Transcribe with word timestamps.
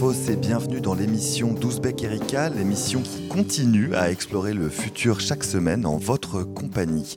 Turfos 0.00 0.30
et 0.30 0.36
bienvenue 0.36 0.80
dans 0.80 0.94
l'émission 0.94 1.52
d'Ouzbek 1.52 2.02
Erika, 2.04 2.48
l'émission 2.48 3.02
qui 3.02 3.28
continue 3.28 3.94
à 3.94 4.10
explorer 4.10 4.54
le 4.54 4.70
futur 4.70 5.20
chaque 5.20 5.44
semaine 5.44 5.84
en 5.84 5.98
votre 5.98 6.42
compagnie. 6.42 7.16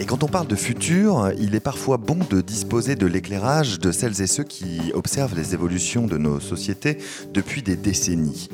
Et 0.00 0.06
quand 0.06 0.24
on 0.24 0.26
parle 0.26 0.48
de 0.48 0.56
futur, 0.56 1.30
il 1.38 1.54
est 1.54 1.60
parfois 1.60 1.98
bon 1.98 2.18
de 2.28 2.40
disposer 2.40 2.96
de 2.96 3.06
l'éclairage 3.06 3.78
de 3.78 3.92
celles 3.92 4.20
et 4.20 4.26
ceux 4.26 4.42
qui 4.42 4.90
observent 4.92 5.36
les 5.36 5.54
évolutions 5.54 6.08
de 6.08 6.18
nos 6.18 6.40
sociétés 6.40 6.98
depuis 7.32 7.62
des 7.62 7.76
décennies. 7.76 8.48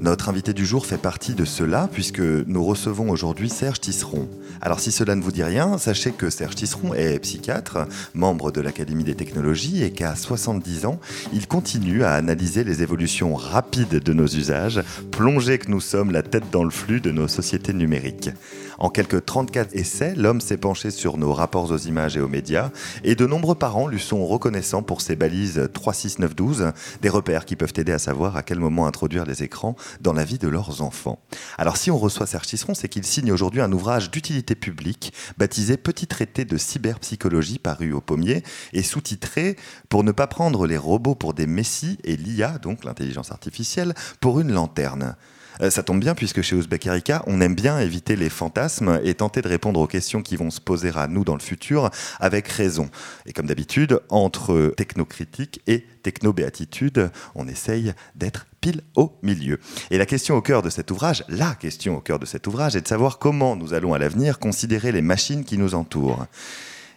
Notre 0.00 0.28
invité 0.28 0.52
du 0.52 0.66
jour 0.66 0.86
fait 0.86 0.98
partie 0.98 1.34
de 1.34 1.44
cela 1.44 1.88
puisque 1.92 2.20
nous 2.20 2.64
recevons 2.64 3.10
aujourd'hui 3.10 3.48
Serge 3.48 3.80
Tisseron. 3.80 4.28
Alors 4.60 4.80
si 4.80 4.90
cela 4.90 5.14
ne 5.14 5.22
vous 5.22 5.30
dit 5.30 5.44
rien, 5.44 5.78
sachez 5.78 6.10
que 6.10 6.30
Serge 6.30 6.56
Tisseron 6.56 6.94
est 6.94 7.18
psychiatre, 7.20 7.86
membre 8.12 8.50
de 8.50 8.60
l'Académie 8.60 9.04
des 9.04 9.14
technologies 9.14 9.84
et 9.84 9.92
qu'à 9.92 10.16
70 10.16 10.86
ans, 10.86 10.98
il 11.32 11.46
continue 11.46 12.02
à 12.02 12.14
analyser 12.14 12.64
les 12.64 12.82
évolutions 12.82 13.34
rapides 13.36 14.00
de 14.00 14.12
nos 14.12 14.26
usages, 14.26 14.82
plongé 15.12 15.58
que 15.58 15.70
nous 15.70 15.80
sommes 15.80 16.10
la 16.10 16.22
tête 16.22 16.50
dans 16.50 16.64
le 16.64 16.70
flux 16.70 17.00
de 17.00 17.12
nos 17.12 17.28
sociétés 17.28 17.72
numériques. 17.72 18.30
En 18.78 18.90
quelques 18.90 19.24
34 19.24 19.76
essais, 19.76 20.14
l'homme 20.16 20.40
s'est 20.40 20.56
penché 20.56 20.90
sur 20.90 21.16
nos 21.16 21.32
rapports 21.32 21.70
aux 21.70 21.78
images 21.78 22.16
et 22.16 22.20
aux 22.20 22.28
médias, 22.28 22.70
et 23.04 23.14
de 23.14 23.26
nombreux 23.26 23.54
parents 23.54 23.86
lui 23.86 24.00
sont 24.00 24.26
reconnaissants 24.26 24.82
pour 24.82 25.00
ses 25.00 25.14
balises 25.14 25.68
36912, 25.72 26.72
des 27.00 27.08
repères 27.08 27.44
qui 27.44 27.54
peuvent 27.54 27.72
aider 27.76 27.92
à 27.92 28.00
savoir 28.00 28.36
à 28.36 28.42
quel 28.42 28.58
moment 28.58 28.86
introduire 28.86 29.24
les 29.24 29.44
écrans 29.44 29.76
dans 30.00 30.12
la 30.12 30.24
vie 30.24 30.38
de 30.38 30.48
leurs 30.48 30.82
enfants. 30.82 31.20
Alors 31.58 31.76
si 31.76 31.90
on 31.90 31.98
reçoit 31.98 32.26
Serge 32.26 32.46
Tisseron, 32.46 32.74
c'est 32.74 32.88
qu'il 32.88 33.04
signe 33.04 33.32
aujourd'hui 33.32 33.60
un 33.60 33.72
ouvrage 33.72 34.10
d'utilité 34.10 34.54
publique 34.54 35.12
baptisé 35.38 35.76
Petit 35.76 36.06
traité 36.06 36.44
de 36.44 36.56
cyberpsychologie 36.56 37.58
paru 37.58 37.92
au 37.92 38.00
pommier 38.00 38.42
et 38.72 38.82
sous-titré 38.82 39.56
Pour 39.88 40.04
ne 40.04 40.12
pas 40.12 40.26
prendre 40.26 40.66
les 40.66 40.78
robots 40.78 41.14
pour 41.14 41.34
des 41.34 41.46
messies 41.46 41.98
et 42.04 42.16
l'IA, 42.16 42.58
donc 42.58 42.84
l'intelligence 42.84 43.30
artificielle, 43.30 43.94
pour 44.20 44.40
une 44.40 44.52
lanterne. 44.52 45.16
Euh, 45.60 45.70
ça 45.70 45.82
tombe 45.82 46.00
bien 46.00 46.14
puisque 46.14 46.42
chez 46.42 46.56
Ouzbek 46.56 46.86
Erika, 46.86 47.22
on 47.26 47.40
aime 47.40 47.54
bien 47.54 47.78
éviter 47.78 48.16
les 48.16 48.30
fantasmes 48.30 49.00
et 49.04 49.14
tenter 49.14 49.42
de 49.42 49.48
répondre 49.48 49.80
aux 49.80 49.86
questions 49.86 50.22
qui 50.22 50.36
vont 50.36 50.50
se 50.50 50.60
poser 50.60 50.92
à 50.94 51.06
nous 51.06 51.24
dans 51.24 51.34
le 51.34 51.40
futur 51.40 51.90
avec 52.20 52.48
raison. 52.48 52.90
Et 53.26 53.32
comme 53.32 53.46
d'habitude, 53.46 54.00
entre 54.08 54.72
technocritique 54.76 55.60
et 55.66 55.84
technobéatitude, 56.02 57.10
on 57.34 57.48
essaye 57.48 57.94
d'être 58.14 58.46
pile 58.60 58.82
au 58.96 59.12
milieu. 59.22 59.58
Et 59.90 59.98
la 59.98 60.06
question 60.06 60.36
au 60.36 60.42
cœur 60.42 60.62
de 60.62 60.70
cet 60.70 60.90
ouvrage, 60.90 61.24
la 61.28 61.54
question 61.54 61.96
au 61.96 62.00
cœur 62.00 62.18
de 62.18 62.26
cet 62.26 62.46
ouvrage 62.46 62.76
est 62.76 62.82
de 62.82 62.88
savoir 62.88 63.18
comment 63.18 63.56
nous 63.56 63.74
allons 63.74 63.94
à 63.94 63.98
l'avenir 63.98 64.38
considérer 64.38 64.92
les 64.92 65.02
machines 65.02 65.44
qui 65.44 65.58
nous 65.58 65.74
entourent. 65.74 66.26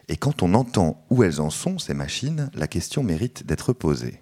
Et 0.09 0.15
quand 0.15 0.41
on 0.41 0.53
entend 0.53 1.03
où 1.09 1.23
elles 1.23 1.41
en 1.41 1.49
sont, 1.49 1.79
ces 1.79 1.93
machines, 1.93 2.49
la 2.53 2.67
question 2.67 3.03
mérite 3.03 3.45
d'être 3.45 3.73
posée. 3.73 4.21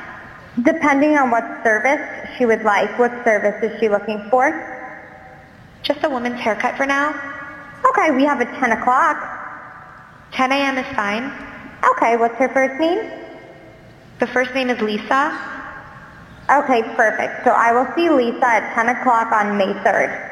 Depending 0.59 1.17
on 1.17 1.31
what 1.31 1.43
service 1.63 2.01
she 2.37 2.45
would 2.45 2.63
like, 2.63 2.99
what 2.99 3.11
service 3.23 3.63
is 3.63 3.79
she 3.79 3.87
looking 3.87 4.27
for? 4.29 4.51
Just 5.81 6.03
a 6.03 6.09
woman's 6.09 6.39
haircut 6.39 6.75
for 6.75 6.85
now. 6.85 7.09
Okay, 7.85 8.11
we 8.11 8.25
have 8.25 8.41
a 8.41 8.45
10 8.45 8.73
o'clock. 8.73 9.17
10 10.33 10.51
a.m. 10.51 10.77
is 10.77 10.95
fine. 10.95 11.31
Okay, 11.91 12.17
what's 12.17 12.35
her 12.35 12.49
first 12.49 12.79
name? 12.79 13.09
The 14.19 14.27
first 14.27 14.53
name 14.53 14.69
is 14.69 14.79
Lisa. 14.81 15.31
Okay, 16.49 16.83
perfect. 16.95 17.45
So 17.45 17.51
I 17.51 17.71
will 17.71 17.87
see 17.95 18.09
Lisa 18.09 18.45
at 18.45 18.75
10 18.75 18.89
o'clock 18.89 19.31
on 19.31 19.57
May 19.57 19.73
3rd. 19.85 20.30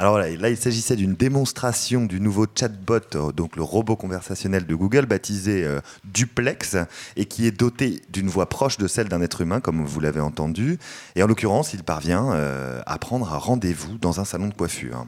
Alors 0.00 0.18
là, 0.18 0.48
il 0.48 0.56
s'agissait 0.56 0.94
d'une 0.94 1.14
démonstration 1.14 2.04
du 2.04 2.20
nouveau 2.20 2.46
chatbot, 2.54 3.00
euh, 3.16 3.32
donc 3.32 3.56
le 3.56 3.64
robot 3.64 3.96
conversationnel 3.96 4.64
de 4.64 4.74
Google, 4.76 5.06
baptisé 5.06 5.64
euh, 5.64 5.80
Duplex, 6.04 6.76
et 7.16 7.24
qui 7.24 7.48
est 7.48 7.50
doté 7.50 8.00
d'une 8.08 8.28
voix 8.28 8.48
proche 8.48 8.78
de 8.78 8.86
celle 8.86 9.08
d'un 9.08 9.20
être 9.22 9.40
humain, 9.40 9.60
comme 9.60 9.84
vous 9.84 9.98
l'avez 9.98 10.20
entendu. 10.20 10.78
Et 11.16 11.22
en 11.24 11.26
l'occurrence, 11.26 11.74
il 11.74 11.82
parvient 11.82 12.30
euh, 12.30 12.80
à 12.86 12.96
prendre 12.98 13.32
un 13.32 13.38
rendez-vous 13.38 13.98
dans 13.98 14.20
un 14.20 14.24
salon 14.24 14.46
de 14.46 14.54
coiffure. 14.54 15.04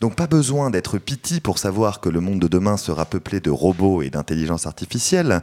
Donc 0.00 0.16
pas 0.16 0.26
besoin 0.26 0.70
d'être 0.70 0.98
piti 0.98 1.38
pour 1.38 1.58
savoir 1.58 2.00
que 2.00 2.08
le 2.08 2.18
monde 2.18 2.40
de 2.40 2.48
demain 2.48 2.76
sera 2.76 3.04
peuplé 3.04 3.38
de 3.38 3.50
robots 3.50 4.02
et 4.02 4.10
d'intelligence 4.10 4.66
artificielle. 4.66 5.40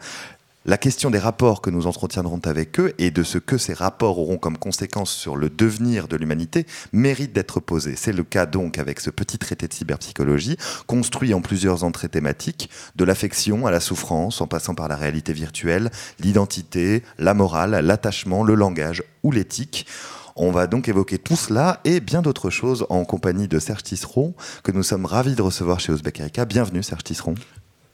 La 0.66 0.78
question 0.78 1.10
des 1.10 1.20
rapports 1.20 1.62
que 1.62 1.70
nous 1.70 1.88
entretiendrons 1.88 2.42
avec 2.44 2.82
eux 2.82 2.94
et 2.98 3.12
de 3.12 3.24
ce 3.24 3.38
que 3.38 3.58
ces 3.58 3.74
rapports 3.74 4.20
auront 4.20 4.38
comme 4.38 4.58
conséquence 4.58 5.10
sur 5.10 5.38
le 5.38 5.50
devenir 5.50 6.10
de 6.10 6.18
l'humanité 6.18 6.66
mérite 6.92 7.32
d'être 7.32 7.62
posée. 7.62 7.96
C'est 7.96 8.12
le 8.12 8.24
cas 8.24 8.46
donc 8.46 8.78
avec 8.78 9.00
ce 9.00 9.10
petit 9.10 9.38
traité 9.38 9.70
de 9.70 9.74
cyberpsychologie, 9.74 10.58
construit 10.86 11.34
en 11.34 11.40
plusieurs 11.40 11.86
entrées 11.86 12.10
thématiques, 12.10 12.70
de 12.98 13.06
l'affection 13.06 13.68
à 13.68 13.72
la 13.72 13.80
souffrance, 13.80 14.42
en 14.42 14.48
passant 14.48 14.76
par 14.76 14.90
la 14.90 14.98
réalité 14.98 15.32
virtuelle, 15.32 15.92
l'identité, 16.20 17.04
la 17.18 17.34
morale, 17.34 17.80
l'attachement, 17.82 18.44
le 18.44 18.56
langage 18.56 19.02
ou 19.24 19.32
l'éthique. 19.32 19.88
On 20.36 20.52
va 20.52 20.68
donc 20.68 20.90
évoquer 20.90 21.20
tout 21.20 21.38
cela 21.38 21.80
et 21.86 22.02
bien 22.02 22.22
d'autres 22.22 22.50
choses 22.50 22.86
en 22.90 23.06
compagnie 23.06 23.48
de 23.48 23.60
Serge 23.60 23.84
Tisseron, 23.84 24.34
que 24.64 24.74
nous 24.74 24.84
sommes 24.84 25.06
ravis 25.06 25.36
de 25.36 25.42
recevoir 25.42 25.80
chez 25.80 25.94
Ouzbek 25.94 26.20
Erika. 26.20 26.44
Bienvenue 26.44 26.84
Serge 26.84 27.06
Tisseron. 27.06 27.36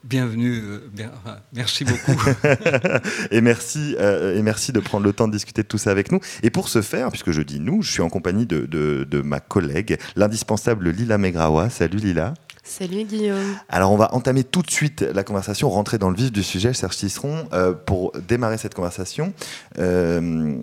Bienvenue, 0.06 0.62
euh, 0.64 0.90
bien, 0.94 1.10
enfin, 1.18 1.38
merci 1.52 1.84
beaucoup. 1.84 2.12
et, 3.32 3.42
merci, 3.42 3.96
euh, 4.00 4.38
et 4.38 4.44
merci 4.44 4.72
de 4.72 4.80
prendre 4.80 5.04
le 5.04 5.14
temps 5.14 5.28
de 5.28 5.34
discuter 5.34 5.64
de 5.64 5.68
tout 5.68 5.80
ça 5.80 5.90
avec 5.90 6.12
nous. 6.12 6.20
Et 6.44 6.52
pour 6.52 6.70
ce 6.70 6.84
faire, 6.84 7.10
puisque 7.10 7.32
je 7.32 7.42
dis 7.42 7.60
nous, 7.60 7.82
je 7.82 7.92
suis 7.92 8.04
en 8.04 8.10
compagnie 8.10 8.46
de, 8.46 8.68
de, 8.68 9.08
de 9.10 9.22
ma 9.22 9.40
collègue, 9.40 9.98
l'indispensable 10.16 10.92
Lila 10.92 11.18
Megrawa. 11.18 11.72
Salut 11.72 11.98
Lila. 11.98 12.36
Salut 12.64 13.04
Guillaume. 13.06 13.56
Alors 13.68 13.92
on 13.92 13.98
va 13.98 14.14
entamer 14.14 14.44
tout 14.44 14.62
de 14.62 14.70
suite 14.70 15.02
la 15.02 15.24
conversation, 15.24 15.72
rentrer 15.72 15.98
dans 15.98 16.12
le 16.12 16.16
vif 16.16 16.32
du 16.32 16.44
sujet, 16.44 16.74
Serge 16.74 16.98
Tisseron. 16.98 17.48
Euh, 17.54 17.74
pour 17.74 18.12
démarrer 18.28 18.60
cette 18.60 18.76
conversation, 18.76 19.34
euh, 19.80 20.56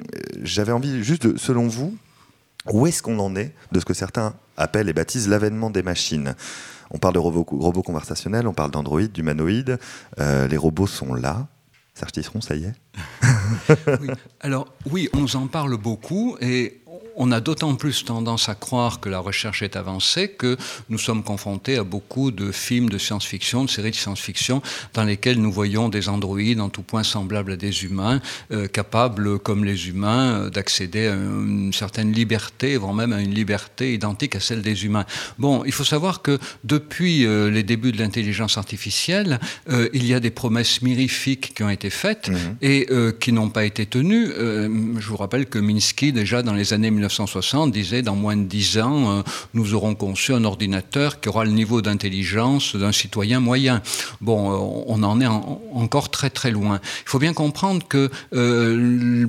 j'avais 0.43 0.73
envie 0.73 1.03
juste, 1.03 1.27
de, 1.27 1.37
selon 1.37 1.67
vous, 1.67 1.97
où 2.71 2.87
est-ce 2.87 3.03
qu'on 3.03 3.19
en 3.19 3.35
est 3.35 3.53
de 3.73 3.81
ce 3.81 3.85
que 3.85 3.95
certains 3.95 4.35
appellent 4.57 4.89
et 4.89 4.93
baptisent 4.93 5.29
l'avènement 5.29 5.71
des 5.71 5.83
machines? 5.83 6.37
On 6.93 6.99
parle 6.99 7.15
de 7.15 7.19
robots, 7.19 7.47
robots 7.51 7.83
conversationnels, 7.83 8.47
on 8.47 8.53
parle 8.53 8.71
d'androïdes, 8.71 9.13
d'humanoïdes. 9.13 9.79
Euh, 10.21 10.47
les 10.47 10.57
robots 10.57 10.87
sont 10.87 11.15
là. 11.15 11.49
Serge 11.95 12.13
Tisseron, 12.13 12.41
ça 12.41 12.55
y 12.55 12.65
est? 12.65 12.75
Alors 14.41 14.69
oui, 14.91 15.09
on 15.13 15.27
en 15.37 15.47
parle 15.47 15.77
beaucoup 15.77 16.37
et 16.41 16.82
on 17.17 17.33
a 17.33 17.41
d'autant 17.41 17.75
plus 17.75 18.05
tendance 18.05 18.49
à 18.49 18.55
croire 18.55 19.01
que 19.01 19.09
la 19.09 19.19
recherche 19.19 19.63
est 19.63 19.77
avancée 19.77 20.29
que 20.29 20.57
nous 20.89 20.99
sommes 20.99 21.23
confrontés 21.23 21.77
à 21.77 21.85
beaucoup 21.85 22.31
de 22.31 22.53
films 22.53 22.89
de 22.91 22.99
science-fiction, 22.99 23.65
de 23.65 23.71
séries 23.71 23.91
de 23.91 23.97
science-fiction, 23.97 24.63
dans 24.95 25.05
lesquels 25.05 25.41
nous 25.41 25.53
voyons 25.53 25.89
des 25.89 26.09
androïdes 26.09 26.61
en 26.61 26.69
tout 26.69 26.83
point 26.83 27.03
semblables 27.03 27.53
à 27.53 27.57
des 27.57 27.85
humains, 27.85 28.21
euh, 28.53 28.67
capables, 28.69 29.39
comme 29.39 29.65
les 29.65 29.89
humains, 29.89 30.43
euh, 30.45 30.51
d'accéder 30.51 31.07
à 31.09 31.15
une 31.15 31.73
certaine 31.73 32.13
liberté, 32.13 32.77
voire 32.77 32.95
même 32.95 33.13
à 33.13 33.21
une 33.21 33.35
liberté 33.35 33.95
identique 33.95 34.37
à 34.37 34.41
celle 34.41 34.63
des 34.63 34.85
humains. 34.85 35.05
Bon, 35.39 35.65
il 35.65 35.73
faut 35.73 35.85
savoir 35.85 36.23
que 36.23 36.39
depuis 36.65 37.27
euh, 37.27 37.51
les 37.51 37.63
débuts 37.63 37.93
de 37.93 37.99
l'intelligence 37.99 38.59
artificielle, 38.59 39.41
euh, 39.71 39.89
il 39.93 40.07
y 40.07 40.15
a 40.15 40.21
des 40.21 40.31
promesses 40.31 40.83
mirifiques 40.83 41.55
qui 41.55 41.63
ont 41.63 41.71
été 41.71 41.91
faites 41.91 42.29
Mhm. 42.29 42.57
et 42.63 42.87
qui 43.21 43.33
n'ont 43.33 43.49
pas 43.51 43.65
été 43.65 43.87
tenues. 43.87 44.29
Je 44.37 45.07
vous 45.09 45.17
rappelle 45.17 45.47
que 45.47 45.59
Minsky, 45.59 46.13
déjà 46.13 46.43
dans 46.43 46.55
les 46.55 46.73
années 46.73 46.91
1960 47.03 47.73
disait 47.73 48.03
dans 48.03 48.17
moins 48.17 48.37
de 48.37 48.45
10 48.45 48.79
ans, 48.79 49.25
nous 49.55 49.75
aurons 49.75 49.95
conçu 49.95 50.33
un 50.33 50.45
ordinateur 50.45 51.21
qui 51.21 51.29
aura 51.29 51.45
le 51.45 51.51
niveau 51.51 51.83
d'intelligence 51.83 52.77
d'un 52.77 52.93
citoyen 52.93 53.41
moyen. 53.41 53.83
Bon, 54.21 54.85
on 54.87 55.03
en 55.03 55.21
est 55.21 55.27
encore 55.27 56.11
très 56.11 56.31
très 56.31 56.51
loin. 56.51 56.81
Il 57.05 57.09
faut 57.09 57.19
bien 57.19 57.33
comprendre 57.33 57.87
que 57.89 58.11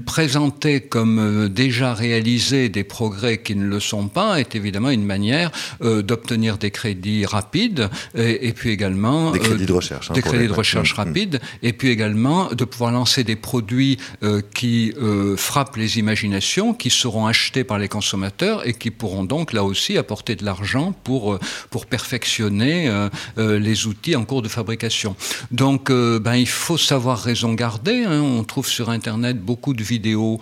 présenter 0.06 0.82
comme 0.82 1.50
déjà 1.50 1.94
réalisé 1.94 2.70
des 2.70 2.84
progrès 2.84 3.40
qui 3.40 3.56
ne 3.56 3.66
le 3.66 3.80
sont 3.80 4.08
pas 4.08 4.40
est 4.40 4.56
évidemment 4.56 4.90
une 4.90 5.06
manière 5.06 5.52
d'obtenir 5.82 6.58
des 6.58 6.72
crédits 6.72 7.26
rapides 7.26 7.90
et, 8.16 8.54
puis 8.54 8.70
également 8.70 9.32
des 9.32 9.40
crédits 9.40 9.66
de 9.66 9.74
recherche, 9.74 10.12
hein, 10.12 10.14
des 10.14 10.22
crédits 10.22 10.48
de 10.48 10.54
recherche 10.54 10.94
rapides 10.94 11.40
et 11.62 11.74
puis 11.74 11.90
également 11.90 12.50
de 12.54 12.66
pouvoir 12.66 12.92
lancer 12.92 13.24
des 13.24 13.36
produits 13.36 13.98
qui 14.54 14.94
frappent 15.38 15.78
les 15.78 16.00
imaginations, 16.00 16.74
qui 16.74 16.90
seront 16.90 17.28
achetés 17.28 17.63
par 17.64 17.78
les 17.78 17.88
consommateurs 17.88 18.68
et 18.68 18.74
qui 18.74 18.92
pourront 18.92 19.24
donc 19.24 19.54
là 19.54 19.64
aussi 19.64 19.98
apporter 19.98 20.36
de 20.36 20.46
l'argent 20.46 20.94
pour, 21.04 21.34
euh, 21.34 21.40
pour 21.70 21.86
perfectionner 21.86 22.88
euh, 22.88 23.10
euh, 23.38 23.60
les 23.60 23.88
outils 23.88 24.16
en 24.16 24.26
cours 24.26 24.42
de 24.42 24.48
fabrication. 24.48 25.16
Donc 25.52 25.92
ben, 25.92 26.36
il 26.36 26.48
faut 26.48 26.78
savoir 26.78 27.20
raison 27.20 27.54
garder. 27.54 28.04
Hein. 28.06 28.22
On 28.22 28.44
trouve 28.44 28.68
sur 28.68 28.90
Internet 28.90 29.40
beaucoup 29.40 29.74
de 29.74 29.84
vidéos 29.84 30.40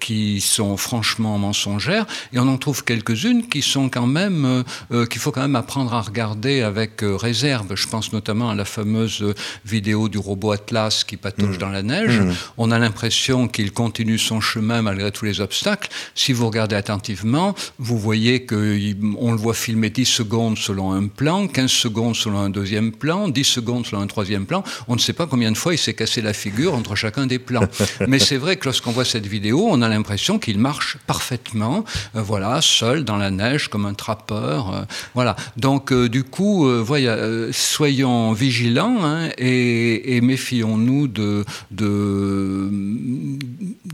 qui 0.00 0.40
sont 0.40 0.76
franchement 0.76 1.38
mensongères 1.38 2.06
et 2.32 2.38
on 2.38 2.48
en 2.48 2.58
trouve 2.58 2.84
quelques-unes 2.84 3.48
qui 3.48 3.62
sont 3.62 3.88
quand 3.88 4.06
même 4.06 4.64
qu'il 5.10 5.20
faut 5.20 5.32
quand 5.32 5.40
même 5.40 5.56
apprendre 5.56 5.94
à 5.94 6.00
regarder 6.00 6.62
avec 6.62 7.00
réserve. 7.02 7.74
Je 7.74 7.86
pense 7.88 8.12
notamment 8.12 8.50
à 8.50 8.54
la 8.54 8.64
fameuse 8.64 9.24
vidéo 9.64 10.08
du 10.08 10.18
robot 10.18 10.52
Atlas 10.52 11.04
qui 11.04 11.16
patauge 11.16 11.56
mmh. 11.56 11.60
dans 11.60 11.70
la 11.70 11.82
neige. 11.82 12.20
Mmh. 12.20 12.32
On 12.58 12.70
a 12.70 12.78
l'impression 12.78 13.48
qu'il 13.48 13.72
continue 13.72 14.18
son 14.18 14.40
chemin 14.40 14.82
malgré 14.82 15.10
tous 15.10 15.24
les 15.24 15.40
obstacles. 15.40 15.88
Si 16.14 16.32
vous 16.32 16.45
regardez 16.46 16.76
attentivement, 16.76 17.54
vous 17.78 17.98
voyez 17.98 18.46
qu'on 18.46 18.56
le 18.56 19.36
voit 19.36 19.54
filmer 19.54 19.90
10 19.90 20.04
secondes 20.04 20.58
selon 20.58 20.92
un 20.92 21.06
plan, 21.08 21.46
15 21.46 21.70
secondes 21.70 22.16
selon 22.16 22.38
un 22.38 22.50
deuxième 22.50 22.92
plan, 22.92 23.28
10 23.28 23.44
secondes 23.44 23.86
selon 23.86 24.02
un 24.02 24.06
troisième 24.06 24.46
plan. 24.46 24.62
On 24.88 24.94
ne 24.94 25.00
sait 25.00 25.12
pas 25.12 25.26
combien 25.26 25.52
de 25.52 25.56
fois 25.56 25.74
il 25.74 25.78
s'est 25.78 25.94
cassé 25.94 26.20
la 26.20 26.32
figure 26.32 26.74
entre 26.74 26.94
chacun 26.94 27.26
des 27.26 27.38
plans. 27.38 27.68
Mais 28.08 28.18
c'est 28.18 28.36
vrai 28.36 28.56
que 28.56 28.64
lorsqu'on 28.66 28.92
voit 28.92 29.04
cette 29.04 29.26
vidéo, 29.26 29.66
on 29.70 29.82
a 29.82 29.88
l'impression 29.88 30.38
qu'il 30.38 30.58
marche 30.58 30.98
parfaitement, 31.06 31.84
euh, 32.14 32.22
voilà, 32.22 32.60
seul 32.60 33.04
dans 33.04 33.16
la 33.16 33.30
neige 33.30 33.68
comme 33.68 33.86
un 33.86 33.94
trappeur. 33.94 34.74
Euh, 34.74 34.82
voilà. 35.14 35.36
Donc 35.56 35.92
euh, 35.92 36.08
du 36.08 36.24
coup, 36.24 36.68
voyez, 36.82 37.14
soyons 37.52 38.32
vigilants 38.32 39.04
hein, 39.04 39.30
et, 39.38 40.20
méfions-nous 40.20 41.08
de, 41.08 41.44
de, 41.70 42.70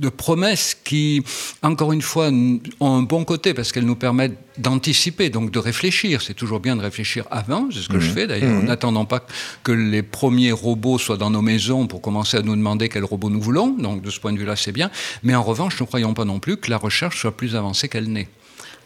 de 0.00 0.08
promesses 0.08 0.76
qui, 0.84 1.22
encore 1.62 1.92
une 1.92 2.02
fois, 2.02 2.30
ont 2.80 2.96
un 2.96 3.02
bon 3.02 3.24
côté 3.24 3.54
parce 3.54 3.72
qu'elles 3.72 3.86
nous 3.86 3.96
permettent 3.96 4.36
d'anticiper, 4.58 5.30
donc 5.30 5.50
de 5.50 5.58
réfléchir. 5.58 6.22
C'est 6.22 6.34
toujours 6.34 6.60
bien 6.60 6.76
de 6.76 6.82
réfléchir 6.82 7.26
avant, 7.30 7.68
c'est 7.72 7.80
ce 7.80 7.88
que 7.88 8.00
je 8.00 8.10
mmh. 8.10 8.14
fais 8.14 8.26
d'ailleurs, 8.26 8.56
en 8.56 8.62
mmh. 8.62 8.66
n'attendant 8.66 9.04
pas 9.04 9.26
que 9.62 9.72
les 9.72 10.02
premiers 10.02 10.52
robots 10.52 10.98
soient 10.98 11.16
dans 11.16 11.30
nos 11.30 11.42
maisons 11.42 11.86
pour 11.86 12.00
commencer 12.02 12.36
à 12.36 12.42
nous 12.42 12.56
demander 12.56 12.88
quel 12.88 13.04
robot 13.04 13.30
nous 13.30 13.40
voulons. 13.40 13.68
Donc 13.68 14.02
de 14.02 14.10
ce 14.10 14.20
point 14.20 14.32
de 14.32 14.38
vue-là, 14.38 14.56
c'est 14.56 14.72
bien. 14.72 14.90
Mais 15.22 15.34
en 15.34 15.42
revanche, 15.42 15.80
ne 15.80 15.86
croyons 15.86 16.14
pas 16.14 16.24
non 16.24 16.38
plus 16.38 16.56
que 16.56 16.70
la 16.70 16.78
recherche 16.78 17.20
soit 17.20 17.36
plus 17.36 17.56
avancée 17.56 17.88
qu'elle 17.88 18.10
n'est. 18.10 18.28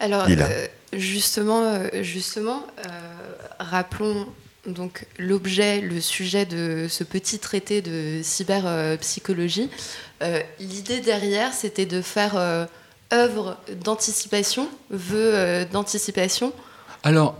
Alors, 0.00 0.26
euh, 0.28 0.66
justement, 0.92 1.62
euh, 1.62 1.88
justement 2.02 2.66
euh, 2.78 2.90
rappelons 3.58 4.26
donc 4.66 5.06
l'objet, 5.18 5.80
le 5.80 6.00
sujet 6.00 6.44
de 6.44 6.86
ce 6.88 7.04
petit 7.04 7.38
traité 7.38 7.82
de 7.82 8.20
cyberpsychologie. 8.22 9.70
L'idée 10.58 11.00
derrière, 11.00 11.52
c'était 11.52 11.86
de 11.86 12.02
faire 12.02 12.34
œuvre 13.12 13.56
d'anticipation, 13.84 14.68
vœu 14.90 15.30
euh, 15.34 15.64
d'anticipation. 15.64 16.52
Alors, 17.02 17.36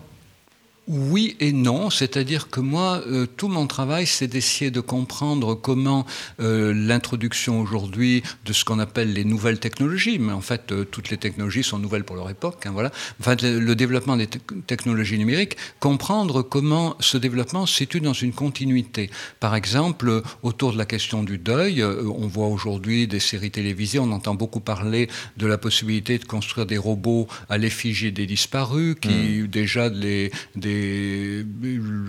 oui 0.88 1.37
et 1.41 1.53
non, 1.53 1.91
c'est-à-dire 1.91 2.49
que 2.49 2.61
moi, 2.61 3.03
euh, 3.06 3.27
tout 3.27 3.49
mon 3.49 3.67
travail, 3.67 4.06
c'est 4.06 4.29
d'essayer 4.29 4.71
de 4.71 4.81
comprendre 4.81 5.55
comment 5.55 6.06
euh, 6.41 6.73
l'introduction 6.75 7.61
aujourd'hui 7.61 8.23
de 8.44 8.53
ce 8.53 8.65
qu'on 8.65 8.79
appelle 8.79 9.12
les 9.12 9.25
nouvelles 9.25 9.59
technologies, 9.59 10.19
mais 10.21 10.33
en 10.33 10.41
fait, 10.41 10.71
euh, 10.71 10.85
toutes 10.85 11.11
les 11.11 11.17
technologies 11.17 11.65
sont 11.65 11.79
nouvelles 11.79 12.05
pour 12.05 12.15
leur 12.15 12.31
époque, 12.31 12.67
hein, 12.67 12.71
voilà. 12.73 12.93
Enfin, 13.21 13.35
le 13.43 13.75
développement 13.75 14.17
des 14.17 14.29
technologies 14.29 15.19
numériques, 15.19 15.56
comprendre 15.81 16.43
comment 16.43 16.97
ce 17.00 17.19
développement 17.19 17.67
se 17.67 17.75
situe 17.75 18.00
dans 18.00 18.12
une 18.12 18.33
continuité. 18.33 19.11
Par 19.41 19.56
exemple, 19.56 20.23
autour 20.43 20.73
de 20.73 20.79
la 20.79 20.87
question 20.87 21.25
du 21.25 21.38
deuil, 21.38 21.83
on 21.83 22.29
voit 22.29 22.47
aujourd'hui 22.47 23.09
des 23.09 23.21
séries 23.21 23.50
télévisées, 23.50 23.99
on 23.99 24.12
entend 24.12 24.35
beaucoup 24.35 24.61
parler 24.61 25.09
de 25.37 25.47
la 25.47 25.59
possibilité 25.59 26.19
de 26.19 26.25
construire 26.25 26.67
des 26.67 26.79
robots 26.79 27.27
à 27.49 27.59
l'effigie 27.59 28.12
des 28.12 28.27
disparus, 28.27 28.97
qui 29.00 29.09
mmh. 29.09 29.47
déjà 29.49 29.88
les, 29.88 30.31
des 30.55 30.75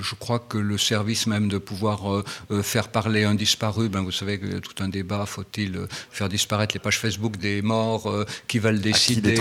je 0.02 0.16
crois 0.16 0.40
que 0.40 0.58
le 0.58 0.78
service 0.78 1.28
même 1.28 1.48
de 1.48 1.58
pouvoir 1.58 2.12
euh, 2.12 2.24
euh, 2.52 2.64
faire 2.64 2.90
parler 2.90 3.24
un 3.24 3.36
disparu, 3.36 3.90
ben 3.90 4.02
vous 4.02 4.12
savez 4.12 4.40
qu'il 4.40 4.52
y 4.52 4.56
a 4.56 4.60
tout 4.60 4.81
un 4.84 4.90
débat, 4.90 5.25
faut-il 5.25 5.75
euh, 5.75 5.88
faire 6.12 6.30
disparaître 6.30 6.74
les 6.75 6.80
pages 6.80 7.00
Facebook 7.00 7.38
des 7.38 7.62
morts, 7.62 8.25
qui 8.48 8.60
va 8.60 8.72
le 8.72 8.80
décider 8.80 9.36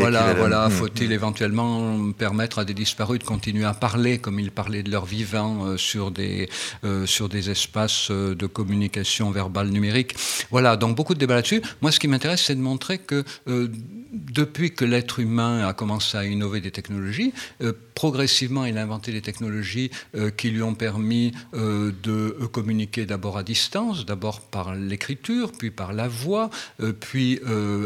Voilà, 0.00 0.34
voilà, 0.34 0.68
hmm. 0.68 0.72
faut-il 0.72 1.12
éventuellement 1.12 2.12
permettre 2.12 2.58
à 2.58 2.64
des 2.64 2.74
disparus 2.74 3.18
de 3.18 3.24
continuer 3.24 3.64
à 3.64 3.74
parler 3.74 4.18
comme 4.18 4.38
ils 4.40 4.50
parlaient 4.50 4.82
de 4.82 4.90
leur 4.90 5.04
vivant 5.04 5.76
sur, 5.76 6.10
des, 6.10 6.48
sur 7.04 7.28
des 7.28 7.50
espaces 7.50 8.10
de 8.10 8.46
communication 8.46 9.30
verbale 9.30 9.68
numérique 9.68 10.14
Voilà, 10.50 10.76
donc 10.76 10.96
beaucoup 10.96 11.14
de 11.14 11.20
débats 11.20 11.36
là-dessus. 11.36 11.62
Moi, 11.80 11.92
ce 11.92 12.00
qui 12.00 12.08
m'intéresse, 12.08 12.42
c'est 12.44 12.54
de 12.54 12.60
montrer 12.60 12.98
que 12.98 13.24
depuis 14.12 14.74
que 14.74 14.84
l'être 14.84 15.20
humain 15.20 15.66
a 15.66 15.72
commencé 15.72 16.16
à 16.16 16.24
innover 16.24 16.60
des 16.60 16.70
technologies, 16.70 17.32
progressivement, 18.00 18.64
il 18.64 18.78
a 18.78 18.82
inventé 18.82 19.12
des 19.12 19.20
technologies 19.20 19.90
euh, 20.14 20.30
qui 20.30 20.48
lui 20.48 20.62
ont 20.62 20.74
permis 20.74 21.32
euh, 21.52 21.92
de 22.02 22.34
euh, 22.40 22.48
communiquer 22.48 23.04
d'abord 23.04 23.36
à 23.36 23.42
distance, 23.42 24.06
d'abord 24.06 24.40
par 24.40 24.74
l'écriture, 24.74 25.52
puis 25.52 25.70
par 25.70 25.92
la 25.92 26.08
voix, 26.08 26.48
puis 27.00 27.40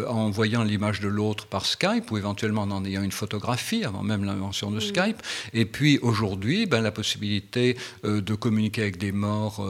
en 0.09 0.31
voyant 0.31 0.63
l'image 0.63 1.01
de 1.01 1.09
l'autre 1.09 1.47
par 1.47 1.67
Skype, 1.67 2.13
ou 2.13 2.17
éventuellement 2.17 2.63
en 2.63 2.85
ayant 2.85 3.03
une 3.03 3.11
photographie, 3.23 3.85
avant 3.85 4.05
même 4.05 4.25
l'invention 4.25 4.71
de 4.71 4.79
Skype. 4.79 5.21
Et 5.53 5.65
puis 5.65 5.99
aujourd'hui, 6.01 6.67
ben, 6.67 6.81
la 6.81 6.93
possibilité 6.93 7.77
de 8.05 8.35
communiquer 8.35 8.83
avec 8.83 8.99
des 8.99 9.13
morts 9.13 9.67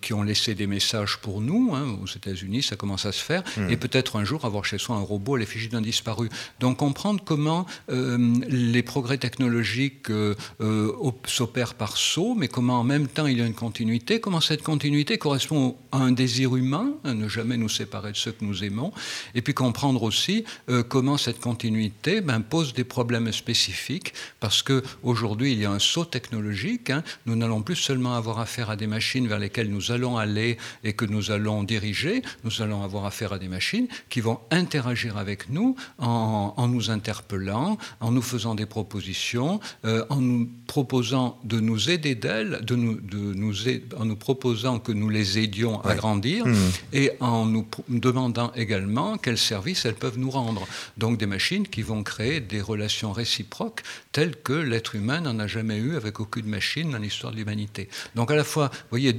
qui 0.00 0.12
ont 0.14 0.22
laissé 0.22 0.54
des 0.54 0.66
messages 0.66 1.18
pour 1.18 1.40
nous. 1.40 1.74
Hein, 1.74 1.98
aux 2.02 2.06
États-Unis, 2.06 2.62
ça 2.62 2.76
commence 2.76 3.06
à 3.06 3.12
se 3.12 3.22
faire. 3.22 3.42
Hmm. 3.56 3.70
Et 3.70 3.76
peut-être 3.76 4.16
un 4.16 4.24
jour 4.24 4.44
avoir 4.44 4.64
chez 4.64 4.78
soi 4.78 4.96
un 4.96 5.00
robot 5.00 5.34
à 5.34 5.38
l'effigie 5.38 5.68
d'un 5.68 5.82
disparu. 5.82 6.28
Donc 6.60 6.78
comprendre 6.78 7.22
comment 7.24 7.66
les 7.88 8.82
progrès 8.82 9.18
technologiques 9.18 9.47
euh, 9.48 10.34
euh, 10.60 11.10
s'opère 11.26 11.74
par 11.74 11.96
saut, 11.96 12.34
mais 12.34 12.48
comment 12.48 12.80
en 12.80 12.84
même 12.84 13.08
temps 13.08 13.26
il 13.26 13.38
y 13.38 13.42
a 13.42 13.46
une 13.46 13.54
continuité, 13.54 14.20
comment 14.20 14.40
cette 14.40 14.62
continuité 14.62 15.18
correspond 15.18 15.76
à 15.92 15.98
un 15.98 16.12
désir 16.12 16.56
humain, 16.56 16.92
à 17.04 17.14
ne 17.14 17.28
jamais 17.28 17.56
nous 17.56 17.68
séparer 17.68 18.12
de 18.12 18.16
ceux 18.16 18.32
que 18.32 18.44
nous 18.44 18.64
aimons, 18.64 18.92
et 19.34 19.42
puis 19.42 19.54
comprendre 19.54 20.02
aussi 20.02 20.44
euh, 20.68 20.82
comment 20.82 21.16
cette 21.16 21.40
continuité 21.40 22.20
ben, 22.20 22.40
pose 22.40 22.74
des 22.74 22.84
problèmes 22.84 23.32
spécifiques, 23.32 24.14
parce 24.40 24.62
qu'aujourd'hui 24.62 25.52
il 25.52 25.58
y 25.60 25.64
a 25.64 25.70
un 25.70 25.78
saut 25.78 26.04
technologique, 26.04 26.90
hein. 26.90 27.02
nous 27.26 27.36
n'allons 27.36 27.62
plus 27.62 27.76
seulement 27.76 28.14
avoir 28.14 28.38
affaire 28.40 28.70
à 28.70 28.76
des 28.76 28.86
machines 28.86 29.28
vers 29.28 29.38
lesquelles 29.38 29.70
nous 29.70 29.92
allons 29.92 30.18
aller 30.18 30.58
et 30.84 30.92
que 30.92 31.04
nous 31.04 31.30
allons 31.30 31.62
diriger, 31.62 32.22
nous 32.44 32.62
allons 32.62 32.82
avoir 32.82 33.06
affaire 33.06 33.32
à 33.32 33.38
des 33.38 33.48
machines 33.48 33.88
qui 34.08 34.20
vont 34.20 34.40
interagir 34.50 35.16
avec 35.16 35.50
nous 35.50 35.76
en 35.98 36.68
nous 36.68 36.90
interpellant, 36.90 37.78
en 38.00 38.10
nous 38.10 38.22
faisant 38.22 38.54
des 38.54 38.66
propositions, 38.66 39.37
euh, 39.84 40.04
en 40.10 40.20
nous 40.20 40.48
proposant 40.66 41.38
de 41.44 41.60
nous 41.60 41.90
aider 41.90 42.14
d'elles, 42.14 42.60
de 42.62 42.76
nous, 42.76 43.00
de 43.00 43.34
nous 43.34 43.54
en 43.96 44.04
nous 44.04 44.16
proposant 44.16 44.78
que 44.78 44.92
nous 44.92 45.08
les 45.08 45.38
aidions 45.38 45.80
à 45.82 45.94
grandir, 45.94 46.46
mmh. 46.46 46.54
et 46.92 47.10
en 47.20 47.46
nous 47.46 47.66
demandant 47.88 48.52
également 48.54 49.18
quels 49.18 49.38
services 49.38 49.84
elles 49.84 49.94
peuvent 49.94 50.18
nous 50.18 50.30
rendre. 50.30 50.66
Donc 50.96 51.18
des 51.18 51.26
machines 51.26 51.66
qui 51.66 51.82
vont 51.82 52.02
créer 52.02 52.40
des 52.40 52.60
relations 52.60 53.12
réciproques 53.12 53.82
telles 54.12 54.36
que 54.36 54.52
l'être 54.52 54.94
humain 54.94 55.20
n'en 55.20 55.38
a 55.38 55.46
jamais 55.46 55.76
eu 55.78 55.96
avec 55.96 56.20
aucune 56.20 56.46
machine 56.46 56.90
dans 56.90 56.98
l'histoire 56.98 57.32
de 57.32 57.38
l'humanité. 57.38 57.88
Donc 58.14 58.30
à 58.30 58.36
la 58.36 58.44
fois, 58.44 58.68
vous 58.72 58.98
voyez, 58.98 59.16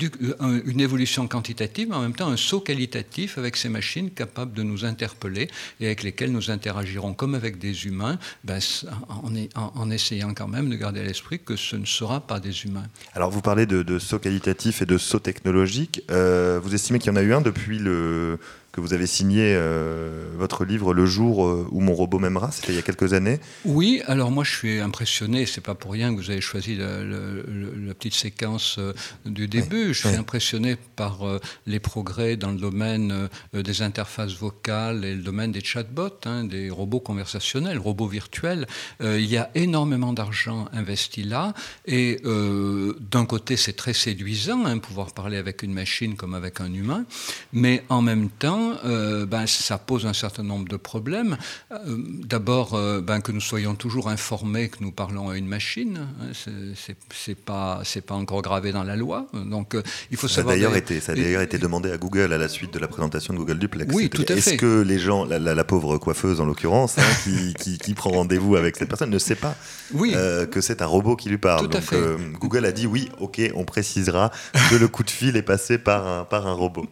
une 0.66 0.82
évolution 0.82 1.28
quantitative, 1.28 1.90
mais 1.90 1.96
en 1.96 2.02
même 2.02 2.16
temps 2.16 2.30
un 2.30 2.38
saut 2.38 2.62
qualitatif 2.62 3.38
avec 3.38 3.56
ces 3.56 3.70
machines 3.70 4.12
capables 4.12 4.54
de 4.54 4.64
nous 4.64 4.86
interpeller 4.86 5.50
et 5.80 5.86
avec 5.86 6.04
lesquelles 6.04 6.32
nous 6.32 6.52
interagirons 6.52 7.14
comme 7.14 7.36
avec 7.36 7.58
des 7.60 7.86
humains, 7.86 8.20
ben, 8.44 8.60
en, 9.10 9.36
en, 9.56 9.72
en 9.76 9.90
essayant 10.00 10.34
quand 10.34 10.48
même 10.48 10.70
de 10.70 10.76
garder 10.76 11.02
à 11.02 11.04
l'esprit 11.04 11.40
que 11.40 11.58
ce 11.58 11.76
ne 11.76 11.86
sera 11.86 12.22
pas 12.22 12.40
des 12.40 12.64
humains. 12.64 12.88
Alors 13.14 13.32
vous 13.32 13.42
parlez 13.42 13.66
de, 13.66 14.00
saut 14.00 14.20
qualitatif 14.20 14.82
et 14.82 14.86
de 14.86 14.98
saut 14.98 15.20
technologique. 15.20 16.04
Euh, 16.10 16.60
vous 16.64 16.74
estimez 16.74 17.00
qu'il 17.00 17.12
y 17.12 17.14
en 17.14 17.18
a 17.18 17.22
eu 17.22 17.34
un 17.34 17.42
depuis 17.42 17.80
le, 17.80 18.40
que 18.72 18.82
vous 18.82 18.94
avez 18.94 19.08
signé 19.08 19.54
euh, 19.56 20.32
votre 20.38 20.64
livre 20.64 20.94
Le 20.94 21.06
jour 21.06 21.46
euh, 21.46 21.68
où 21.72 21.80
mon 21.80 21.94
robot 21.94 22.20
m'aimera, 22.20 22.52
c'était 22.52 22.72
il 22.72 22.76
y 22.76 22.80
a 22.80 22.84
quelques 22.84 23.14
années. 23.14 23.40
Oui, 23.66 24.02
alors 24.06 24.32
moi 24.32 24.44
je 24.44 24.56
suis 24.56 24.80
impressionné, 24.80 25.46
c'est 25.46 25.62
pas 25.62 25.76
pour 25.76 25.92
rien 25.92 26.14
que 26.14 26.20
vous 26.20 26.30
avez 26.30 26.42
choisi 26.42 26.76
la, 26.76 27.94
petite 27.94 28.14
séquence 28.14 28.78
euh, 28.78 28.94
du 29.26 29.48
début, 29.48 29.94
je 29.94 30.08
suis 30.08 30.16
impressionné 30.16 30.78
par 30.96 31.20
les 31.66 31.80
progrès 31.80 32.38
dans 32.38 32.52
le 32.52 32.58
domaine 32.58 33.30
des 33.54 33.82
interfaces 33.82 34.34
vocales 34.34 35.04
et 35.04 35.16
le 35.16 35.22
domaine 35.22 35.52
des 35.52 35.62
chatbots, 35.62 36.20
hein, 36.26 36.44
des 36.44 36.70
robots 36.70 37.00
conversationnels, 37.00 37.78
robots 37.78 38.08
virtuels. 38.08 38.68
il 39.02 39.26
y 39.26 39.38
a 39.38 39.50
énormément 39.56 40.14
d'argent 40.14 40.68
investi 40.72 41.24
là 41.24 41.54
et 41.86 42.22
d'un 42.24 43.26
côté 43.26 43.58
c'est 43.58 43.74
très 43.74 43.94
séduisant, 43.94 44.66
hein, 44.66 44.78
pouvoir 44.78 45.12
parler 45.14 45.38
avec 45.38 45.64
une 45.64 45.74
machine 45.74 46.16
comme 46.16 46.34
avec 46.34 46.62
un 46.62 46.74
humain, 46.74 47.06
mais 47.52 47.84
en 47.90 48.02
même 48.02 48.30
temps, 48.30 48.59
euh, 48.86 49.26
ben, 49.26 49.46
ça 49.48 49.78
pose 49.78 50.06
un 50.06 50.14
certain 50.14 50.44
nombre 50.44 50.68
de 50.68 50.78
problèmes. 50.78 51.38
Euh, 51.72 51.98
d'abord, 52.24 52.76
euh, 52.76 53.02
ben, 53.02 53.22
que 53.22 53.32
nous 53.32 53.42
soyons 53.42 53.76
toujours 53.76 54.10
informés 54.10 54.70
que 54.70 54.78
nous 54.82 54.92
parlons 54.92 55.30
à 55.30 55.38
une 55.38 55.48
machine. 55.48 56.08
Hein, 56.22 56.52
c'est 57.14 57.36
pas, 57.36 57.82
pas 58.08 58.16
encore 58.16 58.42
gravé 58.42 58.72
dans 58.72 58.84
la 58.84 58.96
loi. 58.96 59.28
Donc, 59.34 59.76
il 60.12 60.18
faut 60.18 60.28
ça 60.28 60.36
savoir. 60.36 60.56
D'ailleurs 60.56 60.76
été, 60.76 61.00
ça 61.00 61.14
a 61.14 61.16
d'ailleurs 61.16 61.42
été 61.42 61.58
demandé 61.58 61.92
à 61.92 61.98
Google 61.98 62.34
à 62.34 62.38
la 62.38 62.48
suite 62.48 62.74
de 62.74 62.80
la 62.80 62.88
présentation 62.88 63.34
de 63.34 63.40
Google 63.40 63.60
Duplex. 63.60 63.94
Oui, 63.94 64.10
tout 64.10 64.24
à 64.24 64.36
fait. 64.36 64.38
Est-ce 64.38 64.54
que 64.56 64.82
les 64.82 65.00
gens, 65.00 65.26
la, 65.26 65.64
pauvre 65.64 65.98
coiffeuse 65.98 66.42
en 66.42 66.46
l'occurrence, 66.46 66.98
hein, 66.98 67.04
qui, 67.24 67.78
qui, 67.78 67.94
prend 67.94 68.12
rendez-vous 68.12 68.56
avec 68.56 68.78
cette 68.78 68.90
personne, 68.90 69.10
ne 69.10 69.20
sait 69.20 69.36
pas 69.36 69.56
oui. 69.94 70.16
que 70.52 70.62
c'est 70.62 70.82
un 70.82 70.86
robot 70.86 71.16
qui 71.16 71.30
lui 71.30 71.38
parle 71.38 71.70
tout 71.70 71.78
à 71.78 71.82
fait. 71.82 72.00
Google 72.40 72.66
a 72.66 72.72
dit 72.72 72.88
oui, 72.88 73.10
ok, 73.20 73.42
on 73.56 73.66
précisera 73.66 74.32
que 74.70 74.76
le 74.76 74.88
coup 74.88 75.04
de 75.04 75.10
fil 75.10 75.36
est 75.36 75.42
passé 75.42 75.78
par 75.78 76.08
un, 76.08 76.26
par 76.26 76.48
un 76.48 76.54
robot. 76.54 76.86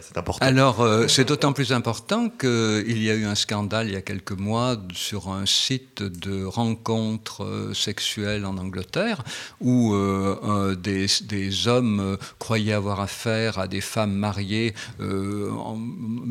C'est 0.00 0.16
important. 0.16 0.44
Alors, 0.44 0.82
c'est 1.12 1.28
d'autant 1.28 1.52
plus 1.52 1.74
important 1.74 2.30
qu'il 2.30 3.02
y 3.02 3.10
a 3.10 3.14
eu 3.14 3.26
un 3.26 3.34
scandale 3.34 3.88
il 3.88 3.92
y 3.92 3.96
a 3.96 4.00
quelques 4.00 4.32
mois 4.32 4.78
sur 4.94 5.28
un 5.28 5.44
site 5.44 6.02
de 6.02 6.42
rencontres 6.42 7.44
euh, 7.44 7.74
sexuelles 7.74 8.46
en 8.46 8.56
Angleterre 8.56 9.22
où 9.60 9.92
euh, 9.92 10.74
des, 10.74 11.68
hommes 11.68 12.00
euh, 12.00 12.16
croyaient 12.38 12.72
avoir 12.72 13.00
affaire 13.00 13.58
à 13.58 13.68
des 13.68 13.82
femmes 13.82 14.14
mariées 14.14 14.72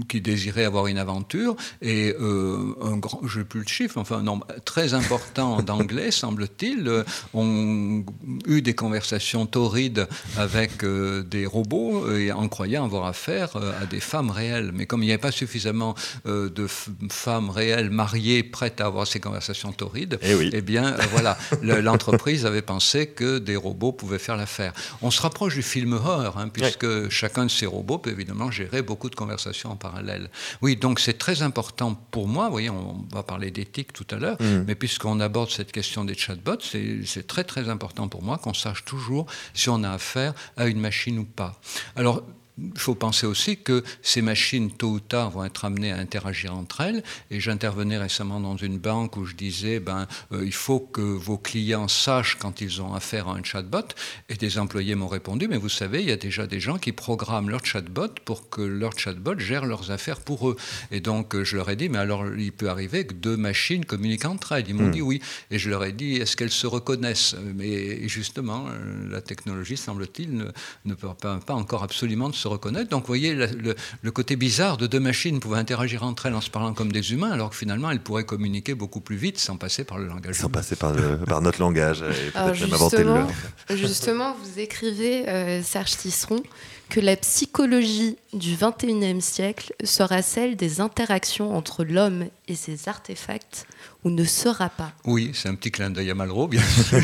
qui 0.10 0.20
désiraient 0.20 0.66
avoir 0.66 0.88
une 0.88 0.98
aventure 0.98 1.56
et 1.84 2.16
un 2.20 2.98
grand, 2.98 3.22
je 3.28 3.40
n'ai 3.40 3.46
plus 3.46 3.60
le 3.60 3.68
chiffre, 3.68 4.00
enfin 4.00 4.18
un 4.18 4.24
nombre 4.24 4.48
très 4.66 4.96
important 4.96 5.62
d'anglais, 5.62 6.10
semble-t-il, 6.10 7.04
ont 7.34 8.04
eu 8.48 8.62
des 8.62 8.74
conversations 8.74 9.46
torrides 9.46 10.08
avec 10.38 10.84
des 10.84 11.46
robots 11.46 12.12
et 12.12 12.32
en 12.32 12.48
croyant 12.48 12.86
avoir 12.86 13.06
affaire 13.06 13.56
à 13.56 13.86
des 13.86 14.00
femmes 14.00 14.32
réelles. 14.32 14.71
Mais 14.74 14.86
comme 14.86 15.04
il 15.04 15.08
n'y 15.08 15.12
avait 15.12 15.22
pas 15.22 15.32
suffisamment 15.32 15.96
euh, 16.26 16.50
de 16.50 16.68
femmes 16.68 17.50
réelles 17.50 17.90
mariées 17.90 18.44
prêtes 18.44 18.82
à 18.82 18.86
avoir 18.86 19.08
ces 19.08 19.20
conversations 19.20 19.72
torrides, 19.72 20.20
eh, 20.22 20.36
oui. 20.36 20.50
eh 20.54 20.62
bien, 20.62 20.94
euh, 20.94 20.98
voilà, 21.12 21.38
l'entreprise 21.62 22.46
avait 22.46 22.62
pensé 22.62 23.08
que 23.08 23.40
des 23.40 23.56
robots 23.56 23.92
pouvaient 23.92 24.20
faire 24.20 24.38
l'affaire. 24.38 24.74
On 25.02 25.12
se 25.12 25.22
rapproche 25.22 25.56
du 25.56 25.64
film 25.64 25.94
horreur, 25.94 26.38
hein, 26.38 26.50
puisque 26.50 27.10
chacun 27.10 27.46
de 27.46 27.52
ces 27.52 27.66
robots 27.66 27.98
peut 27.98 28.12
évidemment 28.12 28.52
gérer 28.52 28.82
beaucoup 28.82 29.10
de 29.10 29.16
conversations 29.16 29.72
en 29.72 29.76
parallèle. 29.76 30.30
Oui, 30.62 30.76
donc 30.76 31.00
c'est 31.00 31.18
très 31.18 31.42
important 31.42 31.96
pour 32.12 32.28
moi. 32.28 32.46
Vous 32.46 32.52
voyez, 32.52 32.70
on 32.70 33.06
va 33.12 33.24
parler 33.24 33.52
d'éthique 33.52 33.94
tout 33.94 34.08
à 34.12 34.16
l'heure, 34.16 34.42
mm. 34.42 34.64
mais 34.68 34.76
puisqu'on 34.76 35.20
aborde 35.20 35.50
cette 35.50 35.72
question 35.72 36.06
des 36.06 36.16
chatbots, 36.16 36.58
c'est 36.62 37.28
très 37.28 37.44
très 37.44 37.70
important 37.70 38.08
pour 38.08 38.24
moi 38.24 38.38
qu'on 38.38 38.54
sache 38.54 38.86
toujours 38.86 39.26
si 39.54 39.70
on 39.70 39.84
a 39.84 39.92
affaire 39.92 40.34
à 40.58 40.68
une 40.68 40.80
machine 40.80 41.20
ou 41.20 41.26
pas. 41.26 41.60
Alors, 41.96 42.24
il 42.58 42.80
faut 42.80 42.96
penser 42.96 43.26
aussi 43.26 43.58
que 43.58 43.84
ces 44.02 44.22
machines, 44.22 44.72
tôt 44.72 44.90
ou 44.90 45.00
tard, 45.00 45.32
vont 45.32 45.46
être 45.46 45.66
amenées 45.66 45.92
à 45.92 45.98
interagir 45.98 46.54
entre 46.56 46.82
elles. 46.82 47.04
Et 47.30 47.40
j'intervenais 47.40 47.98
récemment 47.98 48.40
dans 48.40 48.58
une 48.58 48.78
banque 48.78 49.18
où 49.18 49.26
je 49.26 49.36
disais, 49.36 49.80
ben, 49.80 50.08
euh, 50.32 50.46
il 50.46 50.54
faut 50.54 50.80
que 50.80 51.02
vos 51.02 51.38
clients 51.38 51.88
sachent 51.88 52.36
quand 52.36 52.62
ils 52.62 52.82
ont 52.82 52.94
affaire 52.94 53.30
à 53.30 53.36
un 53.36 53.44
chatbot. 53.44 53.88
Et 54.30 54.36
des 54.36 54.60
employés 54.60 54.96
m'ont 54.96 55.08
répondu, 55.08 55.48
mais 55.48 55.58
vous 55.58 55.70
savez, 55.70 56.02
il 56.02 56.10
y 56.10 56.12
a 56.12 56.18
déjà 56.18 56.48
des 56.48 56.60
gens 56.60 56.78
qui 56.78 56.92
programment 56.92 57.50
leur 57.50 57.66
chatbot 57.66 58.10
pour 58.26 58.50
que 58.50 58.62
leur 58.62 58.98
chatbot 58.98 59.40
gère 59.40 59.66
leurs 59.66 59.92
affaires 59.92 60.20
pour 60.20 60.50
eux. 60.50 60.58
Et 60.92 61.00
donc, 61.00 61.36
euh, 61.36 61.44
je 61.44 61.56
leur 61.56 61.70
ai 61.70 61.76
dit, 61.76 61.90
mais 61.90 62.00
alors, 62.00 62.26
il 62.38 62.52
peut 62.52 62.70
arriver 62.70 63.06
que 63.06 63.14
deux 63.14 63.38
machines 63.38 63.86
communiquent 63.86 64.26
entre 64.26 64.52
elles. 64.54 64.66
Ils 64.68 64.76
m'ont 64.76 64.88
hmm. 64.88 64.92
dit 64.92 65.02
oui. 65.02 65.22
Et 65.50 65.60
je 65.60 65.70
leur 65.70 65.84
ai 65.84 65.94
dit, 65.94 66.16
est-ce 66.16 66.36
qu'elles 66.36 66.52
se 66.52 66.68
reconnaissent? 66.68 67.36
Mais 67.56 68.08
justement, 68.08 68.68
euh, 68.68 69.10
la 69.10 69.22
technologie, 69.22 69.78
semble-t-il, 69.78 70.36
ne, 70.36 70.46
ne 70.86 70.94
peut 70.94 71.08
pas, 71.20 71.38
pas 71.38 71.54
encore 71.54 71.84
absolument 71.84 72.30
de 72.30 72.36
se 72.42 72.48
reconnaître. 72.48 72.90
Donc 72.90 73.02
vous 73.02 73.08
voyez 73.08 73.34
le, 73.34 74.12
côté 74.12 74.36
bizarre 74.36 74.78
de 74.78 74.88
deux 74.88 75.00
machines 75.00 75.40
pouvant 75.40 75.56
interagir 75.56 76.04
entre 76.04 76.26
elles 76.26 76.36
en 76.36 76.42
se 76.42 76.50
parlant 76.50 76.74
comme 76.74 76.92
des 76.92 77.14
humains, 77.14 77.32
alors 77.32 77.52
que 77.52 77.56
finalement 77.56 77.92
elles 77.92 78.02
pourraient 78.02 78.26
communiquer 78.26 78.74
beaucoup 78.74 79.00
plus 79.00 79.16
vite 79.16 79.38
sans 79.40 79.58
passer 79.58 79.84
par 79.84 79.98
le 79.98 80.08
langage. 80.08 80.36
Sans 80.36 80.50
passer 80.50 80.76
par, 80.76 80.94
par, 81.28 81.42
notre 81.42 81.60
langage 81.60 82.02
et 82.02 82.32
peut-être 82.32 82.62
même 82.62 82.74
inventer 82.74 83.04
le 83.04 83.76
Justement, 83.76 84.36
vous 84.42 84.60
écrivez, 84.60 85.30
euh, 85.30 85.64
Serge 85.64 85.98
Tisseron, 85.98 86.44
que 86.90 87.00
la 87.00 87.16
psychologie 87.16 88.18
du 88.34 88.56
21e 88.56 89.22
siècle 89.22 89.74
sera 89.84 90.22
celle 90.22 90.58
des 90.58 90.82
interactions 90.82 91.56
entre 91.56 91.86
l'homme 91.86 92.26
et 92.50 92.56
ses 92.56 92.90
artefacts 92.90 93.66
ou 94.04 94.10
ne 94.10 94.24
sera 94.24 94.70
pas. 94.70 94.94
Oui, 95.06 95.32
c'est 95.34 95.50
un 95.50 95.56
petit 95.56 95.72
clin 95.72 95.90
d'œil 95.90 96.10
à 96.12 96.16
Malraux, 96.16 96.48
bien 96.48 96.62
sûr. 96.84 97.00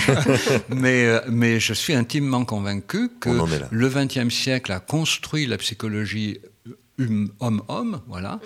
mais, 0.69 1.05
euh, 1.05 1.19
mais 1.29 1.59
je 1.59 1.73
suis 1.73 1.93
intimement 1.93 2.45
convaincu 2.45 3.09
que 3.19 3.29
le 3.71 3.89
20e 3.89 4.29
siècle 4.29 4.71
a 4.71 4.79
construit 4.79 5.45
la 5.45 5.57
psychologie 5.57 6.39
homme-homme, 7.39 8.01
voilà, 8.07 8.39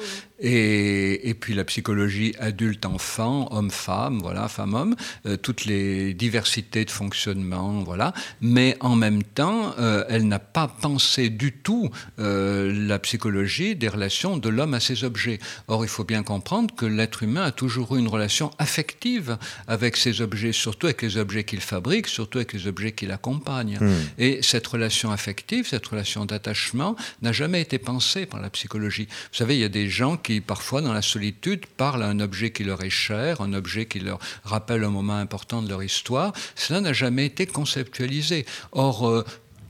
et, 0.43 1.35
puis 1.39 1.53
la 1.53 1.63
psychologie 1.63 2.33
adulte-enfant, 2.39 3.47
homme-femme, 3.51 4.19
voilà, 4.21 4.47
femme-homme, 4.47 4.95
euh, 5.25 5.37
toutes 5.37 5.65
les 5.65 6.13
diversités 6.13 6.83
de 6.83 6.89
fonctionnement, 6.89 7.83
voilà. 7.83 8.13
Mais 8.41 8.75
en 8.79 8.95
même 8.95 9.23
temps, 9.23 9.73
euh, 9.79 10.03
elle 10.09 10.27
n'a 10.27 10.39
pas 10.39 10.67
pensé 10.67 11.29
du 11.29 11.51
tout 11.51 11.89
euh, 12.19 12.73
la 12.87 12.99
psychologie 12.99 13.75
des 13.75 13.87
relations 13.87 14.37
de 14.37 14.49
l'homme 14.49 14.73
à 14.73 14.79
ses 14.79 15.03
objets. 15.03 15.39
Or, 15.67 15.85
il 15.85 15.89
faut 15.89 16.03
bien 16.03 16.23
comprendre 16.23 16.73
que 16.75 16.85
l'être 16.85 17.23
humain 17.23 17.43
a 17.43 17.51
toujours 17.51 17.95
eu 17.95 17.99
une 17.99 18.07
relation 18.07 18.51
affective 18.57 19.37
avec 19.67 19.95
ses 19.95 20.21
objets, 20.21 20.51
surtout 20.51 20.87
avec 20.87 21.01
les 21.03 21.17
objets 21.17 21.43
qu'il 21.43 21.61
fabrique, 21.61 22.07
surtout 22.07 22.39
avec 22.39 22.53
les 22.53 22.67
objets 22.67 22.91
qu'il 22.91 23.11
accompagne. 23.11 23.77
Hmm. 23.79 23.91
Et 24.17 24.39
cette 24.41 24.65
relation 24.67 25.11
affective, 25.11 25.67
cette 25.67 25.85
relation 25.85 26.25
d'attachement, 26.25 26.95
n'a 27.21 27.31
jamais 27.31 27.61
été 27.61 27.77
pensée 27.77 28.25
par 28.25 28.40
la 28.41 28.49
psychologie. 28.49 29.07
Vous 29.09 29.37
savez, 29.37 29.55
il 29.55 29.61
y 29.61 29.65
a 29.65 29.69
des 29.69 29.89
gens 29.89 30.17
qui 30.17 30.41
parfois, 30.41 30.81
dans 30.81 30.93
la 30.93 31.01
solitude, 31.01 31.65
parlent 31.65 32.03
à 32.03 32.07
un 32.07 32.19
objet 32.19 32.51
qui 32.51 32.63
leur 32.63 32.83
est 32.83 32.89
cher, 32.89 33.41
un 33.41 33.53
objet 33.53 33.85
qui 33.85 33.99
leur 33.99 34.19
rappelle 34.43 34.83
un 34.83 34.89
moment 34.89 35.17
important 35.17 35.61
de 35.61 35.69
leur 35.69 35.83
histoire. 35.83 36.33
Cela 36.55 36.81
n'a 36.81 36.93
jamais 36.93 37.25
été 37.25 37.45
conceptualisé. 37.45 38.45
Or, 38.71 39.07
euh, 39.07 39.25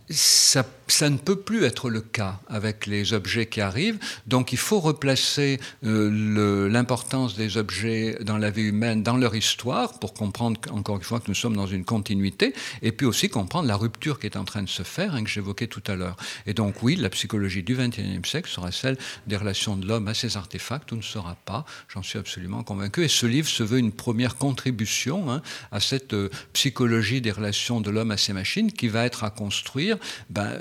ça 0.09 0.63
ça 0.91 1.09
ne 1.09 1.17
peut 1.17 1.37
plus 1.37 1.63
être 1.63 1.89
le 1.89 2.01
cas 2.01 2.39
avec 2.47 2.85
les 2.85 3.13
objets 3.13 3.45
qui 3.45 3.61
arrivent. 3.61 3.99
Donc 4.27 4.51
il 4.51 4.57
faut 4.57 4.79
replacer 4.79 5.59
euh, 5.85 6.69
l'importance 6.69 7.35
des 7.35 7.57
objets 7.57 8.17
dans 8.21 8.37
la 8.37 8.51
vie 8.51 8.63
humaine, 8.63 9.03
dans 9.03 9.17
leur 9.17 9.35
histoire, 9.35 9.99
pour 9.99 10.13
comprendre 10.13 10.59
encore 10.71 10.97
une 10.97 11.03
fois 11.03 11.19
que 11.19 11.27
nous 11.27 11.35
sommes 11.35 11.55
dans 11.55 11.67
une 11.67 11.85
continuité, 11.85 12.53
et 12.81 12.91
puis 12.91 13.05
aussi 13.05 13.29
comprendre 13.29 13.67
la 13.67 13.75
rupture 13.75 14.19
qui 14.19 14.27
est 14.27 14.37
en 14.37 14.43
train 14.43 14.63
de 14.63 14.69
se 14.69 14.83
faire, 14.83 15.15
hein, 15.15 15.23
que 15.23 15.29
j'évoquais 15.29 15.67
tout 15.67 15.83
à 15.87 15.95
l'heure. 15.95 16.17
Et 16.45 16.53
donc 16.53 16.83
oui, 16.83 16.95
la 16.95 17.09
psychologie 17.09 17.63
du 17.63 17.75
XXIe 17.75 18.21
siècle 18.25 18.49
sera 18.49 18.71
celle 18.71 18.97
des 19.27 19.37
relations 19.37 19.77
de 19.77 19.87
l'homme 19.87 20.07
à 20.07 20.13
ses 20.13 20.37
artefacts, 20.37 20.91
ou 20.91 20.97
ne 20.97 21.01
sera 21.01 21.35
pas, 21.45 21.65
j'en 21.87 22.03
suis 22.03 22.19
absolument 22.19 22.63
convaincu. 22.63 23.03
Et 23.03 23.07
ce 23.07 23.25
livre 23.25 23.47
se 23.47 23.63
veut 23.63 23.79
une 23.79 23.91
première 23.91 24.35
contribution 24.35 25.31
hein, 25.31 25.41
à 25.71 25.79
cette 25.79 26.13
euh, 26.13 26.29
psychologie 26.53 27.21
des 27.21 27.31
relations 27.31 27.81
de 27.81 27.89
l'homme 27.89 28.11
à 28.11 28.17
ses 28.17 28.33
machines, 28.33 28.71
qui 28.71 28.87
va 28.87 29.05
être 29.05 29.23
à 29.23 29.29
construire 29.29 29.97
ben, 30.29 30.59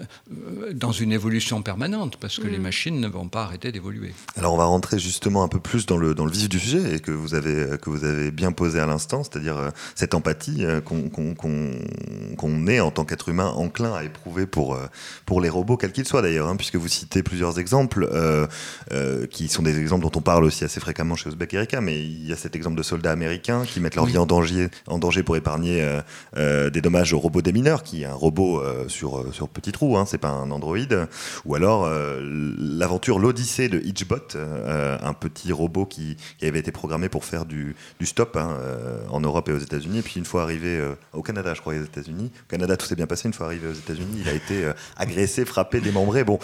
dans 0.72 0.92
une 0.92 1.12
évolution 1.12 1.60
permanente, 1.62 2.16
parce 2.16 2.38
que 2.38 2.46
les 2.46 2.58
mm. 2.58 2.62
machines 2.62 3.00
ne 3.00 3.08
vont 3.08 3.28
pas 3.28 3.42
arrêter 3.42 3.72
d'évoluer. 3.72 4.12
Alors 4.36 4.54
on 4.54 4.56
va 4.56 4.64
rentrer 4.64 4.98
justement 4.98 5.42
un 5.42 5.48
peu 5.48 5.58
plus 5.58 5.86
dans 5.86 5.96
le, 5.96 6.14
dans 6.14 6.24
le 6.24 6.30
vif 6.30 6.48
du 6.48 6.60
sujet, 6.60 6.94
et 6.94 7.00
que 7.00 7.10
vous 7.10 7.34
avez, 7.34 7.78
que 7.78 7.90
vous 7.90 8.04
avez 8.04 8.30
bien 8.30 8.52
posé 8.52 8.78
à 8.78 8.86
l'instant, 8.86 9.24
c'est-à-dire 9.24 9.56
euh, 9.56 9.70
cette 9.94 10.14
empathie 10.14 10.64
euh, 10.64 10.80
qu'on 10.80 12.66
est 12.68 12.80
en 12.80 12.90
tant 12.90 13.04
qu'être 13.04 13.28
humain 13.28 13.48
enclin 13.48 13.92
à 13.92 14.04
éprouver 14.04 14.46
pour, 14.46 14.78
pour 15.26 15.40
les 15.40 15.48
robots, 15.48 15.76
quels 15.76 15.92
qu'ils 15.92 16.06
soient 16.06 16.22
d'ailleurs, 16.22 16.48
hein, 16.48 16.56
puisque 16.56 16.76
vous 16.76 16.88
citez 16.88 17.22
plusieurs 17.22 17.58
exemples, 17.58 18.08
qui 19.30 19.48
sont 19.48 19.62
des 19.62 19.78
exemples 19.78 20.04
dont 20.04 20.12
on 20.14 20.20
parle 20.20 20.44
aussi 20.44 20.64
assez 20.64 20.80
fréquemment 20.80 21.16
chez 21.16 21.28
Uzbek 21.30 21.54
Erika, 21.54 21.80
mais 21.80 21.98
il 21.98 22.26
y 22.26 22.32
a 22.32 22.36
cet 22.36 22.54
exemple 22.54 22.76
de 22.76 22.82
soldats 22.82 23.12
américains 23.12 23.64
qui 23.64 23.80
mettent 23.80 23.96
leur 23.96 24.06
vie 24.06 24.18
en 24.18 24.26
danger, 24.26 24.68
en 24.86 24.98
danger 24.98 25.22
pour 25.22 25.36
épargner 25.36 26.00
des 26.36 26.80
dommages 26.80 27.12
aux 27.12 27.18
robots 27.18 27.42
des 27.42 27.52
mineurs, 27.52 27.82
qui 27.82 28.02
est 28.02 28.06
un 28.06 28.14
robot 28.14 28.62
sur 28.88 29.00
sur, 29.00 29.34
sur 29.34 29.48
petit 29.48 29.72
trou, 29.72 29.96
hein, 29.96 29.99
c'est 30.06 30.18
pas 30.18 30.30
un 30.30 30.50
Android. 30.50 30.76
Ou 31.44 31.54
alors 31.54 31.88
l'aventure 32.58 33.18
L'Odyssée 33.18 33.68
de 33.68 33.80
Hitchbot, 33.80 34.36
un 34.36 35.12
petit 35.12 35.52
robot 35.52 35.86
qui, 35.86 36.16
avait 36.42 36.58
été 36.58 36.72
programmé 36.72 37.08
pour 37.08 37.24
faire 37.24 37.44
du, 37.44 37.76
du 38.00 38.06
stop 38.06 38.36
hein, 38.36 38.58
en 39.10 39.20
Europe 39.20 39.48
et 39.48 39.52
aux 39.52 39.58
États-Unis. 39.58 39.98
Et 39.98 40.02
puis 40.02 40.14
une 40.16 40.24
fois 40.24 40.42
arrivé 40.42 40.80
au 41.12 41.22
Canada, 41.22 41.54
je 41.54 41.60
crois, 41.60 41.74
aux 41.74 41.84
États-Unis, 41.84 42.30
au 42.34 42.50
Canada 42.50 42.76
tout 42.76 42.86
s'est 42.86 42.96
bien 42.96 43.06
passé. 43.06 43.28
Une 43.28 43.34
fois 43.34 43.46
arrivé 43.46 43.68
aux 43.68 43.74
États-Unis, 43.74 44.22
il 44.22 44.28
a 44.28 44.32
été 44.32 44.70
agressé, 44.96 45.44
frappé, 45.44 45.80
démembré. 45.80 46.24
Bon. 46.24 46.38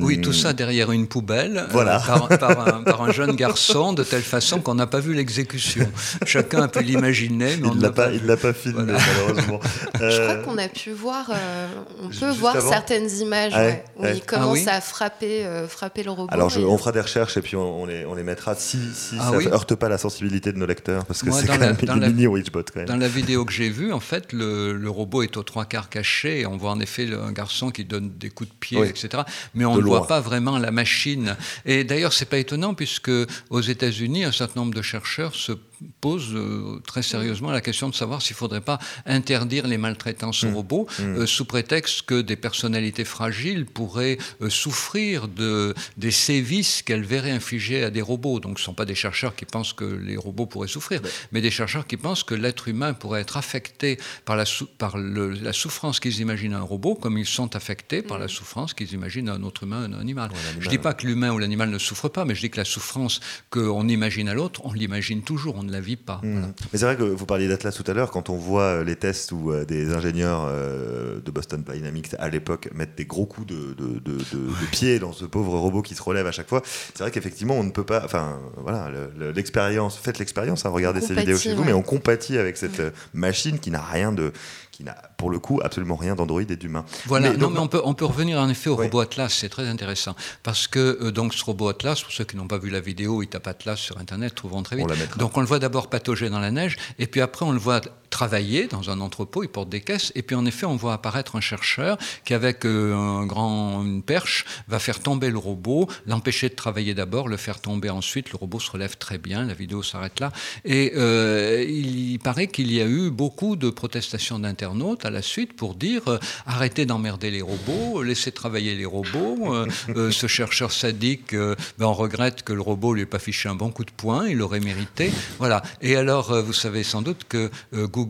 oui, 0.00 0.20
tout 0.20 0.32
ça 0.32 0.52
derrière 0.52 0.92
une 0.92 1.06
poubelle. 1.06 1.66
Voilà. 1.70 2.02
par, 2.38 2.84
par 2.84 3.02
un 3.02 3.12
jeune 3.12 3.36
garçon 3.36 3.92
de 3.92 4.02
telle 4.02 4.22
façon 4.22 4.60
qu'on 4.60 4.74
n'a 4.74 4.86
pas 4.86 5.00
vu 5.00 5.14
l'exécution. 5.14 5.88
Chacun 6.26 6.62
a 6.62 6.68
pu 6.68 6.82
l'imaginer, 6.82 7.56
mais 7.56 7.68
il 7.68 7.76
ne 7.76 7.82
l'a 7.82 7.90
pas, 7.90 8.12
il 8.12 8.26
l'a 8.26 8.36
pas 8.36 8.52
filmé 8.52 8.92
malheureusement. 8.92 9.60
Je 9.94 9.98
crois 9.98 10.06
euh, 10.06 10.42
qu'on 10.42 10.58
a 10.58 10.68
pu 10.68 10.90
voir, 10.90 11.30
euh, 11.30 11.68
on 12.02 12.08
peut 12.08 12.30
voir 12.32 12.60
certaines 12.60 13.10
images 13.10 13.54
où 13.96 14.06
il 14.06 14.22
commence 14.22 14.66
ah 14.66 14.76
à 14.76 14.80
frapper, 14.80 15.44
euh, 15.44 15.68
frapper 15.68 16.02
le 16.02 16.10
robot. 16.10 16.32
Alors 16.32 16.50
on 16.56 16.78
fera 16.78 16.92
des 16.92 17.00
recherches 17.00 17.36
et 17.36 17.42
puis 17.42 17.56
on, 17.56 17.86
les, 17.86 18.04
on 18.04 18.14
les, 18.14 18.22
mettra 18.22 18.54
si, 18.54 18.78
si 18.94 19.16
ah 19.18 19.30
ça 19.30 19.38
ne 19.38 19.48
heurte 19.48 19.74
pas 19.74 19.88
la 19.88 19.98
sensibilité 19.98 20.52
de 20.52 20.58
nos 20.58 20.66
lecteurs, 20.66 21.04
parce 21.04 21.22
que 21.22 21.30
c'est 21.30 21.46
quand 21.46 21.58
même 21.58 21.76
dans 21.76 21.96
mini 21.96 22.26
Witchbot. 22.26 22.62
Quand 22.62 22.76
même. 22.76 22.86
Dans 22.86 22.96
la 22.96 23.08
vidéo 23.08 23.44
que 23.44 23.52
j'ai 23.52 23.68
vue, 23.68 23.92
en 23.92 24.00
fait, 24.00 24.32
le, 24.32 24.72
le, 24.72 24.90
robot 24.90 25.22
est 25.22 25.36
aux 25.36 25.42
trois 25.42 25.64
quarts 25.64 25.88
caché 25.88 26.40
et 26.40 26.46
on 26.46 26.56
voit 26.56 26.70
en 26.70 26.80
effet 26.80 27.08
un 27.12 27.32
garçon 27.32 27.70
qui 27.70 27.84
donne 27.84 28.10
des 28.18 28.30
coups 28.30 28.50
de 28.50 28.54
pied, 28.54 28.80
etc. 28.82 29.22
Mais 29.54 29.64
on 29.64 29.76
ne 29.76 29.82
voit 29.82 30.06
pas 30.06 30.20
vraiment 30.20 30.58
la 30.58 30.70
machine. 30.70 31.36
Et 31.64 31.84
d'ailleurs, 31.84 32.12
c'est 32.12 32.28
pas 32.28 32.38
étonnant 32.38 32.74
puisque 32.74 33.10
aux 33.50 33.60
États-Unis, 33.60 34.24
un 34.24 34.32
certain 34.32 34.60
nombre 34.60 34.74
de 34.74 34.82
chercheurs 34.82 35.34
se 35.34 35.52
pose 36.00 36.30
euh, 36.34 36.80
très 36.86 37.02
sérieusement 37.02 37.50
la 37.50 37.60
question 37.60 37.88
de 37.88 37.94
savoir 37.94 38.22
s'il 38.22 38.34
ne 38.34 38.38
faudrait 38.38 38.60
pas 38.60 38.78
interdire 39.06 39.66
les 39.66 39.78
maltraitances 39.78 40.44
aux 40.44 40.48
mmh. 40.48 40.54
robots 40.54 40.86
mmh. 40.98 41.02
Euh, 41.02 41.26
sous 41.26 41.44
prétexte 41.44 42.02
que 42.02 42.20
des 42.20 42.36
personnalités 42.36 43.04
fragiles 43.04 43.66
pourraient 43.66 44.18
euh, 44.40 44.50
souffrir 44.50 45.28
de, 45.28 45.74
des 45.96 46.10
sévices 46.10 46.82
qu'elles 46.82 47.04
verraient 47.04 47.30
infliger 47.30 47.84
à 47.84 47.90
des 47.90 48.02
robots. 48.02 48.40
Donc 48.40 48.58
ce 48.58 48.62
ne 48.62 48.66
sont 48.66 48.74
pas 48.74 48.84
des 48.84 48.94
chercheurs 48.94 49.34
qui 49.34 49.44
pensent 49.44 49.72
que 49.72 49.84
les 49.84 50.16
robots 50.16 50.46
pourraient 50.46 50.68
souffrir, 50.68 51.00
mais 51.32 51.40
des 51.40 51.50
chercheurs 51.50 51.86
qui 51.86 51.96
pensent 51.96 52.24
que 52.24 52.34
l'être 52.34 52.68
humain 52.68 52.94
pourrait 52.94 53.20
être 53.20 53.36
affecté 53.36 53.98
par 54.24 54.36
la, 54.36 54.44
par 54.78 54.96
la 54.98 55.52
souffrance 55.52 56.00
qu'ils 56.00 56.20
imaginent 56.20 56.54
à 56.54 56.58
un 56.58 56.62
robot, 56.62 56.94
comme 56.94 57.18
ils 57.18 57.26
sont 57.26 57.54
affectés 57.56 58.02
par 58.02 58.18
la 58.18 58.26
mmh. 58.26 58.30
souffrance 58.30 58.74
qu'ils 58.74 58.92
imaginent 58.92 59.28
à 59.28 59.34
un 59.34 59.42
autre 59.42 59.64
humain, 59.64 59.84
un 59.84 60.00
animal. 60.00 60.30
je 60.58 60.66
ne 60.66 60.70
dis 60.70 60.78
pas 60.78 60.94
que 60.94 61.06
l'humain 61.06 61.32
ou 61.32 61.38
l'animal 61.38 61.70
ne 61.70 61.78
souffre 61.78 62.08
pas, 62.08 62.24
mais 62.24 62.34
je 62.34 62.40
dis 62.40 62.50
que 62.50 62.58
la 62.58 62.64
souffrance 62.64 63.20
qu'on 63.50 63.88
imagine 63.88 64.28
à 64.28 64.34
l'autre, 64.34 64.60
on 64.64 64.72
l'imagine 64.72 65.22
toujours 65.22 65.58
la 65.72 65.80
vie 65.80 65.96
pas. 65.96 66.20
Mmh. 66.22 66.52
Mais 66.72 66.78
c'est 66.78 66.84
vrai 66.84 66.96
que 66.96 67.02
vous 67.02 67.26
parliez 67.26 67.48
d'Atlas 67.48 67.74
tout 67.74 67.84
à 67.90 67.94
l'heure, 67.94 68.10
quand 68.10 68.30
on 68.30 68.36
voit 68.36 68.62
euh, 68.62 68.84
les 68.84 68.96
tests 68.96 69.32
où 69.32 69.50
euh, 69.50 69.64
des 69.64 69.92
ingénieurs 69.92 70.46
euh, 70.48 71.20
de 71.20 71.30
Boston 71.30 71.64
Dynamics 71.66 72.14
à 72.18 72.28
l'époque 72.28 72.68
mettent 72.74 72.96
des 72.96 73.04
gros 73.04 73.26
coups 73.26 73.46
de, 73.46 73.74
de, 73.74 73.98
de, 74.00 74.66
pied 74.70 74.98
dans 74.98 75.12
ce 75.12 75.24
pauvre 75.24 75.58
robot 75.58 75.82
qui 75.82 75.94
se 75.94 76.02
relève 76.02 76.26
à 76.26 76.32
chaque 76.32 76.48
fois, 76.48 76.62
c'est 76.64 77.00
vrai 77.00 77.10
qu'effectivement 77.10 77.54
on 77.54 77.64
ne 77.64 77.70
peut 77.70 77.84
pas, 77.84 78.02
enfin 78.04 78.38
voilà, 78.56 78.90
l'expérience, 79.34 79.98
faites 79.98 80.18
l'expérience, 80.18 80.64
hein, 80.64 80.70
regardez 80.70 81.00
ces 81.00 81.14
vidéos 81.14 81.38
chez 81.38 81.54
vous, 81.54 81.64
mais 81.64 81.72
on 81.72 81.82
compatit 81.82 82.38
avec 82.38 82.56
cette 82.56 82.82
machine 83.14 83.58
qui 83.58 83.70
n'a 83.70 83.82
rien 83.82 84.12
de 84.12 84.32
qui 84.72 84.84
n'a 84.84 84.96
pour 85.18 85.30
le 85.30 85.38
coup 85.38 85.60
absolument 85.62 85.96
rien 85.96 86.16
d'Android 86.16 86.42
et 86.42 86.56
d'humain. 86.56 86.84
Voilà, 87.06 87.30
mais, 87.30 87.36
non, 87.36 87.50
mais 87.50 87.60
on 87.60 87.68
peut, 87.68 87.82
on 87.84 87.94
peut 87.94 88.06
revenir 88.06 88.40
en 88.40 88.48
effet 88.48 88.70
au 88.70 88.76
robot 88.76 89.00
Atlas, 89.00 89.32
c'est 89.32 89.50
très 89.50 89.68
intéressant. 89.68 90.16
Parce 90.42 90.66
que 90.66 90.98
euh, 91.00 91.12
donc 91.12 91.34
ce 91.34 91.44
robot 91.44 91.68
Atlas, 91.68 92.02
pour 92.02 92.12
ceux 92.12 92.24
qui 92.24 92.36
n'ont 92.36 92.48
pas 92.48 92.58
vu 92.58 92.70
la 92.70 92.80
vidéo, 92.80 93.22
il 93.22 93.28
tape 93.28 93.46
Atlas 93.46 93.78
sur 93.78 93.98
Internet, 93.98 94.34
trouveront 94.34 94.62
très 94.62 94.76
vite. 94.76 94.88
donc 95.18 95.36
on 95.36 95.40
le 95.40 95.46
voit 95.46 95.58
d'abord 95.58 95.90
patauger 95.90 96.30
dans 96.30 96.40
la 96.40 96.50
neige, 96.50 96.78
et 96.98 97.06
puis 97.06 97.20
après 97.20 97.44
on 97.44 97.52
le 97.52 97.58
voit 97.58 97.82
travailler 98.12 98.68
dans 98.68 98.90
un 98.90 99.00
entrepôt, 99.00 99.42
il 99.42 99.48
porte 99.48 99.70
des 99.70 99.80
caisses, 99.80 100.12
et 100.14 100.22
puis 100.22 100.36
en 100.36 100.44
effet 100.46 100.66
on 100.66 100.76
voit 100.76 100.92
apparaître 100.92 101.34
un 101.34 101.40
chercheur 101.40 101.98
qui 102.24 102.34
avec 102.34 102.64
euh, 102.64 102.94
un 102.94 103.26
grand, 103.26 103.82
une 103.82 104.02
perche 104.02 104.44
va 104.68 104.78
faire 104.78 105.00
tomber 105.00 105.30
le 105.30 105.38
robot, 105.38 105.88
l'empêcher 106.06 106.48
de 106.48 106.54
travailler 106.54 106.94
d'abord, 106.94 107.26
le 107.26 107.36
faire 107.36 107.60
tomber 107.60 107.90
ensuite, 107.90 108.30
le 108.30 108.36
robot 108.36 108.60
se 108.60 108.70
relève 108.70 108.96
très 108.98 109.18
bien, 109.18 109.44
la 109.44 109.54
vidéo 109.54 109.82
s'arrête 109.82 110.20
là, 110.20 110.30
et 110.64 110.92
euh, 110.94 111.64
il 111.66 112.18
paraît 112.18 112.48
qu'il 112.48 112.70
y 112.72 112.80
a 112.80 112.86
eu 112.86 113.10
beaucoup 113.10 113.56
de 113.56 113.70
protestations 113.70 114.38
d'internautes 114.38 115.04
à 115.04 115.10
la 115.10 115.22
suite 115.22 115.56
pour 115.56 115.74
dire 115.74 116.02
euh, 116.08 116.18
arrêtez 116.46 116.84
d'emmerder 116.84 117.30
les 117.30 117.42
robots, 117.42 118.02
laissez 118.02 118.30
travailler 118.30 118.74
les 118.74 118.84
robots. 118.84 119.54
Ce 119.88 120.26
chercheur 120.26 120.70
sadique, 120.70 121.34
ben, 121.34 121.86
on 121.86 121.94
regrette 121.94 122.42
que 122.42 122.52
le 122.52 122.60
robot 122.60 122.92
lui 122.94 123.02
ait 123.02 123.06
pas 123.06 123.18
fiché 123.18 123.48
un 123.48 123.54
bon 123.54 123.70
coup 123.70 123.84
de 123.84 123.90
poing, 123.90 124.28
il 124.28 124.36
l'aurait 124.36 124.60
mérité. 124.60 125.10
Voilà. 125.38 125.62
Et 125.80 125.96
alors, 125.96 126.42
vous 126.42 126.52
savez 126.52 126.82
sans 126.82 127.02
doute 127.02 127.24
que 127.28 127.50
Google, 127.72 128.01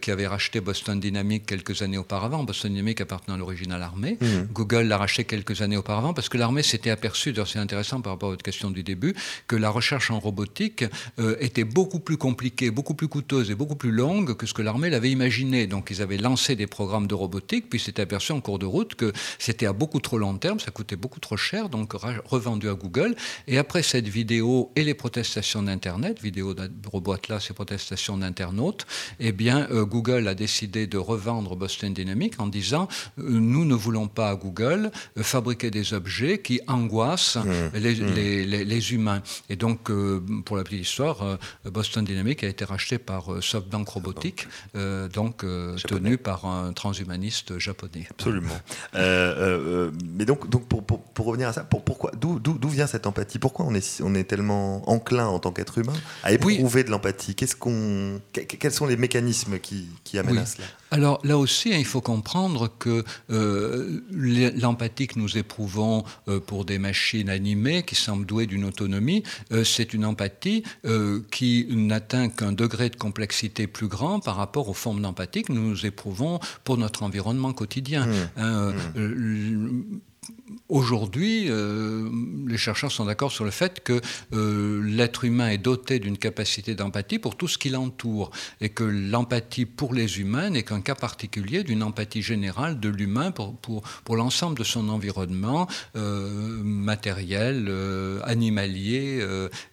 qui 0.00 0.10
avait 0.10 0.26
racheté 0.26 0.60
Boston 0.60 1.00
Dynamics 1.00 1.46
quelques 1.46 1.82
années 1.82 1.98
auparavant, 1.98 2.44
Boston 2.44 2.72
Dynamics 2.72 3.00
appartenant 3.00 3.36
à 3.36 3.38
l'origine 3.38 3.72
à 3.72 3.78
l'armée, 3.78 4.18
mmh. 4.20 4.52
Google 4.52 4.82
l'a 4.82 4.98
racheté 4.98 5.24
quelques 5.24 5.62
années 5.62 5.76
auparavant 5.76 6.14
parce 6.14 6.28
que 6.28 6.38
l'armée 6.38 6.62
s'était 6.62 6.90
aperçue, 6.90 7.34
c'est 7.46 7.58
intéressant 7.58 8.00
par 8.00 8.12
rapport 8.12 8.28
à 8.28 8.32
votre 8.32 8.42
question 8.42 8.70
du 8.70 8.82
début, 8.82 9.14
que 9.46 9.56
la 9.56 9.70
recherche 9.70 10.10
en 10.10 10.18
robotique 10.18 10.84
était 11.40 11.64
beaucoup 11.64 12.00
plus 12.00 12.16
compliquée, 12.16 12.70
beaucoup 12.70 12.94
plus 12.94 13.08
coûteuse 13.08 13.50
et 13.50 13.54
beaucoup 13.54 13.76
plus 13.76 13.90
longue 13.90 14.36
que 14.36 14.46
ce 14.46 14.54
que 14.54 14.62
l'armée 14.62 14.90
l'avait 14.90 15.10
imaginé. 15.10 15.66
Donc 15.66 15.90
ils 15.90 16.02
avaient 16.02 16.16
lancé 16.16 16.56
des 16.56 16.66
programmes 16.66 17.06
de 17.06 17.14
robotique, 17.14 17.68
puis 17.68 17.78
s'est 17.78 18.00
aperçu 18.00 18.32
en 18.32 18.40
cours 18.40 18.58
de 18.58 18.66
route 18.66 18.94
que 18.94 19.12
c'était 19.38 19.66
à 19.66 19.72
beaucoup 19.72 20.00
trop 20.00 20.18
long 20.18 20.36
terme, 20.36 20.60
ça 20.60 20.70
coûtait 20.70 20.96
beaucoup 20.96 21.20
trop 21.20 21.36
cher, 21.36 21.68
donc 21.68 21.92
revendu 22.24 22.68
à 22.68 22.74
Google. 22.74 23.14
Et 23.46 23.58
après 23.58 23.82
cette 23.82 24.08
vidéo 24.08 24.70
et 24.76 24.84
les 24.84 24.94
protestations 24.94 25.62
d'Internet, 25.62 26.20
vidéo 26.22 26.54
de 26.54 26.70
robot 26.90 27.12
Atlas 27.12 27.46
et 27.50 27.54
protestations 27.54 28.16
d'internautes, 28.16 28.86
eh 29.20 29.32
bien, 29.34 29.68
euh, 29.70 29.84
Google 29.84 30.28
a 30.28 30.34
décidé 30.34 30.86
de 30.86 30.98
revendre 30.98 31.56
Boston 31.56 31.92
Dynamics 31.92 32.34
en 32.38 32.46
disant 32.46 32.88
euh, 33.18 33.22
nous 33.28 33.64
ne 33.64 33.74
voulons 33.74 34.08
pas 34.08 34.30
à 34.30 34.36
Google 34.36 34.90
euh, 35.18 35.22
fabriquer 35.22 35.70
des 35.70 35.92
objets 35.94 36.38
qui 36.38 36.60
angoissent 36.66 37.36
mmh. 37.36 37.48
Mmh. 37.48 37.78
Les, 37.78 38.64
les, 38.64 38.92
humains. 38.92 39.22
Et 39.48 39.56
donc, 39.56 39.90
pour 40.44 40.56
la 40.56 40.64
petite 40.64 40.82
histoire, 40.82 41.38
Boston 41.64 42.04
Dynamics 42.04 42.44
a 42.44 42.48
été 42.48 42.64
racheté 42.64 42.98
par 42.98 43.42
SoftBank 43.42 43.88
Robotics, 43.88 44.46
donc 45.12 45.44
tenu 45.86 46.18
par 46.18 46.44
un 46.44 46.72
transhumaniste 46.72 47.58
japonais. 47.58 48.06
Absolument. 48.10 48.54
Euh, 48.94 49.90
mais 50.16 50.24
donc, 50.24 50.48
donc 50.48 50.66
pour, 50.66 50.84
pour, 50.84 51.26
revenir 51.26 51.48
à 51.48 51.52
ça, 51.52 51.64
pour, 51.64 51.82
pourquoi, 51.82 52.12
d'où 52.12 52.68
vient 52.68 52.86
cette 52.86 53.06
empathie? 53.06 53.38
Pourquoi 53.38 53.66
on 53.66 53.74
est, 53.74 54.00
on 54.02 54.14
est 54.14 54.24
tellement 54.24 54.88
enclin 54.88 55.26
en 55.26 55.38
tant 55.38 55.52
qu'être 55.52 55.78
humain 55.78 55.94
à 56.22 56.32
éprouver 56.32 56.84
de 56.84 56.90
l'empathie? 56.90 57.34
Qu'est-ce 57.34 57.56
qu'on, 57.56 58.20
Quels 58.32 58.72
sont 58.72 58.86
les 58.86 58.96
mécanismes 58.96 59.23
qui, 59.62 59.88
qui 60.04 60.18
amènent 60.18 60.38
à 60.38 60.46
cela 60.46 60.66
alors 60.90 61.18
là 61.24 61.36
aussi, 61.38 61.74
hein, 61.74 61.76
il 61.76 61.84
faut 61.84 62.00
comprendre 62.00 62.70
que 62.78 63.02
l'empathie 63.28 65.08
que 65.08 65.18
nous 65.18 65.36
éprouvons 65.36 66.04
pour 66.46 66.64
des 66.64 66.78
machines 66.78 67.28
animées 67.28 67.82
qui 67.82 67.96
semblent 67.96 68.24
douées 68.24 68.46
d'une 68.46 68.64
autonomie, 68.64 69.24
c'est 69.64 69.92
une 69.92 70.04
empathie 70.04 70.62
qui 71.32 71.66
n'atteint 71.70 72.28
qu'un 72.28 72.52
degré 72.52 72.90
de 72.90 72.96
complexité 72.96 73.66
plus 73.66 73.88
grand 73.88 74.20
par 74.20 74.36
rapport 74.36 74.68
aux 74.68 74.74
formes 74.74 75.02
d'empathie 75.02 75.42
que 75.42 75.52
nous 75.52 75.84
éprouvons 75.84 76.38
pour 76.62 76.78
notre 76.78 77.02
environnement 77.02 77.52
quotidien. 77.52 78.06
Mmh. 78.06 78.12
Hein, 78.36 78.72
mmh. 78.94 80.00
Euh, 80.44 80.54
Aujourd'hui, 80.68 81.46
euh, 81.48 82.08
les 82.48 82.56
chercheurs 82.56 82.90
sont 82.90 83.04
d'accord 83.04 83.30
sur 83.30 83.44
le 83.44 83.50
fait 83.50 83.80
que 83.84 84.00
euh, 84.32 84.82
l'être 84.84 85.24
humain 85.24 85.48
est 85.48 85.58
doté 85.58 85.98
d'une 85.98 86.18
capacité 86.18 86.74
d'empathie 86.74 87.18
pour 87.18 87.36
tout 87.36 87.48
ce 87.48 87.58
qui 87.58 87.70
l'entoure 87.70 88.30
et 88.60 88.70
que 88.70 88.82
l'empathie 88.82 89.66
pour 89.66 89.94
les 89.94 90.18
humains 90.20 90.50
n'est 90.50 90.62
qu'un 90.62 90.80
cas 90.80 90.94
particulier 90.94 91.62
d'une 91.62 91.82
empathie 91.82 92.22
générale 92.22 92.80
de 92.80 92.88
l'humain 92.88 93.30
pour, 93.30 93.56
pour, 93.56 93.82
pour 94.04 94.16
l'ensemble 94.16 94.58
de 94.58 94.64
son 94.64 94.88
environnement 94.88 95.68
euh, 95.96 96.62
matériel, 96.62 97.72
animalier 98.24 99.24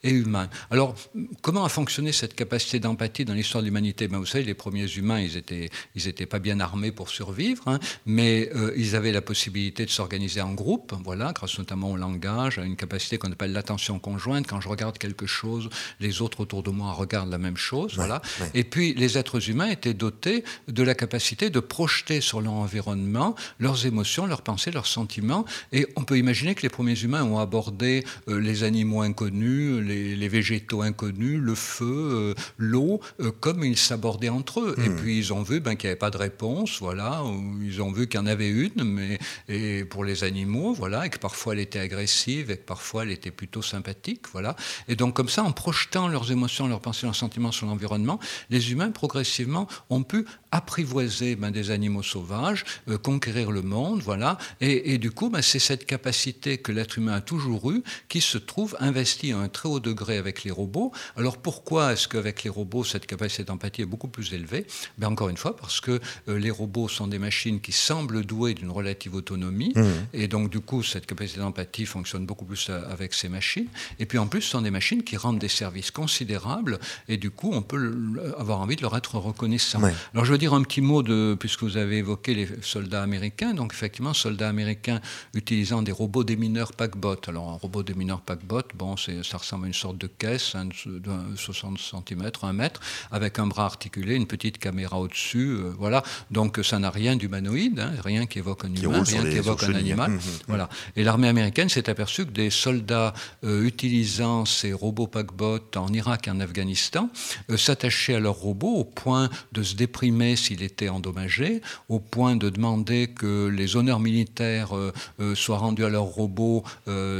et 0.03 0.11
humain. 0.11 0.49
Alors, 0.69 0.95
comment 1.41 1.65
a 1.65 1.69
fonctionné 1.69 2.11
cette 2.11 2.35
capacité 2.35 2.79
d'empathie 2.79 3.25
dans 3.25 3.33
l'histoire 3.33 3.63
de 3.63 3.67
l'humanité? 3.67 4.07
Ben, 4.07 4.19
Vous 4.19 4.25
savez, 4.25 4.43
les 4.43 4.53
premiers 4.53 4.91
humains, 4.91 5.19
ils 5.19 5.35
n'étaient 5.35 5.69
ils 5.95 6.07
étaient 6.07 6.25
pas 6.25 6.39
bien 6.39 6.59
armés 6.59 6.91
pour 6.91 7.09
survivre, 7.09 7.63
hein, 7.67 7.79
mais 8.05 8.49
ils 8.75 8.95
avaient 8.95 9.11
la 9.11 9.21
possibilité 9.21 9.85
de 9.85 9.89
s'organiser 9.89 10.41
en 10.41 10.53
groupe 10.53 10.60
voilà, 11.03 11.31
grâce 11.33 11.57
notamment 11.57 11.91
au 11.91 11.97
langage, 11.97 12.57
à 12.57 12.63
une 12.63 12.75
capacité 12.75 13.17
qu'on 13.17 13.31
appelle 13.31 13.51
l'attention 13.51 13.99
conjointe. 13.99 14.47
Quand 14.47 14.61
je 14.61 14.69
regarde 14.69 14.97
quelque 14.97 15.25
chose, 15.25 15.69
les 15.99 16.21
autres 16.21 16.41
autour 16.41 16.63
de 16.63 16.69
moi 16.69 16.91
regardent 16.93 17.31
la 17.31 17.37
même 17.37 17.57
chose. 17.57 17.95
voilà. 17.95 18.21
Et 18.53 18.63
puis, 18.63 18.93
les 18.93 19.17
êtres 19.17 19.49
humains 19.49 19.69
étaient 19.69 19.93
dotés 19.93 20.43
de 20.67 20.83
la 20.83 20.95
capacité 20.95 21.49
de 21.49 21.59
projeter 21.59 22.21
sur 22.21 22.41
leur 22.41 22.53
environnement 22.53 23.35
leurs 23.59 23.85
émotions, 23.85 24.25
leurs 24.25 24.41
pensées, 24.41 24.71
leurs 24.71 24.87
sentiments. 24.87 25.45
Et 25.71 25.87
on 25.95 26.03
peut 26.03 26.17
imaginer 26.17 26.55
que 26.55 26.61
les 26.61 26.69
premiers 26.69 26.99
humains 27.01 27.23
ont 27.23 27.39
abordé 27.39 28.03
euh, 28.27 28.39
les 28.39 28.63
animaux 28.63 29.01
inconnus, 29.01 29.83
les, 29.85 30.27
végétaux 30.27 30.81
inconnus, 30.81 31.39
le 31.39 31.55
feu, 31.55 31.85
euh, 31.87 32.33
l'eau, 32.57 33.01
euh, 33.19 33.31
comme 33.39 33.63
ils 33.63 33.77
s'abordaient 33.77 34.29
entre 34.29 34.61
eux. 34.61 34.75
Et 34.77 34.89
hmm. 34.89 34.95
puis, 34.97 35.17
ils 35.17 35.33
ont 35.33 35.43
vu 35.43 35.59
ben, 35.59 35.75
qu'il 35.75 35.87
n'y 35.87 35.91
avait 35.91 35.99
pas 35.99 36.11
de 36.11 36.17
réponse. 36.17 36.79
Voilà. 36.79 37.23
Ils 37.63 37.81
ont 37.81 37.91
vu 37.91 38.07
qu'il 38.07 38.19
y 38.19 38.23
en 38.23 38.27
avait 38.27 38.49
une, 38.49 38.83
mais 38.83 39.19
et 39.49 39.85
pour 39.85 40.03
les 40.03 40.23
animaux, 40.23 40.50
voilà, 40.73 41.05
et 41.05 41.09
que 41.09 41.17
parfois 41.17 41.53
elle 41.53 41.59
était 41.59 41.79
agressive 41.79 42.51
et 42.51 42.57
que 42.57 42.65
parfois 42.65 43.03
elle 43.03 43.11
était 43.11 43.31
plutôt 43.31 43.61
sympathique. 43.61 44.25
Voilà. 44.31 44.55
Et 44.87 44.95
donc 44.95 45.15
comme 45.15 45.29
ça, 45.29 45.43
en 45.43 45.51
projetant 45.51 46.07
leurs 46.07 46.31
émotions, 46.31 46.67
leurs 46.67 46.81
pensées, 46.81 47.05
leurs 47.05 47.15
sentiments 47.15 47.51
sur 47.51 47.67
l'environnement, 47.67 48.19
les 48.49 48.71
humains 48.71 48.91
progressivement 48.91 49.67
ont 49.89 50.03
pu 50.03 50.25
apprivoiser 50.51 51.35
ben, 51.35 51.51
des 51.51 51.71
animaux 51.71 52.03
sauvages, 52.03 52.65
euh, 52.89 52.97
conquérir 52.97 53.51
le 53.51 53.61
monde, 53.61 54.01
voilà. 54.01 54.37
Et, 54.59 54.97
du 54.97 55.11
coup, 55.11 55.29
ben, 55.29 55.41
c'est 55.41 55.59
cette 55.59 55.85
capacité 55.85 56.57
que 56.57 56.71
l'être 56.71 56.97
humain 56.97 57.13
a 57.13 57.21
toujours 57.21 57.71
eue 57.71 57.83
qui 58.09 58.21
se 58.21 58.37
trouve 58.37 58.75
investie 58.79 59.31
à 59.31 59.37
un 59.37 59.47
très 59.47 59.69
haut 59.69 59.79
degré 59.79 60.17
avec 60.17 60.43
les 60.43 60.51
robots. 60.51 60.91
Alors 61.15 61.37
pourquoi 61.37 61.93
est-ce 61.93 62.07
qu'avec 62.07 62.43
les 62.43 62.49
robots, 62.49 62.83
cette 62.83 63.05
capacité 63.05 63.43
d'empathie 63.43 63.83
est 63.83 63.85
beaucoup 63.85 64.09
plus 64.09 64.33
élevée? 64.33 64.67
Ben, 64.97 65.07
Encore 65.07 65.29
une 65.29 65.37
fois, 65.37 65.55
parce 65.55 65.79
que 65.79 65.99
euh, 66.27 66.37
les 66.37 66.51
robots 66.51 66.89
sont 66.89 67.07
des 67.07 67.19
machines 67.19 67.61
qui 67.61 67.71
semblent 67.71 68.25
douées 68.25 68.53
d'une 68.53 68.71
relative 68.71 69.15
autonomie, 69.15 69.73
mmh. 69.75 69.83
et 70.13 70.27
donc 70.27 70.40
du 70.49 70.59
coup, 70.59 70.83
cette 70.83 71.05
capacité 71.05 71.39
d'empathie 71.39 71.85
fonctionne 71.85 72.25
beaucoup 72.25 72.45
plus 72.45 72.69
euh, 72.69 72.81
avec 72.91 73.13
ces 73.13 73.29
machines. 73.29 73.67
Et 73.99 74.05
puis 74.05 74.17
en 74.17 74.27
plus, 74.27 74.41
ce 74.41 74.51
sont 74.51 74.61
des 74.61 74.71
machines 74.71 75.03
qui 75.03 75.17
rendent 75.17 75.39
des 75.39 75.47
services 75.47 75.91
considérables, 75.91 76.79
et 77.07 77.17
du 77.17 77.31
coup, 77.31 77.51
on 77.53 77.61
peut 77.61 78.31
avoir 78.37 78.59
envie 78.59 78.75
de 78.75 78.81
leur 78.81 78.95
être 78.95 79.15
reconnaissant. 79.15 79.81
Alors 80.13 80.25
je 80.25 80.31
veux 80.31 80.37
dire 80.37 80.53
un 80.53 80.63
petit 80.63 80.81
mot 80.81 81.03
de, 81.03 81.35
puisque 81.39 81.63
vous 81.63 81.77
avez 81.77 81.97
évoqué 81.97 82.33
les 82.33 82.47
soldats 82.61 83.03
américains, 83.03 83.53
donc 83.53 83.73
effectivement, 83.73 84.13
soldats 84.13 84.49
américains 84.49 85.01
utilisant 85.33 85.81
des 85.81 85.91
robots 85.91 86.23
démineurs 86.23 86.73
paquebot. 86.73 87.17
Alors 87.27 87.49
un 87.49 87.55
robot 87.55 87.83
démineur 87.83 88.21
paquebot, 88.21 88.63
bon, 88.75 88.95
ça 88.97 89.37
ressemble 89.37 89.65
à 89.65 89.67
une 89.67 89.73
sorte 89.73 89.97
de 89.97 90.07
caisse 90.07 90.55
hein, 90.55 90.65
de 90.85 91.35
60 91.35 91.79
cm, 91.79 92.31
1 92.41 92.53
mètre, 92.53 92.79
avec 93.11 93.39
un 93.39 93.47
bras 93.47 93.65
articulé, 93.65 94.15
une 94.15 94.27
petite 94.27 94.57
caméra 94.57 94.99
au-dessus, 94.99 95.51
euh, 95.51 95.73
voilà. 95.77 96.03
Donc 96.29 96.59
ça 96.63 96.79
n'a 96.79 96.89
rien 96.89 97.15
d'humanoïde, 97.15 97.79
hein, 97.79 97.91
rien 98.03 98.25
qui 98.25 98.39
évoque 98.39 98.65
un 98.65 98.73
humain, 98.73 99.03
rien 99.03 99.23
qui 99.23 99.37
évoque 99.37 99.63
un 99.63 99.73
animal. 99.73 100.11
Mmh, 100.11 100.15
mmh. 100.15 100.30
Voilà. 100.47 100.69
Et 100.95 101.03
l'armée 101.03 101.27
américaine 101.27 101.69
s'est 101.69 101.89
aperçue 101.89 102.25
que 102.25 102.31
des 102.31 102.49
soldats 102.49 103.13
euh, 103.43 103.63
utilisant 103.63 104.45
ces 104.45 104.73
robots 104.73 105.07
paquebot 105.07 105.59
en 105.75 105.93
Irak 105.93 106.27
et 106.27 106.31
en 106.31 106.39
Afghanistan 106.39 107.09
euh, 107.49 107.57
s'attachaient 107.57 108.15
à 108.15 108.19
leurs 108.19 108.35
robots 108.35 108.75
au 108.75 108.83
point 108.83 109.29
de 109.51 109.63
se 109.63 109.75
déprimer 109.75 110.35
s'il 110.35 110.63
était 110.63 110.89
endommagé, 110.89 111.61
au 111.89 111.99
point 111.99 112.35
de 112.35 112.49
demander 112.49 113.07
que 113.07 113.47
les 113.47 113.75
honneurs 113.75 113.99
militaires 113.99 114.75
euh, 114.75 114.91
soient 115.35 115.57
rendus 115.57 115.85
à 115.85 115.89
leurs 115.89 116.03
robots 116.03 116.63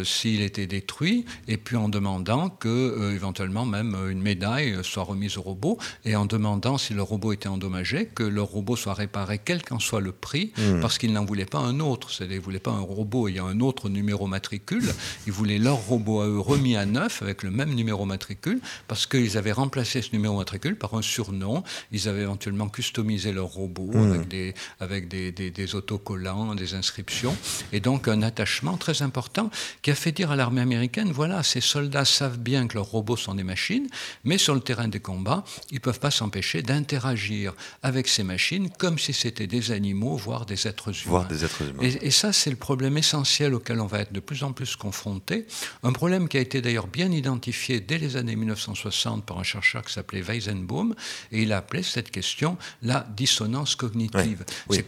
s'il 0.04 0.41
était 0.41 0.67
détruit, 0.67 1.26
et 1.47 1.58
puis 1.58 1.76
en 1.76 1.89
demandant 1.89 2.50
que 2.50 3.13
éventuellement 3.13 3.65
même 3.65 3.95
une 4.10 4.21
médaille 4.21 4.78
soit 4.84 5.04
remise 5.04 5.38
au 5.38 5.41
robot, 5.41 5.78
et 6.06 6.15
en 6.15 6.26
demandant 6.26 6.78
si 6.78 6.93
le 6.93 7.02
robot 7.02 7.34
était 7.34 7.47
endommagé, 7.47 8.08
que 8.08 8.24
le 8.24 8.41
robot 8.41 8.76
soit 8.76 8.93
réparé 8.93 9.39
quel 9.43 9.63
qu'en 9.63 9.80
soit 9.80 10.02
le 10.02 10.12
prix, 10.12 10.52
hmm. 10.58 10.80
parce 10.82 10.97
qu'ils 10.97 11.13
n'en 11.13 11.26
voulaient 11.26 11.45
pas 11.45 11.60
un 11.60 11.80
autre. 11.80 12.12
C'est-à-dire 12.12 12.38
ils 12.38 12.39
ne 12.39 12.43
voulaient 12.43 12.60
pas 12.60 12.71
un 12.71 12.80
robot 12.80 13.01
ayant 13.28 13.48
un 13.48 13.60
autre 13.60 13.90
numéro 13.90 14.28
matricule, 14.28 14.94
ils 15.26 15.34
voulaient 15.34 15.60
leur 15.60 15.78
robot 15.78 16.22
à 16.22 16.28
eux 16.28 16.40
remis 16.40 16.76
à 16.76 16.86
neuf 16.86 17.22
avec 17.22 17.44
le 17.44 17.52
même 17.52 17.74
numéro 17.74 18.06
matricule, 18.06 18.60
parce 18.88 19.06
qu'ils 19.06 19.38
avaient 19.38 19.52
remplacé 19.52 20.02
ce 20.02 20.12
numéro 20.14 20.38
matricule 20.38 20.76
par 20.76 20.94
un 20.94 21.02
surnom. 21.02 21.64
Ils 21.92 22.08
avaient 22.08 22.22
éventuellement 22.22 22.70
customisé 22.70 23.32
leur 23.32 23.48
robot 23.48 23.92
mmh. 23.94 24.12
avec, 24.12 24.28
des, 24.28 24.54
avec 24.80 25.08
des, 25.08 25.32
des, 25.32 25.76
autocollants, 25.76 26.56
des 26.56 26.74
inscriptions, 26.74 27.36
et 27.72 27.80
donc 27.80 28.08
un 28.08 28.22
attachement 28.22 28.78
très 28.78 29.02
important 29.02 29.50
qui 29.82 29.92
a 29.92 29.96
fait 29.96 30.12
dire 30.12 30.32
à 30.32 30.36
l'armée 30.36 30.62
américaine, 30.62 31.12
voilà, 31.12 31.44
ces 31.44 31.62
soldats 31.62 32.06
savent 32.06 32.40
bien 32.40 32.68
que 32.68 32.76
leurs 32.76 32.86
robots 32.86 33.18
sont 33.18 33.36
des 33.36 33.44
machines, 33.44 33.88
mais 34.24 34.38
sur 34.38 34.54
le 34.54 34.62
terrain 34.62 34.88
des 34.88 35.00
combats, 35.00 35.44
ils 35.72 35.76
ne 35.76 35.80
peuvent 35.80 36.00
pas 36.00 36.12
s'empêcher 36.12 36.62
d'interagir 36.62 37.54
avec 37.84 38.08
ces 38.08 38.24
machines 38.24 38.70
comme 38.78 38.98
si 39.00 39.14
c'était 39.14 39.48
des 39.48 39.72
animaux, 39.72 40.16
voire 40.16 40.46
des 40.46 40.68
êtres 40.68 40.90
humains. 40.90 41.10
Voire 41.10 41.28
des 41.28 41.46
êtres 41.46 41.62
humains. 41.62 41.82
Et, 41.82 42.08
et 42.08 42.12
ça, 42.12 42.34
c'est 42.34 42.50
le 42.50 42.56
problème 42.56 42.91
essentiel 42.98 43.54
auquel 43.54 43.80
on 43.80 43.88
va 43.88 44.00
être 44.00 44.14
de 44.14 44.20
plus 44.20 44.44
en 44.44 44.54
plus 44.54 44.76
confronté. 44.76 45.46
Un 45.84 45.92
problème 45.92 46.28
qui 46.28 46.38
a 46.38 46.42
été 46.42 46.62
d'ailleurs 46.62 46.88
bien 46.88 47.12
identifié 47.12 47.80
dès 47.80 47.98
les 47.98 48.18
années 48.18 48.36
1960 48.36 49.26
par 49.26 49.40
un 49.40 49.44
chercheur 49.44 49.84
qui 49.84 49.94
s'appelait 49.94 50.22
Weizenbaum, 50.22 50.96
et 51.32 51.42
il 51.42 51.54
a 51.54 51.58
appelé 51.58 51.84
cette 51.84 52.12
question 52.12 52.58
la 52.82 53.06
dissonance 53.16 53.76
cognitive. 53.76 54.44
Il 54.72 54.84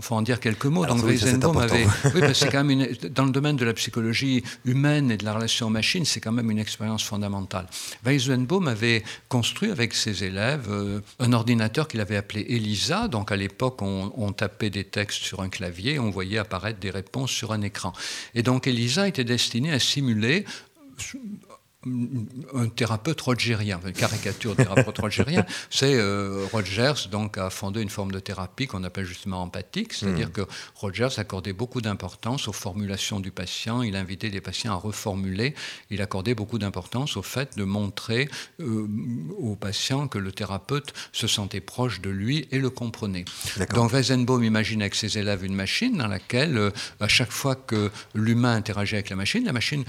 faut 0.00 0.14
en 0.14 0.22
dire 0.22 0.40
quelques 0.40 0.66
mots. 0.66 0.86
Donc 0.86 1.04
Weizenbaum 1.04 1.58
avait, 1.58 1.86
oui, 2.14 2.22
c'est 2.34 2.50
quand 2.50 2.64
même 2.64 2.70
une, 2.70 3.08
dans 3.10 3.24
le 3.24 3.32
domaine 3.32 3.56
de 3.56 3.64
la 3.64 3.74
psychologie 3.74 4.42
humaine 4.64 5.10
et 5.10 5.16
de 5.16 5.24
la 5.24 5.34
relation 5.34 5.70
machine, 5.70 6.04
c'est 6.04 6.20
quand 6.20 6.32
même 6.32 6.50
une 6.50 6.58
expérience 6.58 7.02
fondamentale. 7.02 7.66
Weizenbaum 8.04 8.68
avait 8.68 9.02
construit 9.28 9.70
avec 9.70 9.94
ses 9.94 10.24
élèves 10.24 10.66
euh, 10.70 11.00
un 11.18 11.32
ordinateur 11.32 11.88
qu'il 11.88 12.00
avait 12.00 12.16
appelé 12.16 12.46
ELISA. 12.48 13.08
Donc 13.08 13.32
à 13.32 13.36
l'époque, 13.36 13.82
on, 13.82 14.12
on, 14.16 14.32
tapait 14.32 14.70
des 14.70 14.84
textes 14.84 15.22
sur 15.22 15.40
un 15.40 15.48
clavier, 15.48 15.98
on 15.98 16.10
voyait 16.10 16.38
apparaître 16.38 16.78
des 16.78 16.90
réponses 16.90 17.27
sur 17.28 17.52
un 17.52 17.62
écran. 17.62 17.92
Et 18.34 18.42
donc 18.42 18.66
ELISA 18.66 19.08
était 19.08 19.24
destiné 19.24 19.72
à 19.72 19.78
simuler 19.78 20.44
un 21.86 22.68
thérapeute 22.68 23.20
rogérien, 23.20 23.78
une 23.86 23.92
caricature 23.92 24.56
de 24.56 24.64
thérapeute 24.64 24.98
rogérien, 25.00 25.46
c'est 25.70 25.94
euh, 25.94 26.44
Rogers 26.50 27.08
donc 27.08 27.38
a 27.38 27.50
fondé 27.50 27.80
une 27.80 27.88
forme 27.88 28.10
de 28.10 28.18
thérapie 28.18 28.66
qu'on 28.66 28.82
appelle 28.82 29.04
justement 29.04 29.42
empathique, 29.42 29.92
c'est-à-dire 29.92 30.28
hmm. 30.28 30.32
que 30.32 30.40
Rogers 30.74 31.18
accordait 31.18 31.52
beaucoup 31.52 31.80
d'importance 31.80 32.48
aux 32.48 32.52
formulations 32.52 33.20
du 33.20 33.30
patient, 33.30 33.82
il 33.82 33.94
invitait 33.94 34.28
les 34.28 34.40
patients 34.40 34.72
à 34.72 34.74
reformuler, 34.74 35.54
il 35.90 36.02
accordait 36.02 36.34
beaucoup 36.34 36.58
d'importance 36.58 37.16
au 37.16 37.22
fait 37.22 37.56
de 37.56 37.62
montrer 37.62 38.28
euh, 38.58 38.88
au 39.38 39.54
patient 39.54 40.08
que 40.08 40.18
le 40.18 40.32
thérapeute 40.32 40.92
se 41.12 41.28
sentait 41.28 41.60
proche 41.60 42.00
de 42.00 42.10
lui 42.10 42.48
et 42.50 42.58
le 42.58 42.70
comprenait. 42.70 43.24
Donc 43.72 43.92
Weizenbaum 43.92 44.42
imagine 44.42 44.80
avec 44.80 44.96
ses 44.96 45.16
élèves 45.16 45.44
une 45.44 45.54
machine 45.54 45.96
dans 45.96 46.08
laquelle 46.08 46.58
euh, 46.58 46.70
à 46.98 47.06
chaque 47.06 47.30
fois 47.30 47.54
que 47.54 47.92
l'humain 48.14 48.54
interagit 48.56 48.96
avec 48.96 49.10
la 49.10 49.16
machine, 49.16 49.44
la 49.44 49.52
machine 49.52 49.84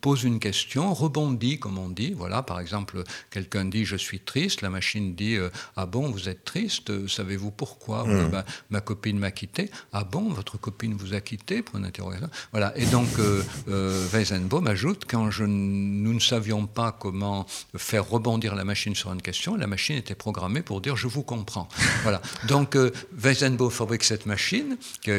pose 0.00 0.24
une 0.24 0.40
question, 0.40 0.92
rebondit, 0.92 1.12
comme 1.60 1.78
on 1.78 1.88
dit. 1.88 2.14
Voilà, 2.16 2.42
par 2.42 2.60
exemple, 2.60 3.02
quelqu'un 3.30 3.64
dit 3.64 3.84
je 3.84 3.96
suis 3.96 4.20
triste, 4.20 4.62
la 4.62 4.70
machine 4.70 5.14
dit 5.14 5.36
euh, 5.36 5.50
ah 5.76 5.86
bon, 5.86 6.10
vous 6.10 6.28
êtes 6.28 6.44
triste, 6.44 7.06
savez-vous 7.08 7.50
pourquoi 7.50 8.04
mmh. 8.04 8.30
bah, 8.30 8.44
Ma 8.70 8.80
copine 8.80 9.18
m'a 9.18 9.30
quitté. 9.30 9.70
Ah 9.92 10.04
bon, 10.04 10.28
votre 10.30 10.58
copine 10.58 10.94
vous 10.94 11.14
a 11.14 11.20
quitté 11.20 11.62
Pour 11.62 11.78
une 11.78 11.84
interrogation. 11.84 12.28
Voilà. 12.52 12.72
Et 12.76 12.86
donc 12.86 13.08
euh, 13.18 13.42
euh, 13.68 14.06
Weizenbaum 14.12 14.66
ajoute 14.66 15.04
quand 15.08 15.30
je, 15.30 15.44
nous 15.44 16.14
ne 16.14 16.20
savions 16.20 16.66
pas 16.66 16.92
comment 16.92 17.46
faire 17.76 18.08
rebondir 18.08 18.54
la 18.54 18.64
machine 18.64 18.94
sur 18.94 19.12
une 19.12 19.22
question, 19.22 19.56
la 19.56 19.66
machine 19.66 19.96
était 19.96 20.14
programmée 20.14 20.62
pour 20.62 20.80
dire 20.80 20.96
je 20.96 21.08
vous 21.08 21.22
comprends. 21.22 21.68
Voilà. 22.02 22.20
Donc 22.48 22.76
Weizenbaum 23.12 23.70
fabrique 23.70 24.04
cette 24.04 24.26
machine 24.26 24.76
qui, 25.00 25.10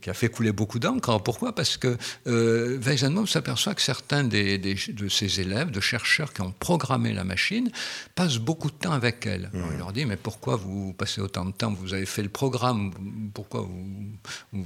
qui, 0.00 0.10
a 0.10 0.14
fait 0.14 0.28
couler 0.28 0.52
beaucoup 0.52 0.78
d'encre. 0.78 1.20
Pourquoi? 1.22 1.54
Parce 1.54 1.76
que 1.76 1.96
Weizenbaum 2.26 3.26
s'aperçoit 3.26 3.74
que 3.74 3.82
certains 3.82 4.24
des, 4.24 4.58
des, 4.58 4.76
de 4.92 5.08
ses 5.08 5.40
élèves, 5.40 5.70
de 5.70 5.80
chercheurs 5.80 6.32
qui 6.32 6.40
ont 6.42 6.52
programmé 6.52 7.12
la 7.12 7.24
machine, 7.24 7.70
passent 8.14 8.38
beaucoup 8.38 8.70
de 8.70 8.76
temps 8.76 8.92
avec 8.92 9.26
elle. 9.26 9.50
il 9.54 9.78
leur 9.78 9.92
dit, 9.92 10.04
mais 10.04 10.16
pourquoi 10.16 10.56
vous 10.56 10.92
passez 10.92 11.20
autant 11.20 11.44
de 11.44 11.52
temps? 11.52 11.72
Vous 11.72 11.94
avez 11.94 12.06
fait 12.06 12.22
le 12.22 12.28
programme, 12.28 12.92
pourquoi 13.34 13.62
vous 13.62 14.64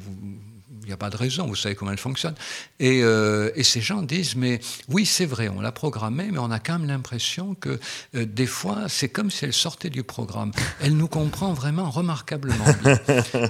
il 0.82 0.86
n'y 0.86 0.92
a 0.92 0.96
pas 0.96 1.10
de 1.10 1.16
raison, 1.16 1.46
vous 1.46 1.56
savez 1.56 1.74
comment 1.74 1.92
elle 1.92 1.98
fonctionne. 1.98 2.34
Euh, 2.82 3.50
et, 3.54 3.62
ces 3.62 3.80
gens 3.80 4.02
disent, 4.02 4.36
mais 4.36 4.60
oui, 4.88 5.06
c'est 5.06 5.26
vrai, 5.26 5.48
on 5.48 5.60
l'a 5.60 5.72
programmée, 5.72 6.28
mais 6.30 6.38
on 6.38 6.50
a 6.50 6.58
quand 6.58 6.78
même 6.78 6.88
l'impression 6.88 7.54
que 7.54 7.78
euh, 8.14 8.24
des 8.26 8.46
fois, 8.46 8.88
c'est 8.88 9.08
comme 9.08 9.30
si 9.30 9.44
elle 9.44 9.52
sortait 9.52 9.90
du 9.90 10.02
programme. 10.02 10.52
Elle 10.80 10.96
nous 10.96 11.08
comprend 11.08 11.52
vraiment 11.52 11.90
remarquablement 11.90 12.64
bien. 12.82 12.98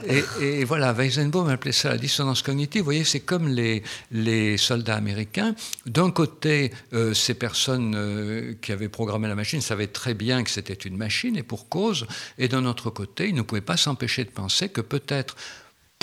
et, 0.41 0.65
voilà, 0.65 0.93
Weizenbaum 0.93 1.49
appelait 1.49 1.73
ça 1.73 1.91
la 1.91 1.99
dissonance 1.99 2.43
cognitive. 2.43 2.83
Vous 2.83 2.87
voyez, 2.87 3.05
c'est 3.05 3.21
comme 3.21 3.49
les, 3.49 3.83
les 4.11 4.57
soldats 4.57 4.97
américains. 4.97 5.55
D'un 5.87 6.11
côté, 6.11 6.73
euh, 6.93 7.15
ces 7.15 7.35
personnes 7.35 8.57
qui 8.61 8.73
avaient 8.73 8.89
programmé 8.89 9.29
la 9.29 9.35
machine 9.35 9.61
savaient 9.61 9.87
très 9.87 10.15
bien 10.15 10.45
que 10.45 10.51
c'était 10.51 10.75
une 10.75 10.97
machine, 10.97 11.37
et 11.37 11.43
pour 11.43 11.69
cause. 11.69 12.07
Et 12.39 12.49
d'un 12.49 12.65
autre 12.67 12.91
côté, 12.91 13.29
ils 13.29 13.35
ne 13.35 13.43
pouvaient 13.43 13.61
pas 13.61 13.77
s'empêcher 13.77 14.25
de 14.25 14.31
penser 14.31 14.69
que 14.69 14.81
peut-être 14.81 15.37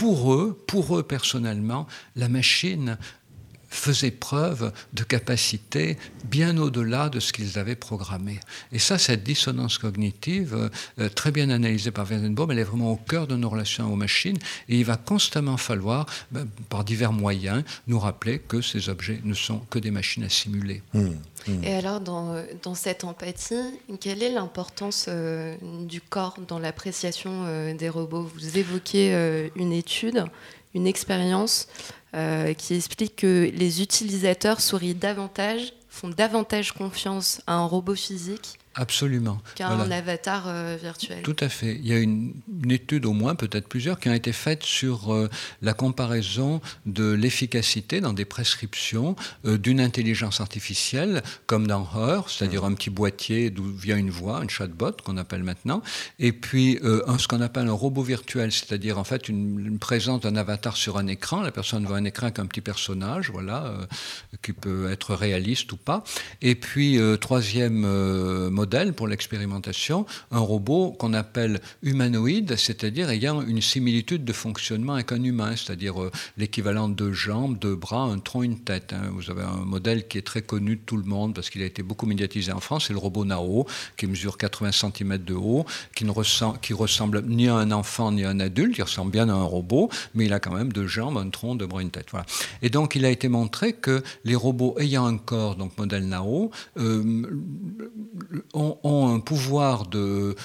pour 0.01 0.33
eux, 0.33 0.57
pour 0.65 0.97
eux 0.97 1.03
personnellement, 1.03 1.85
la 2.15 2.27
machine 2.27 2.97
faisait 3.71 4.11
preuve 4.11 4.71
de 4.93 5.03
capacité 5.03 5.97
bien 6.25 6.57
au-delà 6.57 7.09
de 7.09 7.19
ce 7.19 7.33
qu'ils 7.33 7.57
avaient 7.57 7.75
programmé. 7.75 8.39
Et 8.71 8.79
ça, 8.79 8.97
cette 8.97 9.23
dissonance 9.23 9.77
cognitive, 9.77 10.69
euh, 10.99 11.09
très 11.09 11.31
bien 11.31 11.49
analysée 11.49 11.91
par 11.91 12.05
Weizenbaum, 12.05 12.51
elle 12.51 12.59
est 12.59 12.63
vraiment 12.63 12.91
au 12.91 12.97
cœur 12.97 13.27
de 13.27 13.35
nos 13.35 13.49
relations 13.49 13.91
aux 13.91 13.95
machines, 13.95 14.37
et 14.69 14.77
il 14.77 14.85
va 14.85 14.97
constamment 14.97 15.57
falloir, 15.57 16.05
ben, 16.31 16.47
par 16.69 16.83
divers 16.83 17.13
moyens, 17.13 17.63
nous 17.87 17.97
rappeler 17.97 18.39
que 18.39 18.61
ces 18.61 18.89
objets 18.89 19.21
ne 19.23 19.33
sont 19.33 19.59
que 19.69 19.79
des 19.79 19.91
machines 19.91 20.23
à 20.23 20.29
simuler. 20.29 20.83
Mmh, 20.93 21.09
mmh. 21.47 21.63
Et 21.63 21.73
alors, 21.73 22.01
dans, 22.01 22.43
dans, 22.61 22.75
cette 22.75 23.05
empathie, 23.05 23.55
quelle 24.01 24.21
est 24.21 24.31
l'importance 24.31 25.05
euh, 25.07 25.55
du 25.87 26.01
corps 26.01 26.37
dans 26.47 26.59
l'appréciation 26.59 27.45
euh, 27.45 27.73
des 27.73 27.89
robots? 27.89 28.29
Vous 28.35 28.57
évoquez 28.57 28.91
une 29.55 29.71
étude, 29.71 30.25
une 30.73 30.87
expérience 30.87 31.67
euh, 32.15 32.53
qui 32.53 32.75
explique 32.75 33.15
que 33.15 33.49
les 33.53 33.81
utilisateurs 33.81 34.61
sourient 34.61 34.95
davantage, 34.95 35.73
font 35.89 36.09
davantage 36.09 36.71
confiance 36.73 37.41
à 37.47 37.53
un 37.53 37.65
robot 37.65 37.95
physique 37.95 38.59
Absolument. 38.75 39.41
Qu'un 39.55 39.91
avatar 39.91 40.45
euh, 40.47 40.77
virtuel. 40.81 41.23
Tout 41.23 41.35
à 41.41 41.49
fait. 41.49 41.75
Il 41.75 41.87
y 41.87 41.93
a 41.93 41.97
une, 41.97 42.33
étude, 42.69 43.05
au 43.05 43.11
moins, 43.11 43.35
peut-être 43.35 43.67
plusieurs, 43.67 43.99
qui 43.99 44.07
ont 44.07 44.13
été 44.13 44.31
faites 44.31 44.63
sur 44.63 45.13
euh, 45.13 45.29
la 45.61 45.73
comparaison 45.73 46.61
de 46.85 47.11
l'efficacité 47.11 47.99
dans 47.99 48.13
des 48.13 48.23
prescriptions 48.23 49.17
euh, 49.45 49.57
d'une 49.57 49.81
intelligence 49.81 50.39
artificielle, 50.39 51.21
comme 51.47 51.67
dans 51.67 51.83
Her, 51.83 52.29
c'est-à-dire 52.29 52.63
un 52.63 52.73
petit 52.73 52.89
boîtier 52.89 53.49
d'où 53.49 53.69
vient 53.73 53.97
une 53.97 54.09
voix, 54.09 54.37
un 54.37 54.47
chatbot 54.47 54.93
qu'on 55.03 55.17
appelle 55.17 55.43
maintenant, 55.43 55.81
et 56.19 56.31
puis 56.31 56.79
un, 56.83 57.17
ce 57.17 57.27
qu'on 57.27 57.41
appelle 57.41 57.67
un 57.67 57.73
robot 57.73 58.03
virtuel, 58.03 58.53
c'est-à-dire 58.53 58.97
en 58.97 59.03
fait 59.03 59.27
une, 59.27 59.79
présence 59.79 60.21
d'un 60.21 60.35
avatar 60.35 60.77
sur 60.77 60.97
un 60.97 61.07
écran. 61.07 61.41
La 61.41 61.51
personne 61.51 61.85
voit 61.85 61.97
un 61.97 62.05
écran 62.05 62.27
avec 62.27 62.39
un 62.39 62.45
petit 62.45 62.61
personnage, 62.61 63.31
voilà, 63.31 63.73
qui 64.41 64.53
peut 64.53 64.89
être 64.91 65.15
réaliste 65.15 65.71
ou 65.71 65.77
pas. 65.77 66.03
Et 66.41 66.55
puis, 66.55 66.99
troisième 67.19 67.85
modèle 68.61 68.93
pour 68.93 69.07
l'expérimentation, 69.07 70.05
un 70.29 70.39
robot 70.39 70.91
qu'on 70.91 71.13
appelle 71.13 71.61
humanoïde, 71.81 72.55
c'est-à-dire 72.57 73.09
ayant 73.09 73.41
une 73.41 73.59
similitude 73.59 74.23
de 74.23 74.33
fonctionnement 74.33 74.93
avec 74.93 75.11
un 75.11 75.23
humain, 75.23 75.55
c'est-à-dire 75.55 75.99
euh, 75.99 76.11
l'équivalent 76.37 76.87
de 76.87 77.11
jambes, 77.11 77.57
de 77.57 77.73
bras, 77.73 78.03
un 78.03 78.19
tronc, 78.19 78.43
une 78.43 78.59
tête. 78.59 78.93
Hein. 78.93 79.09
Vous 79.15 79.31
avez 79.31 79.41
un 79.41 79.65
modèle 79.65 80.07
qui 80.07 80.19
est 80.19 80.27
très 80.33 80.43
connu 80.43 80.75
de 80.75 80.81
tout 80.85 80.97
le 80.97 81.05
monde 81.05 81.33
parce 81.33 81.49
qu'il 81.49 81.63
a 81.63 81.65
été 81.65 81.81
beaucoup 81.81 82.05
médiatisé 82.05 82.51
en 82.51 82.59
France, 82.59 82.85
c'est 82.87 82.93
le 82.93 82.99
robot 82.99 83.25
Nao, 83.25 83.65
qui 83.97 84.05
mesure 84.05 84.37
80 84.37 84.71
cm 84.71 85.17
de 85.17 85.33
haut, 85.33 85.65
qui 85.95 86.05
ne 86.05 86.11
ressemble, 86.11 86.59
qui 86.59 86.73
ressemble 86.73 87.23
ni 87.25 87.47
à 87.47 87.55
un 87.55 87.71
enfant 87.71 88.11
ni 88.11 88.23
à 88.25 88.29
un 88.29 88.39
adulte, 88.39 88.77
il 88.77 88.83
ressemble 88.83 89.11
bien 89.11 89.27
à 89.27 89.33
un 89.33 89.49
robot, 89.57 89.89
mais 90.13 90.25
il 90.25 90.33
a 90.33 90.39
quand 90.39 90.53
même 90.53 90.71
deux 90.71 90.87
jambes, 90.87 91.17
un 91.17 91.31
tronc, 91.31 91.55
deux 91.55 91.65
bras, 91.65 91.81
une 91.81 91.89
tête. 91.89 92.09
Voilà. 92.11 92.27
Et 92.61 92.69
donc 92.69 92.95
il 92.95 93.05
a 93.05 93.09
été 93.09 93.27
montré 93.27 93.73
que 93.73 94.03
les 94.23 94.35
robots 94.35 94.75
ayant 94.77 95.07
un 95.07 95.17
corps, 95.17 95.55
donc 95.55 95.75
modèle 95.79 96.07
Nao, 96.07 96.51
euh, 96.77 97.25
ont, 98.53 99.13
un 99.13 99.19
pouvoir 99.19 99.85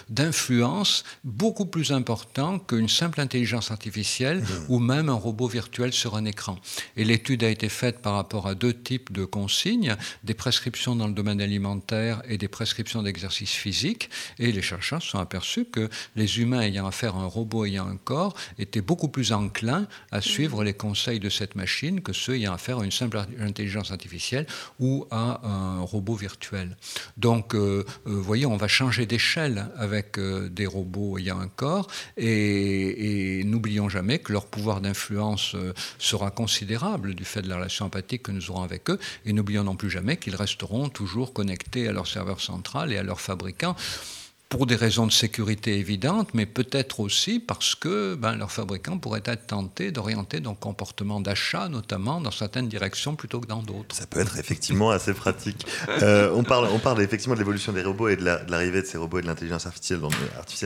d'influence 0.09 1.05
beaucoup 1.25 1.67
plus 1.67 1.93
important 1.93 2.59
qu'une 2.59 2.89
simple 2.89 3.21
intelligence 3.21 3.71
artificielle 3.71 4.41
mmh. 4.41 4.47
ou 4.69 4.79
même 4.79 5.09
un 5.09 5.15
robot 5.15 5.49
virtuel 5.49 5.93
sur 5.93 6.17
un 6.17 6.25
écran. 6.25 6.59
Et 6.97 7.05
l'étude 7.05 7.45
a 7.45 7.49
été 7.49 7.69
faite 7.69 8.01
par 8.01 8.15
rapport 8.15 8.47
à 8.47 8.55
deux 8.55 8.75
types 8.75 9.13
de 9.13 9.25
consignes, 9.25 9.97
des 10.25 10.35
prescriptions 10.35 10.97
dans 10.97 11.07
le 11.07 11.13
domaine 11.13 11.41
alimentaire 11.41 12.23
et 12.29 12.39
des 12.39 12.49
prescriptions 12.49 13.03
d'exercice 13.03 13.53
physique. 13.53 14.11
Et 14.39 14.53
les 14.53 14.63
chercheurs 14.63 15.03
se 15.03 15.11
sont 15.11 15.19
aperçus 15.19 15.65
que 15.65 15.89
les 16.15 16.41
humains 16.41 16.61
ayant 16.61 16.87
affaire 16.87 17.17
à 17.17 17.21
un 17.21 17.27
robot 17.27 17.65
ayant 17.65 17.87
un 17.87 17.97
corps 17.97 18.35
étaient 18.59 18.81
beaucoup 18.81 19.09
plus 19.09 19.33
enclins 19.33 19.87
à 20.11 20.21
suivre 20.21 20.65
les 20.65 20.75
conseils 20.75 21.21
de 21.21 21.29
cette 21.29 21.55
machine 21.55 22.01
que 22.01 22.13
ceux 22.13 22.37
ayant 22.37 22.53
affaire 22.53 22.79
à 22.79 22.85
une 22.85 22.93
simple 22.93 23.19
intelligence 23.41 23.91
artificielle 23.91 24.47
ou 24.81 25.07
à 25.11 25.41
un 25.47 25.81
robot 25.81 26.15
virtuel. 26.15 26.77
Donc, 27.17 27.55
euh, 27.55 27.85
euh, 28.07 28.21
voyez, 28.21 28.47
on 28.47 28.57
va 28.57 28.69
changer 28.69 29.07
d'échelle 29.07 29.69
avec 29.77 30.19
euh, 30.19 30.49
des 30.49 30.67
robots 30.67 31.19
ayant 31.19 31.41
un 31.41 31.49
corps 31.49 31.89
et, 32.17 33.43
n'oublions 33.45 33.89
jamais 33.89 34.19
que 34.19 34.33
leur 34.33 34.47
pouvoir 34.47 34.81
d'influence 34.81 35.55
euh, 35.55 35.73
sera 35.99 36.31
considérable 36.31 37.15
du 37.15 37.25
fait 37.25 37.43
de 37.43 37.49
la 37.49 37.57
relation 37.57 37.87
empathique 37.87 38.25
que 38.25 38.33
nous 38.33 38.51
aurons 38.51 38.63
avec 38.63 38.91
eux. 38.91 38.99
Et 39.25 39.33
n'oublions 39.33 39.65
non 39.65 39.77
plus 39.77 39.91
jamais 39.91 40.17
qu'ils 40.17 40.37
resteront 40.37 40.89
toujours 40.89 41.33
connectés 41.33 41.89
à 41.89 41.93
leur 41.93 42.07
serveur 42.07 42.41
central 42.41 42.93
et 42.93 42.99
à 42.99 43.03
leur 43.03 43.21
fabricant 43.21 43.77
pour 44.49 44.67
des 44.67 44.77
raisons 44.77 45.07
de 45.07 45.13
sécurité 45.13 45.79
évidentes, 45.79 46.29
mais 46.33 46.47
peut-être 46.47 47.01
aussi 47.01 47.41
parce 47.41 47.75
que 47.75 48.15
ben, 48.15 48.37
leurs 48.37 48.53
fabricants 48.53 48.99
pourraient 48.99 49.23
être 49.25 49.49
tentés 49.49 49.91
d'orienter 49.91 50.39
leur 50.39 50.57
comportement 50.59 51.21
d'achat, 51.21 51.69
notamment 51.69 52.21
dans 52.21 52.31
certaines 52.31 52.69
directions 52.69 53.17
plutôt 53.17 53.41
que 53.41 53.47
dans 53.47 53.63
d'autres. 53.63 53.97
Ça 53.97 54.07
peut 54.07 54.21
être 54.21 54.39
effectivement 54.39 54.91
assez 54.91 55.15
pratique. 55.15 55.67
Euh, 56.03 56.31
on, 56.33 56.45
parle, 56.45 57.03
effectivement 57.03 57.35
de 57.35 57.41
l'évolution 57.41 57.73
des 57.73 57.83
robots 57.83 58.09
et 58.09 58.17
de 58.17 58.25
l'arrivée 58.25 58.83
de, 58.83 58.87
ces 58.87 58.99
robots 58.99 59.19
et 59.19 59.23
de 59.23 59.27
l'intelligence 59.27 59.67
artificielle 59.67 60.01
dans, 60.01 60.11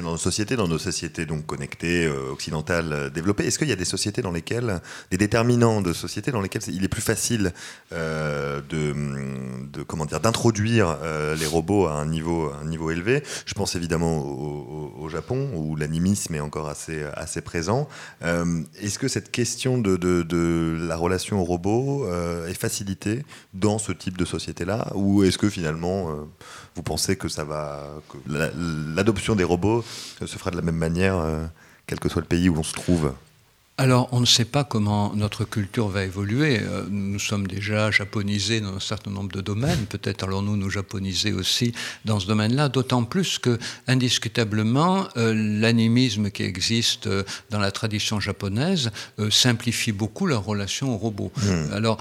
nos 0.02 0.16
sociétés, 0.18 0.56
dans 0.56 0.68
nos 0.68 0.78
sociétés 0.78 1.24
donc 1.24 1.46
connectées, 1.46 2.04
euh, 2.04 2.32
occidentales, 2.32 2.92
euh, 2.92 3.10
développées. 3.10 3.46
Est-ce 3.46 3.58
qu'il 3.58 3.68
y 3.68 3.72
a 3.72 3.76
des 3.76 3.86
sociétés 3.86 4.20
dans 4.20 4.30
lesquelles, 4.30 4.80
des 5.10 5.16
déterminants 5.16 5.80
de 5.80 5.94
sociétés 5.94 6.32
dans 6.32 6.42
lesquelles 6.42 6.62
il 6.68 6.84
est 6.84 6.88
plus 6.88 7.00
facile 7.00 7.52
de, 7.90 9.82
comment 9.86 10.04
d'introduire 10.04 10.98
les 11.38 11.46
robots 11.46 11.86
à 11.86 11.94
un 11.94 12.06
niveau, 12.06 12.52
un 12.52 12.66
niveau 12.66 12.90
élevé? 12.90 13.22
Je 13.46 13.54
pense 13.54 13.70
évidemment 13.80 14.18
au, 14.18 15.08
Japon, 15.08 15.50
où 15.56 15.74
l'animisme 15.74 16.36
est 16.36 16.40
encore 16.40 16.68
assez, 16.68 17.02
assez 17.14 17.40
présent. 17.40 17.88
Euh, 18.22 18.62
est-ce 18.80 18.98
que 18.98 19.08
cette 19.08 19.32
question 19.32 19.78
de, 19.78 19.96
de, 19.96 20.76
la 20.86 20.94
relation 20.94 21.40
au 21.40 21.44
robot 21.44 22.04
euh, 22.04 22.46
est 22.46 22.54
facilitée 22.54 23.24
dans 23.52 23.78
ce 23.78 23.90
type 23.90 24.16
de 24.16 24.24
société-là 24.24 24.92
Ou 24.94 25.24
est-ce 25.24 25.38
que 25.38 25.48
finalement, 25.48 26.10
euh, 26.10 26.14
vous 26.76 26.82
pensez 26.82 27.16
que 27.16 27.28
ça 27.28 27.44
l'adoption 28.28 29.34
des 29.34 29.44
robots 29.44 29.82
se 30.20 30.38
fera 30.38 30.50
de 30.52 30.56
la 30.56 30.62
même 30.62 30.76
manière, 30.76 31.24
quel 31.86 31.98
que 31.98 32.08
soit 32.08 32.22
le 32.22 32.28
pays 32.28 32.48
où 32.48 32.56
on 32.56 32.62
se 32.62 32.74
trouve? 32.74 33.12
Alors, 33.80 34.10
on 34.12 34.20
ne 34.20 34.26
sait 34.26 34.44
pas 34.44 34.62
comment 34.62 35.14
notre 35.14 35.46
culture 35.46 35.88
va 35.88 36.04
évoluer. 36.04 36.60
Euh, 36.60 36.84
nous 36.90 37.18
sommes 37.18 37.46
déjà 37.46 37.90
japonisés 37.90 38.60
dans 38.60 38.74
un 38.74 38.78
certain 38.78 39.10
nombre 39.10 39.32
de 39.32 39.40
domaines. 39.40 39.86
Peut-être 39.86 40.24
allons-nous 40.24 40.58
nous 40.58 40.68
japoniser 40.68 41.32
aussi 41.32 41.72
dans 42.04 42.20
ce 42.20 42.26
domaine-là, 42.26 42.68
d'autant 42.68 43.04
plus 43.04 43.38
que, 43.38 43.58
indiscutablement, 43.86 45.08
euh, 45.16 45.32
l'animisme 45.34 46.30
qui 46.30 46.42
existe 46.42 47.06
euh, 47.06 47.22
dans 47.48 47.58
la 47.58 47.70
tradition 47.70 48.20
japonaise 48.20 48.90
simplifie 49.30 49.92
beaucoup 49.92 50.26
leur 50.26 50.44
relation 50.44 50.94
au 50.94 50.98
robot. 50.98 51.32
Hmm. 51.38 51.72
Alors, 51.72 51.96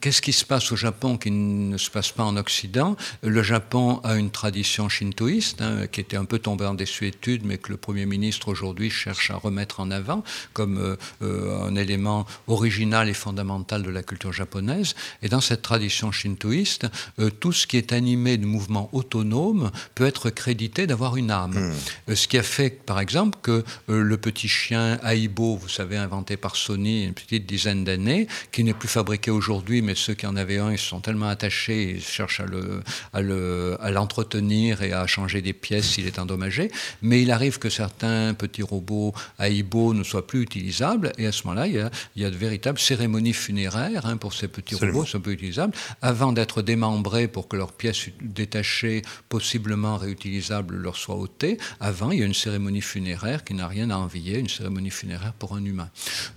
qu'est-ce 0.00 0.22
qui 0.22 0.32
se 0.32 0.44
passe 0.44 0.70
au 0.70 0.76
Japon 0.76 1.18
qui 1.18 1.32
ne 1.32 1.76
se 1.78 1.90
passe 1.90 2.12
pas 2.12 2.22
en 2.22 2.36
Occident? 2.36 2.96
Le 3.24 3.42
Japon 3.42 4.00
a 4.04 4.14
une 4.14 4.30
tradition 4.30 4.88
shintoïste 4.88 5.62
hein, 5.62 5.88
qui 5.90 6.00
était 6.00 6.16
un 6.16 6.26
peu 6.26 6.38
tombée 6.38 6.66
en 6.66 6.74
désuétude, 6.74 7.44
mais 7.44 7.58
que 7.58 7.70
le 7.70 7.76
Premier 7.76 8.06
ministre 8.06 8.48
aujourd'hui 8.48 8.90
cherche 8.90 9.32
à 9.32 9.36
remettre 9.36 9.80
en 9.80 9.90
avant 9.90 10.22
comme 10.52 10.96
un 11.20 11.74
élément 11.76 12.26
original 12.46 13.08
et 13.08 13.14
fondamental 13.14 13.82
de 13.82 13.90
la 13.90 14.02
culture 14.02 14.32
japonaise. 14.32 14.94
Et 15.22 15.28
dans 15.28 15.40
cette 15.40 15.62
tradition 15.62 16.12
shintoïste, 16.12 16.86
euh, 17.18 17.30
tout 17.30 17.52
ce 17.52 17.66
qui 17.66 17.76
est 17.76 17.92
animé 17.92 18.36
de 18.36 18.46
mouvements 18.46 18.88
autonomes 18.92 19.70
peut 19.94 20.06
être 20.06 20.30
crédité 20.30 20.86
d'avoir 20.86 21.16
une 21.16 21.30
âme. 21.30 21.54
Hmm. 21.54 22.10
Euh, 22.10 22.14
ce 22.14 22.28
qui 22.28 22.38
a 22.38 22.42
fait, 22.42 22.70
par 22.70 23.00
exemple, 23.00 23.38
que 23.42 23.64
le 23.88 24.16
petit 24.16 24.48
chien 24.48 24.98
Aibo, 25.04 25.56
vous 25.56 25.68
savez, 25.68 25.96
inventé 25.96 26.36
par 26.36 26.56
Sony 26.56 27.04
une 27.04 27.14
petite 27.14 27.46
dizaine 27.46 27.84
d'années, 27.84 28.26
qui 28.52 28.64
n'est 28.64 28.74
plus 28.74 28.88
fabriqué 28.88 29.30
aujourd'hui, 29.30 29.82
mais 29.82 29.94
ceux 29.94 30.14
qui 30.14 30.26
en 30.26 30.36
avaient 30.36 30.58
un, 30.58 30.72
ils 30.72 30.78
se 30.78 30.86
sont 30.86 31.00
tellement 31.00 31.28
attachés, 31.28 31.96
ils 31.96 32.02
cherchent 32.02 32.40
à, 32.40 32.46
le, 32.46 33.76
à, 33.80 33.90
l'entretenir 33.90 34.82
et 34.82 34.92
à 34.92 35.06
changer 35.06 35.42
des 35.42 35.52
pièces 35.52 35.86
s'il 35.86 36.06
est 36.06 36.18
endommagé. 36.18 36.70
Mais 37.02 37.22
il 37.22 37.30
arrive 37.30 37.58
que 37.58 37.70
certains 37.70 38.34
petits 38.34 38.62
robots 38.62 39.14
Aibo 39.38 39.94
ne 39.94 40.02
soient 40.02 40.26
plus 40.26 40.42
utilisables 40.42 40.97
et 41.18 41.26
à 41.26 41.32
ce 41.32 41.46
moment-là, 41.46 41.66
il, 41.66 41.90
y 42.16 42.24
a, 42.24 42.30
de 42.30 42.36
véritables 42.36 42.78
cérémonies 42.78 43.32
funéraires 43.32 44.06
hein, 44.06 44.16
pour 44.16 44.34
ces 44.34 44.48
petits 44.48 44.74
robots, 44.74 45.04
sont 45.04 45.20
peu 45.20 45.32
utilisables, 45.32 45.74
avant 46.02 46.32
d'être 46.32 46.62
démembrés 46.62 47.28
pour 47.28 47.48
que 47.48 47.56
leurs 47.56 47.72
pièces 47.72 48.08
détachées, 48.20 49.02
possiblement 49.28 49.96
réutilisables, 49.96 50.76
leur 50.76 50.96
soient 50.96 51.16
ôtées. 51.16 51.58
Avant, 51.80 52.10
il 52.10 52.20
y 52.20 52.22
a 52.22 52.26
une 52.26 52.34
cérémonie 52.34 52.80
funéraire 52.80 53.44
qui 53.44 53.54
n'a 53.54 53.68
rien 53.68 53.90
à 53.90 53.96
envier, 53.96 54.38
une 54.38 54.48
cérémonie 54.48 54.90
funéraire 54.90 55.32
pour 55.32 55.54
un 55.54 55.64
humain. 55.64 55.88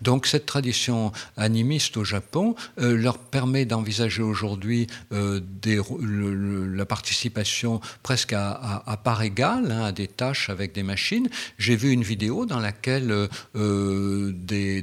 Donc 0.01 0.27
cette 0.27 0.45
tradition 0.45 1.11
animiste 1.37 1.97
au 1.97 2.03
Japon 2.03 2.55
euh, 2.79 2.95
leur 2.95 3.17
permet 3.17 3.65
d'envisager 3.65 4.21
aujourd'hui 4.21 4.87
euh, 5.13 5.39
la 6.73 6.85
participation 6.85 7.81
presque 8.03 8.33
à, 8.33 8.99
part 9.03 9.21
égale 9.21 9.71
hein, 9.71 9.85
à 9.85 9.91
des 9.91 10.07
tâches 10.07 10.49
avec 10.49 10.73
des 10.73 10.83
machines. 10.83 11.29
J'ai 11.57 11.75
vu 11.75 11.91
une 11.91 12.03
vidéo 12.03 12.45
dans 12.45 12.59
laquelle 12.59 13.27
euh, 13.55 14.31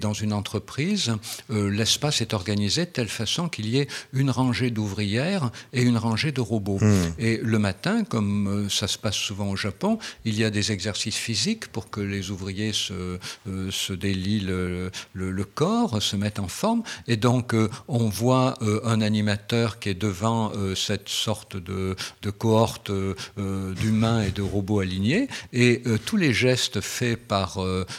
dans 0.00 0.12
une 0.12 0.32
entreprise, 0.32 1.12
euh, 1.50 1.70
l'espace 1.70 2.20
est 2.20 2.34
organisé 2.34 2.84
de 2.84 2.90
telle 2.90 3.08
façon 3.08 3.48
qu'il 3.48 3.66
y 3.66 3.78
ait 3.78 3.88
une 4.12 4.30
rangée 4.30 4.70
d'ouvrières 4.70 5.50
et 5.72 5.82
une 5.82 5.96
rangée 5.96 6.32
de 6.32 6.40
robots. 6.40 6.78
Hmm. 6.80 7.12
Et 7.18 7.38
le 7.42 7.58
matin, 7.58 8.04
comme 8.04 8.46
euh, 8.48 8.68
ça 8.68 8.86
se 8.86 8.98
passe 8.98 9.16
souvent 9.16 9.50
au 9.50 9.56
Japon, 9.56 9.98
il 10.24 10.38
y 10.38 10.44
a 10.44 10.50
des 10.50 10.72
exercices 10.72 11.16
physiques 11.16 11.68
pour 11.68 11.90
que 11.90 12.00
les 12.00 12.30
ouvriers 12.30 12.72
se, 12.72 13.18
euh, 13.48 13.70
se 13.70 13.92
délient 13.92 14.40
le, 14.40 14.90
le, 15.12 15.44
corps, 15.44 16.02
se 16.02 16.16
mettent 16.16 16.38
en 16.38 16.48
forme. 16.48 16.82
Et 17.06 17.16
donc, 17.16 17.54
on 17.88 18.08
voit 18.08 18.58
un 18.84 19.00
animateur 19.00 19.78
qui 19.78 19.88
est 19.88 19.94
devant 19.94 20.52
cette 20.74 21.08
sorte 21.08 21.56
de, 21.56 21.96
de 22.22 22.30
cohorte 22.30 22.90
d'humains 23.36 24.22
et 24.22 24.30
de 24.30 24.42
robots 24.42 24.80
alignés. 24.80 25.28
Et 25.52 25.82
tous 26.04 26.16
les 26.16 26.32
gestes 26.32 26.80
faits 26.80 27.16
par 27.16 27.58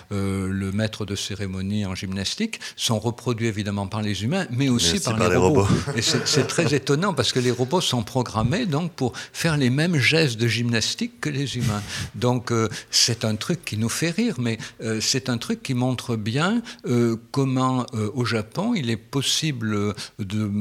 le 0.10 0.72
maître 0.72 1.06
de 1.06 1.16
cérémonie 1.16 1.49
en 1.56 1.96
gymnastique 1.96 2.60
sont 2.76 3.00
reproduits 3.00 3.48
évidemment 3.48 3.88
par 3.88 4.02
les 4.02 4.24
humains, 4.24 4.48
mais 4.52 4.70
aussi, 4.70 5.00
par, 5.00 5.18
les, 5.18 5.36
robots. 5.36 5.68
Et 5.96 6.02
c'est 6.02 6.48
très 6.48 6.74
étonnant 6.80 7.14
parce 7.14 7.32
que 7.32 7.40
les 7.40 7.52
robots 7.52 7.82
sont 7.82 8.04
programmés 8.04 8.66
donc 8.66 8.92
pour 8.92 9.14
faire 9.34 9.58
les 9.58 9.70
mêmes 9.70 9.98
gestes 9.98 10.40
de 10.40 10.48
gymnastique 10.48 11.20
que 11.22 11.30
les 11.30 11.58
humains. 11.58 11.82
Donc 12.16 12.52
euh, 12.52 12.70
c'est 12.92 13.26
un 13.26 13.36
truc 13.36 13.64
qui 13.66 13.78
nous 13.78 13.90
fait 13.90 14.12
rire, 14.12 14.36
mais 14.40 14.58
euh, 14.82 15.00
c'est 15.02 15.30
un 15.30 15.38
truc 15.38 15.64
qui 15.64 15.74
montre 15.74 16.16
bien 16.16 16.62
euh, 16.86 17.18
comment 17.32 17.86
au 18.14 18.26
Japon 18.26 18.74
il 18.76 18.90
est 18.90 18.98
possible 18.98 19.94
de 20.20 20.52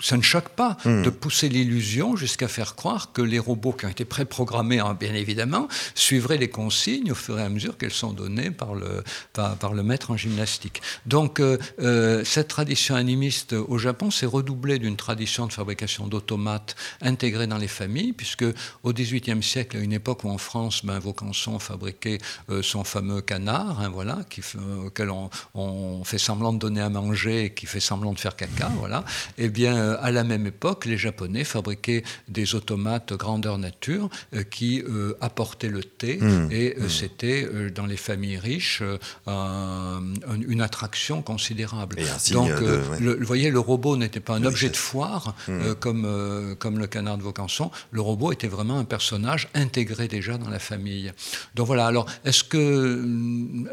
ça 0.00 0.16
ne 0.16 0.22
choque 0.22 0.50
pas 0.50 0.76
hmm. 0.84 1.02
de 1.02 1.10
pousser 1.10 1.48
l'illusion 1.48 2.16
jusqu'à 2.16 2.48
faire 2.48 2.74
croire 2.74 3.12
que 3.12 3.22
les 3.22 3.38
robots 3.38 3.72
qui 3.72 3.86
ont 3.86 3.90
été 3.90 4.04
préprogrammés, 4.04 4.80
hein, 4.80 4.96
bien 4.98 5.14
évidemment, 5.14 5.68
suivraient 5.94 6.38
les 6.38 6.48
consignes 6.48 7.12
au 7.12 7.14
fur 7.14 7.38
et 7.38 7.42
à 7.42 7.48
mesure 7.48 7.76
qu'elles 7.76 7.92
sont 7.92 8.12
données 8.12 8.50
par 8.50 8.74
le, 8.74 9.02
par, 9.32 9.74
le 9.74 9.82
maître 9.82 10.10
en 10.10 10.16
gymnastique. 10.16 10.82
Donc, 11.06 11.40
euh, 11.40 11.58
euh, 11.80 12.24
cette 12.24 12.48
tradition 12.48 12.94
animiste 12.94 13.52
au 13.52 13.78
Japon 13.78 14.10
s'est 14.10 14.26
redoublée 14.26 14.78
d'une 14.78 14.96
tradition 14.96 15.46
de 15.46 15.52
fabrication 15.52 16.06
d'automates 16.06 16.76
intégrés 17.00 17.46
dans 17.46 17.58
les 17.58 17.68
familles, 17.68 18.12
puisque 18.12 18.44
au 18.82 18.92
XVIIIe 18.92 19.42
siècle, 19.42 19.76
à 19.76 19.80
une 19.80 19.92
époque 19.92 20.24
où 20.24 20.28
en 20.28 20.38
France, 20.38 20.84
ben, 20.84 20.98
Vaucanson 20.98 21.58
fabriquait 21.58 22.18
euh, 22.50 22.62
son 22.62 22.84
fameux 22.84 23.20
canard, 23.20 23.80
hein, 23.80 23.88
voilà, 23.88 24.20
qui, 24.30 24.42
auquel 24.84 25.10
on, 25.10 25.30
on, 25.54 26.04
fait 26.04 26.18
semblant 26.18 26.52
de 26.52 26.58
donner 26.58 26.80
à 26.80 26.88
manger 26.88 27.44
et 27.44 27.54
qui 27.54 27.66
fait 27.66 27.80
semblant 27.80 28.12
de 28.12 28.18
faire 28.18 28.36
caca, 28.36 28.70
voilà, 28.78 29.04
eh 29.38 29.48
bien, 29.48 29.76
euh, 29.82 29.96
à 30.00 30.10
la 30.10 30.24
même 30.24 30.46
époque, 30.46 30.86
les 30.86 30.96
Japonais 30.96 31.44
fabriquaient 31.44 32.02
des 32.28 32.54
automates 32.54 33.12
grandeur 33.12 33.58
nature 33.58 34.08
euh, 34.34 34.42
qui 34.42 34.82
euh, 34.82 35.14
apportaient 35.20 35.68
le 35.68 35.82
thé 35.82 36.18
mmh. 36.20 36.48
et 36.50 36.76
mmh. 36.76 36.88
c'était 36.88 37.48
dans 37.70 37.86
les 37.86 37.96
familles 37.96 38.38
riches 38.38 38.82
une 39.26 40.60
attraction 40.60 41.22
considérable. 41.22 41.96
Donc, 42.32 42.50
vous 42.50 43.26
voyez, 43.26 43.50
le 43.50 43.58
robot 43.58 43.96
n'était 43.96 44.20
pas 44.20 44.34
un 44.34 44.44
objet 44.44 44.68
de 44.68 44.76
foire 44.76 45.34
mmh. 45.48 45.74
comme, 45.80 46.56
comme 46.58 46.78
le 46.78 46.86
canard 46.86 47.18
de 47.18 47.22
Vaucanson. 47.22 47.70
Le 47.90 48.00
robot 48.00 48.32
était 48.32 48.48
vraiment 48.48 48.78
un 48.78 48.84
personnage 48.84 49.48
intégré 49.54 50.08
déjà 50.08 50.38
dans 50.38 50.50
la 50.50 50.58
famille. 50.58 51.12
Donc 51.54 51.66
voilà. 51.66 51.86
Alors, 51.86 52.06
est-ce 52.24 52.44
que, 52.44 53.04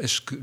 est-ce 0.00 0.20
que, 0.20 0.34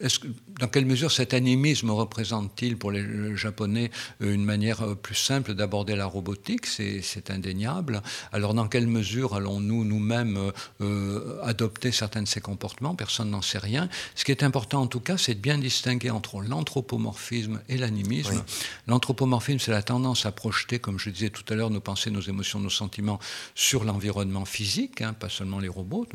est-ce 0.00 0.20
dans 0.58 0.68
quelle 0.68 0.86
mesure 0.86 1.12
cet 1.12 1.34
animisme 1.34 1.90
représente-t-il 1.90 2.78
pour 2.78 2.90
les 2.90 3.36
Japonais 3.36 3.90
une 4.20 4.44
manière 4.44 4.96
plus 4.96 5.14
simple 5.14 5.54
d'aborder 5.54 5.96
la 5.96 6.06
robotique, 6.06 6.66
c'est 6.66 7.30
indéniable. 7.30 8.02
Alors 8.32 8.54
dans 8.54 8.68
quelle 8.68 8.86
mesure 8.86 9.34
allons-nous 9.34 9.84
nous-mêmes 9.84 10.52
euh, 10.80 11.38
adopter 11.42 11.92
certains 11.92 12.22
de 12.22 12.28
ces 12.28 12.40
comportements? 12.40 12.94
Personne 12.94 13.30
n'en 13.30 13.42
sait 13.42 13.58
rien. 13.58 13.88
Ce 14.14 14.24
qui 14.24 14.32
est 14.32 14.42
important 14.42 14.82
en 14.82 14.86
tout 14.86 15.00
cas, 15.00 15.18
c'est 15.18 15.34
de 15.34 15.40
bien 15.40 15.58
distinguer 15.58 16.10
entre 16.10 16.40
l'anthropomorphisme 16.40 17.60
et 17.68 17.76
l'animisme. 17.76 18.42
L'anthropomorphisme, 18.86 19.58
c'est 19.58 19.72
la 19.72 19.82
tendance 19.82 20.26
à 20.26 20.32
projeter, 20.32 20.78
comme 20.78 20.98
je 20.98 21.10
disais 21.10 21.30
tout 21.30 21.44
à 21.52 21.54
l'heure, 21.54 21.70
nos 21.70 21.80
pensées, 21.80 22.10
nos 22.10 22.20
émotions, 22.20 22.60
nos 22.60 22.70
sentiments 22.70 23.18
sur 23.54 23.84
l'environnement 23.84 24.44
physique, 24.44 25.02
hein, 25.02 25.12
pas 25.12 25.28
seulement 25.28 25.58
les 25.58 25.68
robots, 25.68 26.06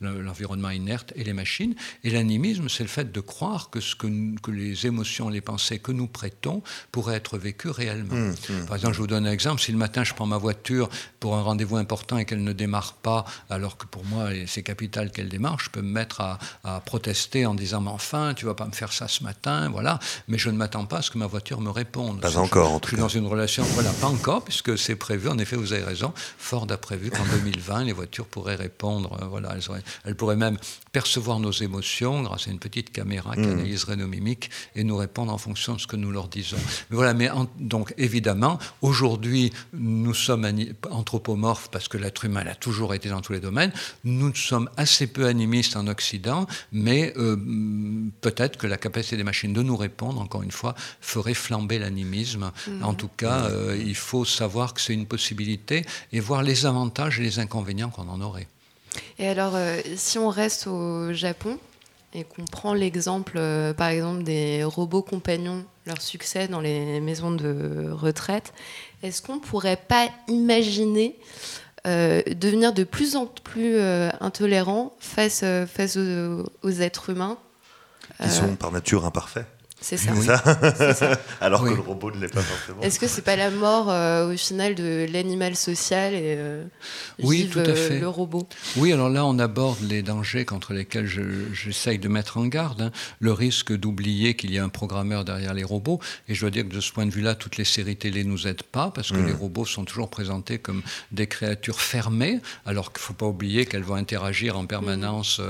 l'environnement 0.00 0.70
inerte 0.70 1.12
et 1.16 1.24
les 1.24 1.32
machines. 1.32 1.74
Et 2.04 2.10
l'animisme, 2.10 2.68
c'est 2.68 2.82
le 2.82 2.88
fait 2.88 3.10
de 3.10 3.20
croire 3.26 3.70
que, 3.70 3.80
ce 3.80 3.94
que, 3.94 4.06
que 4.40 4.50
les 4.50 4.86
émotions, 4.86 5.28
les 5.28 5.42
pensées 5.42 5.78
que 5.78 5.92
nous 5.92 6.06
prêtons 6.06 6.62
pourraient 6.92 7.16
être 7.16 7.36
vécues 7.36 7.70
réellement. 7.70 8.14
Mmh, 8.14 8.34
mmh. 8.48 8.66
Par 8.66 8.76
exemple, 8.76 8.94
je 8.94 9.00
vous 9.00 9.06
donne 9.06 9.26
un 9.26 9.32
exemple. 9.32 9.60
Si 9.60 9.72
le 9.72 9.78
matin, 9.78 10.04
je 10.04 10.14
prends 10.14 10.26
ma 10.26 10.38
voiture 10.38 10.88
pour 11.20 11.36
un 11.36 11.42
rendez-vous 11.42 11.76
important 11.76 12.18
et 12.18 12.24
qu'elle 12.24 12.44
ne 12.44 12.52
démarre 12.52 12.94
pas, 12.94 13.24
alors 13.50 13.76
que 13.76 13.86
pour 13.86 14.04
moi, 14.04 14.28
c'est 14.46 14.62
capital 14.62 15.10
qu'elle 15.10 15.28
démarre, 15.28 15.58
je 15.60 15.70
peux 15.70 15.82
me 15.82 15.90
mettre 15.90 16.20
à, 16.20 16.38
protester 16.84 17.46
en 17.46 17.54
disant 17.54 17.80
Mais 17.80 17.90
enfin, 17.90 18.34
tu 18.34 18.46
vas 18.46 18.54
pas 18.54 18.66
me 18.66 18.72
faire 18.72 18.92
ça 18.92 19.08
ce 19.08 19.24
matin, 19.24 19.68
voilà. 19.70 19.98
Mais 20.28 20.38
je 20.38 20.50
ne 20.50 20.56
m'attends 20.56 20.86
pas 20.86 20.98
à 20.98 21.02
ce 21.02 21.10
que 21.10 21.18
ma 21.18 21.26
voiture 21.26 21.60
me 21.60 21.70
réponde. 21.70 22.20
Pas 22.20 22.38
encore, 22.38 22.72
en 22.72 22.80
tout 22.80 22.90
cas. 22.90 23.02
Je 23.02 23.08
suis 23.08 23.20
dans 23.20 23.26
une 23.26 23.30
relation, 23.30 23.62
voilà, 23.64 23.90
pas 23.92 24.08
encore, 24.08 24.44
puisque 24.44 24.78
c'est 24.78 24.96
prévu. 24.96 25.28
En 25.28 25.38
effet, 25.38 25.56
vous 25.56 25.72
avez 25.72 25.84
raison. 25.84 26.12
Ford 26.38 26.66
a 26.70 26.76
prévu 26.76 27.10
qu'en 27.10 27.24
2020, 27.24 27.84
les 27.84 27.92
voitures 27.92 28.26
pourraient 28.26 28.54
répondre. 28.54 29.18
Euh, 29.22 29.26
voilà, 29.26 29.54
elles, 30.04 30.14
pourraient 30.14 30.36
même 30.36 30.58
percevoir 30.92 31.40
nos 31.40 31.52
émotions 31.52 32.22
grâce 32.22 32.48
à 32.48 32.50
une 32.50 32.58
petite 32.58 32.92
caméra 32.92 33.15
qui 33.22 33.40
mmh. 33.40 33.52
analyserait 33.52 33.96
nos 33.96 34.06
mimiques 34.06 34.50
et 34.74 34.84
nous 34.84 34.96
répondre 34.96 35.32
en 35.32 35.38
fonction 35.38 35.74
de 35.74 35.80
ce 35.80 35.86
que 35.86 35.96
nous 35.96 36.10
leur 36.10 36.28
disons. 36.28 36.56
Mais 36.90 36.96
voilà, 36.96 37.14
mais 37.14 37.30
donc 37.58 37.94
évidemment, 37.98 38.58
Aujourd'hui, 38.82 39.52
nous 39.72 40.14
sommes 40.14 40.46
anthropomorphes 40.90 41.68
parce 41.70 41.88
que 41.88 41.98
l'être 41.98 42.24
humain 42.24 42.46
a 42.46 42.54
toujours 42.54 42.94
été 42.94 43.08
dans 43.08 43.20
tous 43.20 43.32
les 43.32 43.40
domaines. 43.40 43.72
Nous 44.04 44.34
sommes 44.34 44.70
assez 44.76 45.06
peu 45.06 45.26
animistes 45.26 45.76
en 45.76 45.86
Occident, 45.86 46.46
mais 46.72 47.12
euh, 47.16 47.36
peut-être 48.20 48.58
que 48.58 48.66
la 48.66 48.76
capacité 48.76 49.16
des 49.16 49.24
machines 49.24 49.52
de 49.52 49.62
nous 49.62 49.76
répondre, 49.76 50.20
encore 50.20 50.42
une 50.42 50.50
fois, 50.50 50.74
ferait 51.00 51.34
flamber 51.34 51.78
l'animisme. 51.78 52.52
Mhm. 52.68 52.84
En 52.84 52.94
tout 52.94 53.10
cas, 53.16 53.46
euh, 53.50 53.76
il 53.76 53.96
faut 53.96 54.24
savoir 54.24 54.74
que 54.74 54.80
c'est 54.80 54.94
une 54.94 55.06
possibilité 55.06 55.84
et 56.12 56.20
voir 56.20 56.42
les 56.42 56.66
avantages 56.66 57.18
et 57.18 57.22
les 57.22 57.38
inconvénients 57.38 57.90
qu'on 57.90 58.08
en 58.08 58.20
aurait. 58.20 58.48
Et 59.18 59.28
alors, 59.28 59.56
euh, 59.56 59.80
si 59.96 60.18
on 60.18 60.28
reste 60.28 60.66
au 60.66 61.12
Japon, 61.12 61.58
et 62.16 62.24
qu'on 62.24 62.46
prend 62.46 62.72
l'exemple, 62.72 63.34
euh, 63.36 63.74
par 63.74 63.88
exemple, 63.88 64.22
des 64.22 64.64
robots 64.64 65.02
compagnons, 65.02 65.64
leur 65.84 66.00
succès 66.00 66.48
dans 66.48 66.60
les 66.60 66.98
maisons 67.00 67.30
de 67.30 67.90
retraite, 67.92 68.54
est-ce 69.02 69.20
qu'on 69.20 69.36
ne 69.36 69.40
pourrait 69.40 69.76
pas 69.76 70.08
imaginer 70.26 71.16
euh, 71.86 72.22
devenir 72.34 72.72
de 72.72 72.84
plus 72.84 73.16
en 73.16 73.26
plus 73.26 73.76
euh, 73.76 74.10
intolérant 74.20 74.96
face, 74.98 75.44
face 75.66 75.98
aux, 75.98 76.70
êtres 76.70 77.10
humains? 77.10 77.36
Qui 78.22 78.30
sont 78.30 78.56
par 78.56 78.72
nature 78.72 79.04
imparfaits 79.04 79.46
c'est 79.78 79.98
ça. 79.98 80.12
Alors 81.40 81.62
que 81.62 81.68
le 81.68 81.80
robot 81.80 82.10
ne 82.10 82.20
l'est 82.20 82.32
pas 82.32 82.40
forcément. 82.40 82.80
Est-ce 82.80 82.98
que 82.98 83.06
c'est 83.06 83.22
pas 83.22 83.36
la 83.36 83.50
mort 83.50 83.90
euh, 83.90 84.32
au 84.32 84.36
final 84.36 84.74
de 84.74 85.06
l'animal 85.12 85.54
social 85.54 86.14
et 86.14 86.34
euh, 86.38 86.64
oui, 87.22 87.48
tout 87.52 87.58
à 87.58 87.62
euh, 87.62 87.74
fait. 87.74 88.00
le 88.00 88.08
robot? 88.08 88.48
Oui, 88.76 88.92
alors 88.92 89.10
là 89.10 89.26
on 89.26 89.38
aborde 89.38 89.78
les 89.82 90.02
dangers 90.02 90.46
contre 90.46 90.72
lesquels 90.72 91.06
j'essaye 91.52 91.98
de 91.98 92.08
mettre 92.08 92.38
en 92.38 92.46
garde. 92.46 92.82
Hein. 92.82 92.90
Le 93.20 93.32
risque 93.32 93.76
d'oublier 93.76 94.34
qu'il 94.34 94.50
y 94.52 94.58
a 94.58 94.64
un 94.64 94.70
programmeur 94.70 95.26
derrière 95.26 95.52
les 95.52 95.64
robots. 95.64 96.00
Et 96.28 96.34
je 96.34 96.40
dois 96.40 96.50
dire 96.50 96.66
que 96.66 96.74
de 96.74 96.80
ce 96.80 96.90
point 96.90 97.04
de 97.04 97.10
vue-là, 97.12 97.34
toutes 97.34 97.58
les 97.58 97.64
séries 97.64 97.96
télé 97.96 98.24
nous 98.24 98.48
aident 98.48 98.62
pas 98.62 98.90
parce 98.90 99.12
que 99.12 99.18
mm. 99.18 99.26
les 99.26 99.32
robots 99.34 99.66
sont 99.66 99.84
toujours 99.84 100.08
présentés 100.08 100.58
comme 100.58 100.82
des 101.12 101.26
créatures 101.26 101.82
fermées, 101.82 102.40
alors 102.64 102.92
qu'il 102.94 103.02
faut 103.02 103.12
pas 103.12 103.26
oublier 103.26 103.66
qu'elles 103.66 103.82
vont 103.82 103.94
interagir 103.94 104.56
en 104.56 104.64
permanence, 104.64 105.42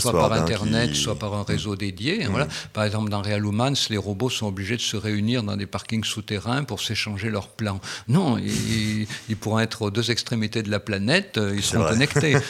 soit 0.00 0.12
par 0.12 0.32
hein, 0.32 0.42
Internet, 0.42 0.96
soit 0.96 1.18
par 1.18 1.34
un 1.34 1.44
réseau 1.44 1.76
dédié. 1.76 2.24
Hein, 2.24 2.28
voilà. 2.30 2.46
Mm. 2.46 2.50
Par 2.72 2.84
exemple, 2.84 3.08
dans 3.08 3.22
Real 3.22 3.51
les 3.90 3.96
robots 3.96 4.30
sont 4.30 4.46
obligés 4.46 4.76
de 4.76 4.80
se 4.80 4.96
réunir 4.96 5.42
dans 5.42 5.56
des 5.56 5.66
parkings 5.66 6.04
souterrains 6.04 6.64
pour 6.64 6.80
s'échanger 6.80 7.30
leurs 7.30 7.48
plans. 7.48 7.80
Non, 8.08 8.38
ils, 8.38 9.06
pourront 9.36 9.60
être 9.60 9.82
aux 9.82 9.90
deux 9.90 10.10
extrémités 10.10 10.62
de 10.62 10.70
la 10.70 10.80
planète, 10.80 11.38
euh, 11.38 11.54
ils 11.54 11.62
seront 11.62 11.88
connectés. 11.88 12.36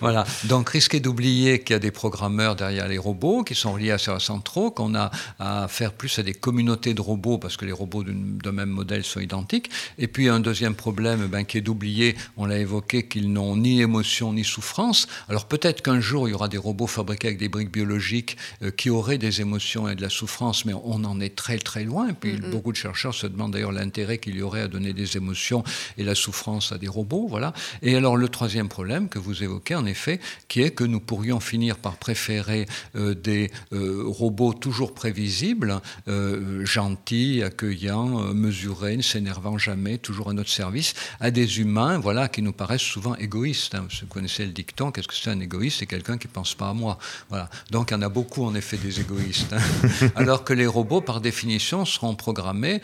Voilà. 0.00 0.24
Donc, 0.44 0.70
risquer 0.70 1.00
d'oublier 1.00 1.60
qu'il 1.60 1.74
y 1.74 1.76
a 1.76 1.80
des 1.80 1.90
programmeurs 1.90 2.54
derrière 2.54 2.86
les 2.86 2.98
robots 2.98 3.42
qui 3.42 3.54
sont 3.54 3.76
liés 3.76 3.90
à 3.90 3.98
ces 3.98 4.18
centraux, 4.20 4.70
qu'on 4.70 4.94
a 4.94 5.10
à 5.38 5.66
faire 5.68 5.92
plus 5.92 6.18
à 6.18 6.22
des 6.22 6.34
communautés 6.34 6.94
de 6.94 7.00
robots 7.00 7.38
parce 7.38 7.56
que 7.56 7.64
les 7.64 7.72
robots 7.72 8.04
d'un 8.04 8.52
même 8.52 8.70
modèle 8.70 9.04
sont 9.04 9.20
identiques. 9.20 9.70
Et 9.98 10.06
puis, 10.06 10.28
un 10.28 10.40
deuxième 10.40 10.74
problème 10.74 11.26
ben, 11.26 11.44
qui 11.44 11.58
est 11.58 11.62
d'oublier, 11.62 12.16
on 12.36 12.46
l'a 12.46 12.58
évoqué, 12.58 13.08
qu'ils 13.08 13.32
n'ont 13.32 13.56
ni 13.56 13.80
émotion 13.80 14.32
ni 14.32 14.44
souffrance. 14.44 15.08
Alors, 15.28 15.46
peut-être 15.46 15.82
qu'un 15.82 16.00
jour, 16.00 16.28
il 16.28 16.32
y 16.32 16.34
aura 16.34 16.48
des 16.48 16.58
robots 16.58 16.86
fabriqués 16.86 17.28
avec 17.28 17.38
des 17.38 17.48
briques 17.48 17.72
biologiques 17.72 18.36
euh, 18.62 18.70
qui 18.70 18.90
auraient 18.90 19.18
des 19.18 19.40
émotions 19.40 19.57
et 19.58 19.94
de 19.94 20.02
la 20.02 20.08
souffrance, 20.08 20.64
mais 20.64 20.72
on 20.72 21.04
en 21.04 21.20
est 21.20 21.34
très 21.34 21.58
très 21.58 21.84
loin. 21.84 22.12
Puis 22.12 22.36
beaucoup 22.36 22.72
de 22.72 22.76
chercheurs 22.76 23.14
se 23.14 23.26
demandent 23.26 23.52
d'ailleurs 23.52 23.72
l'intérêt 23.72 24.18
qu'il 24.18 24.36
y 24.36 24.42
aurait 24.42 24.62
à 24.62 24.68
donner 24.68 24.92
des 24.92 25.16
émotions 25.16 25.62
et 25.96 26.04
la 26.04 26.14
souffrance 26.14 26.72
à 26.72 26.78
des 26.78 26.88
robots. 26.88 27.26
Voilà. 27.28 27.52
Et 27.82 27.96
alors 27.96 28.16
le 28.16 28.28
troisième 28.28 28.68
problème 28.68 29.08
que 29.08 29.18
vous 29.18 29.42
évoquez, 29.42 29.74
en 29.74 29.86
effet, 29.86 30.20
qui 30.48 30.62
est 30.62 30.70
que 30.70 30.84
nous 30.84 31.00
pourrions 31.00 31.40
finir 31.40 31.76
par 31.76 31.96
préférer 31.96 32.66
euh, 32.96 33.14
des 33.14 33.50
euh, 33.72 34.04
robots 34.06 34.52
toujours 34.52 34.94
prévisibles, 34.94 35.80
euh, 36.08 36.64
gentils, 36.64 37.42
accueillants, 37.42 38.32
mesurés, 38.34 38.96
ne 38.96 39.02
s'énervant 39.02 39.58
jamais, 39.58 39.98
toujours 39.98 40.30
à 40.30 40.32
notre 40.32 40.50
service, 40.50 40.94
à 41.20 41.30
des 41.30 41.60
humains, 41.60 41.98
voilà, 41.98 42.28
qui 42.28 42.42
nous 42.42 42.52
paraissent 42.52 42.80
souvent 42.80 43.14
égoïstes. 43.16 43.74
Hein. 43.74 43.86
Vous 44.00 44.06
connaissez 44.06 44.46
le 44.46 44.52
dicton, 44.52 44.90
qu'est-ce 44.90 45.08
que 45.08 45.14
c'est 45.14 45.30
un 45.30 45.40
égoïste? 45.40 45.78
C'est 45.80 45.86
quelqu'un 45.86 46.18
qui 46.18 46.28
ne 46.28 46.32
pense 46.32 46.54
pas 46.54 46.68
à 46.68 46.72
moi. 46.74 46.98
Voilà. 47.28 47.50
Donc 47.70 47.90
il 47.90 47.94
y 47.94 47.96
en 47.96 48.02
a 48.02 48.08
beaucoup 48.08 48.44
en 48.44 48.54
effet 48.54 48.76
des 48.76 49.00
égoïstes. 49.00 49.47
Alors 50.16 50.44
que 50.44 50.52
les 50.52 50.66
robots, 50.66 51.00
par 51.00 51.20
définition, 51.20 51.84
seront 51.84 52.14
programmés 52.14 52.80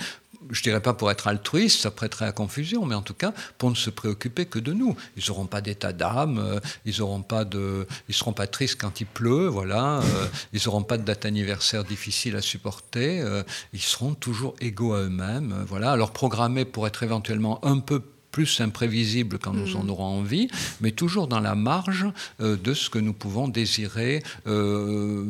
je 0.51 0.63
dirais 0.63 0.81
pas 0.81 0.95
pour 0.95 1.11
être 1.11 1.27
altruiste, 1.27 1.81
ça 1.81 1.91
prêterait 1.91 2.27
à 2.27 2.33
confusion, 2.33 2.85
mais 2.87 2.95
en 2.95 3.03
tout 3.03 3.15
cas 3.15 3.33
pour 3.59 3.71
ne 3.71 3.75
se 3.75 3.91
préoccuper 3.91 4.47
que 4.47 4.59
de 4.59 4.73
nous. 4.73 4.97
Ils 5.17 5.25
n'auront 5.29 5.47
pas 5.47 5.61
d'état 5.61 5.93
d'âme, 5.93 6.39
euh, 6.39 6.61
ils 6.85 7.03
auront 7.03 7.23
pas 7.23 7.45
de, 7.45 7.87
ils 8.09 8.15
seront 8.15 8.33
pas 8.33 8.47
tristes 8.47 8.81
quand 8.81 9.01
il 9.01 9.07
pleut, 9.07 9.47
voilà. 9.47 9.99
Euh, 9.99 10.27
ils 10.53 10.63
n'auront 10.67 10.83
pas 10.83 10.99
de 10.99 11.03
date 11.03 11.25
anniversaire 11.25 11.85
difficile 11.85 12.37
à 12.37 12.43
supporter. 12.43 13.21
Euh, 13.21 13.43
ils 13.73 13.81
seront 13.81 14.15
toujours 14.15 14.55
égaux 14.61 14.95
à 14.95 15.01
eux-mêmes, 15.01 15.65
voilà. 15.69 15.93
Alors 15.93 16.13
programmés 16.13 16.65
pour 16.65 16.87
être 16.87 17.03
éventuellement 17.03 17.65
un 17.65 17.79
peu 17.79 18.03
plus 18.35 18.61
imprévisible 18.61 19.39
quand 19.39 19.53
nous 19.53 19.77
en 19.77 19.85
mm. 19.85 19.91
aurons 19.91 20.19
envie, 20.19 20.49
mais 20.81 20.91
toujours 20.91 21.29
dans 21.29 21.39
la 21.39 21.55
marge 21.55 22.05
euh, 22.41 22.57
de 22.57 22.75
ce 22.75 22.91
que 22.91 22.99
nous 22.99 23.13
pouvons 23.13 23.47
désirer 23.47 24.25
euh, 24.49 25.25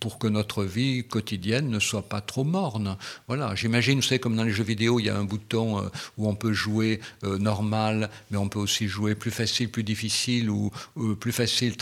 pour 0.00 0.18
que 0.18 0.26
notre 0.26 0.64
vie 0.64 1.04
quotidienne 1.04 1.68
ne 1.70 1.78
soit 1.78 2.08
pas 2.08 2.20
trop 2.20 2.42
morne. 2.42 2.96
Voilà, 3.28 3.54
j'imagine, 3.54 4.00
vous 4.00 4.02
savez, 4.02 4.18
comme 4.18 4.34
dans 4.34 4.42
les 4.42 4.50
jeux 4.50 4.64
vidéo, 4.64 4.98
il 4.98 5.06
y 5.06 5.10
a 5.10 5.16
un 5.16 5.22
bouton 5.22 5.78
euh, 5.78 5.88
où 6.18 6.28
on 6.28 6.34
peut 6.34 6.52
jouer 6.52 7.00
normal, 7.22 8.10
mais 8.32 8.36
on 8.36 8.48
peut 8.48 8.58
aussi 8.58 8.88
jouer 8.88 9.14
plus 9.14 9.30
facile, 9.30 9.68
plus 9.70 9.84
difficile, 9.84 10.50
ou 10.50 10.72
plus 11.20 11.32
facile, 11.32 11.76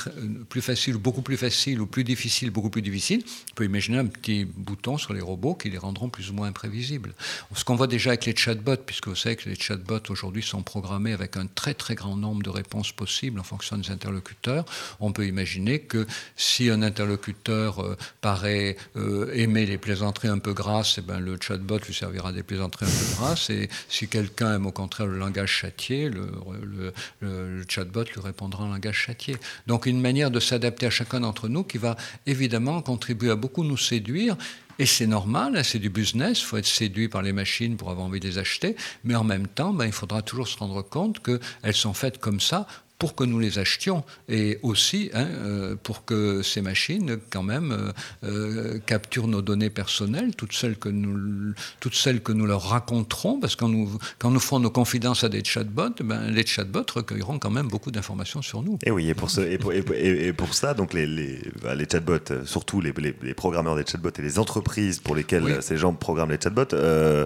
plus 0.50 0.60
facile, 0.60 0.98
beaucoup 0.98 1.22
plus 1.22 1.38
facile, 1.38 1.80
ou 1.80 1.86
plus 1.86 2.04
difficile, 2.04 2.50
beaucoup 2.50 2.68
plus 2.68 2.82
difficile. 2.82 3.22
On 3.52 3.54
peut 3.54 3.64
imaginer 3.64 3.98
un 3.98 4.06
petit 4.06 4.44
bouton 4.44 4.98
sur 4.98 5.14
les 5.14 5.22
robots 5.22 5.54
qui 5.54 5.70
les 5.70 5.78
rendront 5.78 6.10
plus 6.10 6.30
ou 6.30 6.34
moins 6.34 6.48
imprévisibles. 6.48 7.14
Ce 7.54 7.64
qu'on 7.64 7.76
voit 7.76 7.86
déjà 7.86 8.10
avec 8.10 8.26
les 8.26 8.36
chatbots, 8.36 8.84
puisque 8.84 9.08
vous 9.08 9.16
savez 9.16 9.36
que 9.36 9.48
les 9.48 9.56
chatbots 9.56 10.10
aujourd'hui 10.10 10.42
sont 10.42 10.57
programmés 10.62 11.12
avec 11.12 11.36
un 11.36 11.46
très 11.46 11.74
très 11.74 11.94
grand 11.94 12.16
nombre 12.16 12.42
de 12.42 12.50
réponses 12.50 12.92
possibles 12.92 13.40
en 13.40 13.42
fonction 13.42 13.76
des 13.76 13.90
interlocuteurs, 13.90 14.64
on 15.00 15.12
peut 15.12 15.26
imaginer 15.26 15.80
que 15.80 16.06
si 16.36 16.70
un 16.70 16.82
interlocuteur 16.82 17.82
euh, 17.82 17.96
paraît 18.20 18.76
euh, 18.96 19.32
aimer 19.34 19.66
les 19.66 19.78
plaisanteries 19.78 20.28
un 20.28 20.38
peu 20.38 20.52
grasses, 20.52 20.98
et 20.98 21.02
eh 21.04 21.06
ben, 21.06 21.20
le 21.20 21.38
chatbot 21.40 21.78
lui 21.78 21.94
servira 21.94 22.32
des 22.32 22.42
plaisanteries 22.42 22.86
un 22.86 22.88
peu 22.88 23.16
grasses, 23.16 23.50
et 23.50 23.68
si 23.88 24.08
quelqu'un 24.08 24.56
aime 24.56 24.66
au 24.66 24.72
contraire 24.72 25.06
le 25.06 25.18
langage 25.18 25.50
châtié, 25.50 26.08
le, 26.08 26.92
le 27.20 27.64
chatbot 27.68 28.04
lui 28.04 28.20
répondra 28.20 28.64
en 28.64 28.68
langage 28.68 28.96
châtié. 28.96 29.36
Donc 29.66 29.86
une 29.86 30.00
manière 30.00 30.30
de 30.30 30.40
s'adapter 30.40 30.86
à 30.86 30.90
chacun 30.90 31.20
d'entre 31.20 31.48
nous 31.48 31.64
qui 31.64 31.78
va 31.78 31.96
évidemment 32.26 32.80
contribuer 32.82 33.30
à 33.30 33.36
beaucoup 33.36 33.64
nous 33.64 33.76
séduire 33.76 34.36
et 34.78 34.86
c'est 34.86 35.06
normal, 35.06 35.56
hein, 35.56 35.62
c'est 35.62 35.78
du 35.78 35.90
business, 35.90 36.40
il 36.40 36.44
faut 36.44 36.56
être 36.56 36.66
séduit 36.66 37.08
par 37.08 37.22
les 37.22 37.32
machines 37.32 37.76
pour 37.76 37.90
avoir 37.90 38.06
envie 38.06 38.20
de 38.20 38.28
les 38.28 38.38
acheter, 38.38 38.76
mais 39.04 39.14
en 39.14 39.24
même 39.24 39.48
temps, 39.48 39.72
ben, 39.72 39.86
il 39.86 39.92
faudra 39.92 40.22
toujours 40.22 40.48
se 40.48 40.56
rendre 40.56 40.82
compte 40.82 41.20
qu'elles 41.20 41.74
sont 41.74 41.94
faites 41.94 42.18
comme 42.18 42.40
ça 42.40 42.66
pour 42.98 43.14
que 43.14 43.24
nous 43.24 43.38
les 43.38 43.58
achetions 43.58 44.04
et 44.28 44.58
aussi 44.62 45.10
hein, 45.14 45.26
euh, 45.26 45.76
pour 45.82 46.04
que 46.04 46.42
ces 46.42 46.60
machines, 46.60 47.18
quand 47.30 47.44
même, 47.44 47.72
euh, 47.72 47.92
euh, 48.24 48.78
capturent 48.84 49.28
nos 49.28 49.40
données 49.40 49.70
personnelles, 49.70 50.34
toutes 50.36 50.52
celles 50.52 50.76
que 50.76 50.88
nous, 50.88 51.54
toutes 51.78 51.94
celles 51.94 52.20
que 52.20 52.32
nous 52.32 52.46
leur 52.46 52.62
raconterons, 52.62 53.38
parce 53.38 53.54
que 53.54 53.60
quand 53.60 53.68
nous, 53.68 53.98
quand 54.18 54.30
nous 54.30 54.40
ferons 54.40 54.58
nos 54.60 54.70
confidences 54.70 55.22
à 55.22 55.28
des 55.28 55.44
chatbots, 55.44 56.02
ben, 56.02 56.28
les 56.30 56.44
chatbots 56.44 56.86
recueilleront 56.92 57.38
quand 57.38 57.50
même 57.50 57.68
beaucoup 57.68 57.92
d'informations 57.92 58.42
sur 58.42 58.62
nous. 58.62 58.78
Et 58.84 58.90
oui, 58.90 59.08
et 59.08 59.14
pour, 59.14 59.30
ce, 59.30 59.42
et 59.42 59.58
pour, 59.58 59.72
et 59.72 60.32
pour 60.32 60.54
ça, 60.54 60.74
donc 60.74 60.92
les, 60.92 61.06
les, 61.06 61.40
bah, 61.62 61.76
les 61.76 61.86
chatbots, 61.90 62.44
surtout 62.44 62.80
les, 62.80 62.92
les, 63.22 63.34
programmeurs 63.34 63.76
des 63.76 63.84
chatbots 63.86 64.10
et 64.18 64.22
les 64.22 64.38
entreprises 64.40 64.98
pour 64.98 65.14
lesquelles 65.14 65.62
ces 65.62 65.76
gens 65.76 65.94
programment 65.94 66.32
les 66.32 66.40
chatbots, 66.42 66.64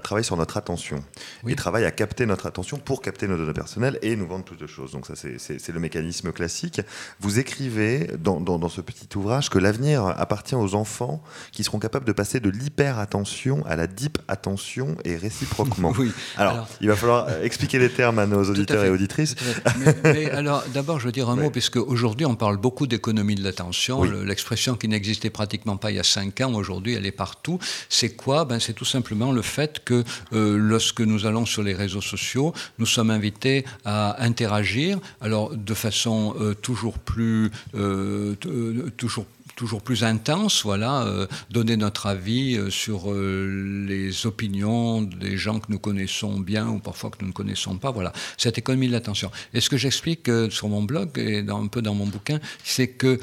travaillent 0.00 0.24
sur 0.24 0.36
notre 0.36 0.58
attention. 0.58 1.02
Ils 1.46 1.56
travaillent 1.56 1.86
à 1.86 1.90
capter 1.90 2.26
notre 2.26 2.46
attention 2.46 2.76
pour 2.76 3.00
capter 3.00 3.26
nos 3.26 3.38
données 3.38 3.52
personnelles 3.54 3.98
et 4.02 4.16
nous 4.16 4.26
vendre 4.26 4.44
de 4.54 4.66
choses. 4.66 4.92
Donc 4.92 5.06
ça, 5.06 5.14
c'est 5.16 5.61
c'est 5.62 5.72
le 5.72 5.80
mécanisme 5.80 6.32
classique. 6.32 6.80
Vous 7.20 7.38
écrivez 7.38 8.10
dans, 8.18 8.40
dans, 8.40 8.68
ce 8.68 8.80
petit 8.80 9.06
ouvrage 9.16 9.48
que 9.48 9.58
l'avenir 9.58 10.04
appartient 10.06 10.56
aux 10.56 10.74
enfants 10.74 11.22
qui 11.52 11.62
seront 11.62 11.78
capables 11.78 12.04
de 12.04 12.12
passer 12.12 12.40
de 12.40 12.50
l'hyper-attention 12.50 13.64
à 13.66 13.76
la 13.76 13.86
deep 13.86 14.18
attention 14.28 14.96
et 15.04 15.16
réciproquement. 15.16 15.92
Oui. 16.02 16.10
Alors, 16.36 16.66
il 16.80 16.88
va 16.88 16.96
falloir 16.96 17.28
expliquer 17.42 17.78
les 17.78 17.90
termes 17.90 18.18
à 18.18 18.26
nos 18.26 18.42
auditeurs 18.50 18.82
et 18.84 18.90
auditrices. 18.90 19.36
Mais, 20.04 20.30
alors, 20.30 20.64
d'abord, 20.72 20.98
je 20.98 21.06
veux 21.06 21.12
dire 21.12 21.28
un 21.28 21.36
mot, 21.36 21.50
puisque 21.50 21.76
aujourd'hui, 21.76 22.26
on 22.26 22.34
parle 22.34 22.56
beaucoup 22.56 22.86
d'économie 22.86 23.34
de 23.34 23.44
l'attention. 23.44 24.02
L'expression 24.02 24.74
qui 24.74 24.88
n'existait 24.88 25.30
pratiquement 25.30 25.76
pas 25.76 25.90
il 25.90 25.96
y 25.96 26.00
a 26.00 26.02
cinq 26.02 26.40
ans, 26.40 26.54
aujourd'hui, 26.54 26.94
elle 26.94 27.06
est 27.06 27.12
partout. 27.12 27.58
C'est 27.88 28.16
quoi? 28.16 28.46
Ben, 28.46 28.58
C'est 28.58 28.72
tout 28.72 28.86
simplement 28.86 29.32
le 29.32 29.42
fait 29.42 29.84
que 29.84 30.02
euh, 30.32 30.56
lorsque 30.56 31.02
nous 31.02 31.26
allons 31.26 31.44
sur 31.44 31.62
les 31.62 31.74
réseaux 31.74 32.00
sociaux, 32.00 32.52
nous 32.78 32.86
sommes 32.86 33.10
invités 33.10 33.64
à 33.84 34.22
interagir. 34.24 34.98
Alors, 35.20 35.51
de 35.54 35.74
façon 35.74 36.34
euh, 36.40 36.54
toujours 36.54 36.98
plus, 36.98 37.50
euh, 37.74 38.34
euh, 38.46 38.90
toujours 38.96 39.26
toujours 39.56 39.82
plus 39.82 40.04
intense, 40.04 40.62
voilà, 40.62 41.02
euh, 41.02 41.26
donner 41.50 41.76
notre 41.76 42.06
avis 42.06 42.56
euh, 42.56 42.70
sur 42.70 43.12
euh, 43.12 43.86
les 43.86 44.26
opinions 44.26 45.02
des 45.02 45.36
gens 45.36 45.60
que 45.60 45.66
nous 45.70 45.78
connaissons 45.78 46.40
bien 46.40 46.68
ou 46.68 46.78
parfois 46.78 47.10
que 47.10 47.16
nous 47.20 47.28
ne 47.28 47.32
connaissons 47.32 47.76
pas, 47.76 47.90
voilà, 47.90 48.12
cette 48.36 48.58
économie 48.58 48.88
de 48.88 48.92
l'attention. 48.92 49.30
Et 49.54 49.60
ce 49.60 49.68
que 49.68 49.76
j'explique 49.76 50.30
sur 50.50 50.68
mon 50.68 50.82
blog 50.82 51.18
et 51.18 51.42
dans, 51.42 51.62
un 51.62 51.66
peu 51.66 51.82
dans 51.82 51.94
mon 51.94 52.06
bouquin, 52.06 52.40
c'est 52.64 52.88
que 52.88 53.18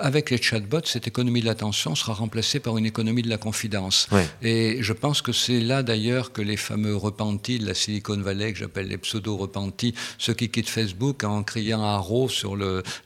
avec 0.00 0.30
les 0.30 0.40
chatbots, 0.40 0.84
cette 0.84 1.06
économie 1.06 1.40
de 1.40 1.46
l'attention 1.46 1.94
sera 1.94 2.14
remplacée 2.14 2.60
par 2.60 2.76
une 2.78 2.86
économie 2.86 3.22
de 3.22 3.28
la 3.28 3.38
confidence. 3.38 4.08
Et 4.42 4.78
je 4.80 4.92
pense 4.92 5.22
que 5.22 5.32
c'est 5.32 5.60
là 5.60 5.82
d'ailleurs 5.82 6.32
que 6.32 6.42
les 6.42 6.56
fameux 6.56 6.96
repentis 6.96 7.58
de 7.58 7.66
la 7.66 7.74
Silicon 7.74 8.18
Valley, 8.20 8.52
que 8.52 8.58
j'appelle 8.58 8.88
les 8.88 8.98
pseudo-repentis, 8.98 9.94
ceux 10.18 10.34
qui 10.34 10.48
quittent 10.48 10.68
Facebook 10.68 11.24
en 11.24 11.42
criant 11.42 11.82
à 11.82 11.94
haro 11.94 12.28
sur 12.28 12.56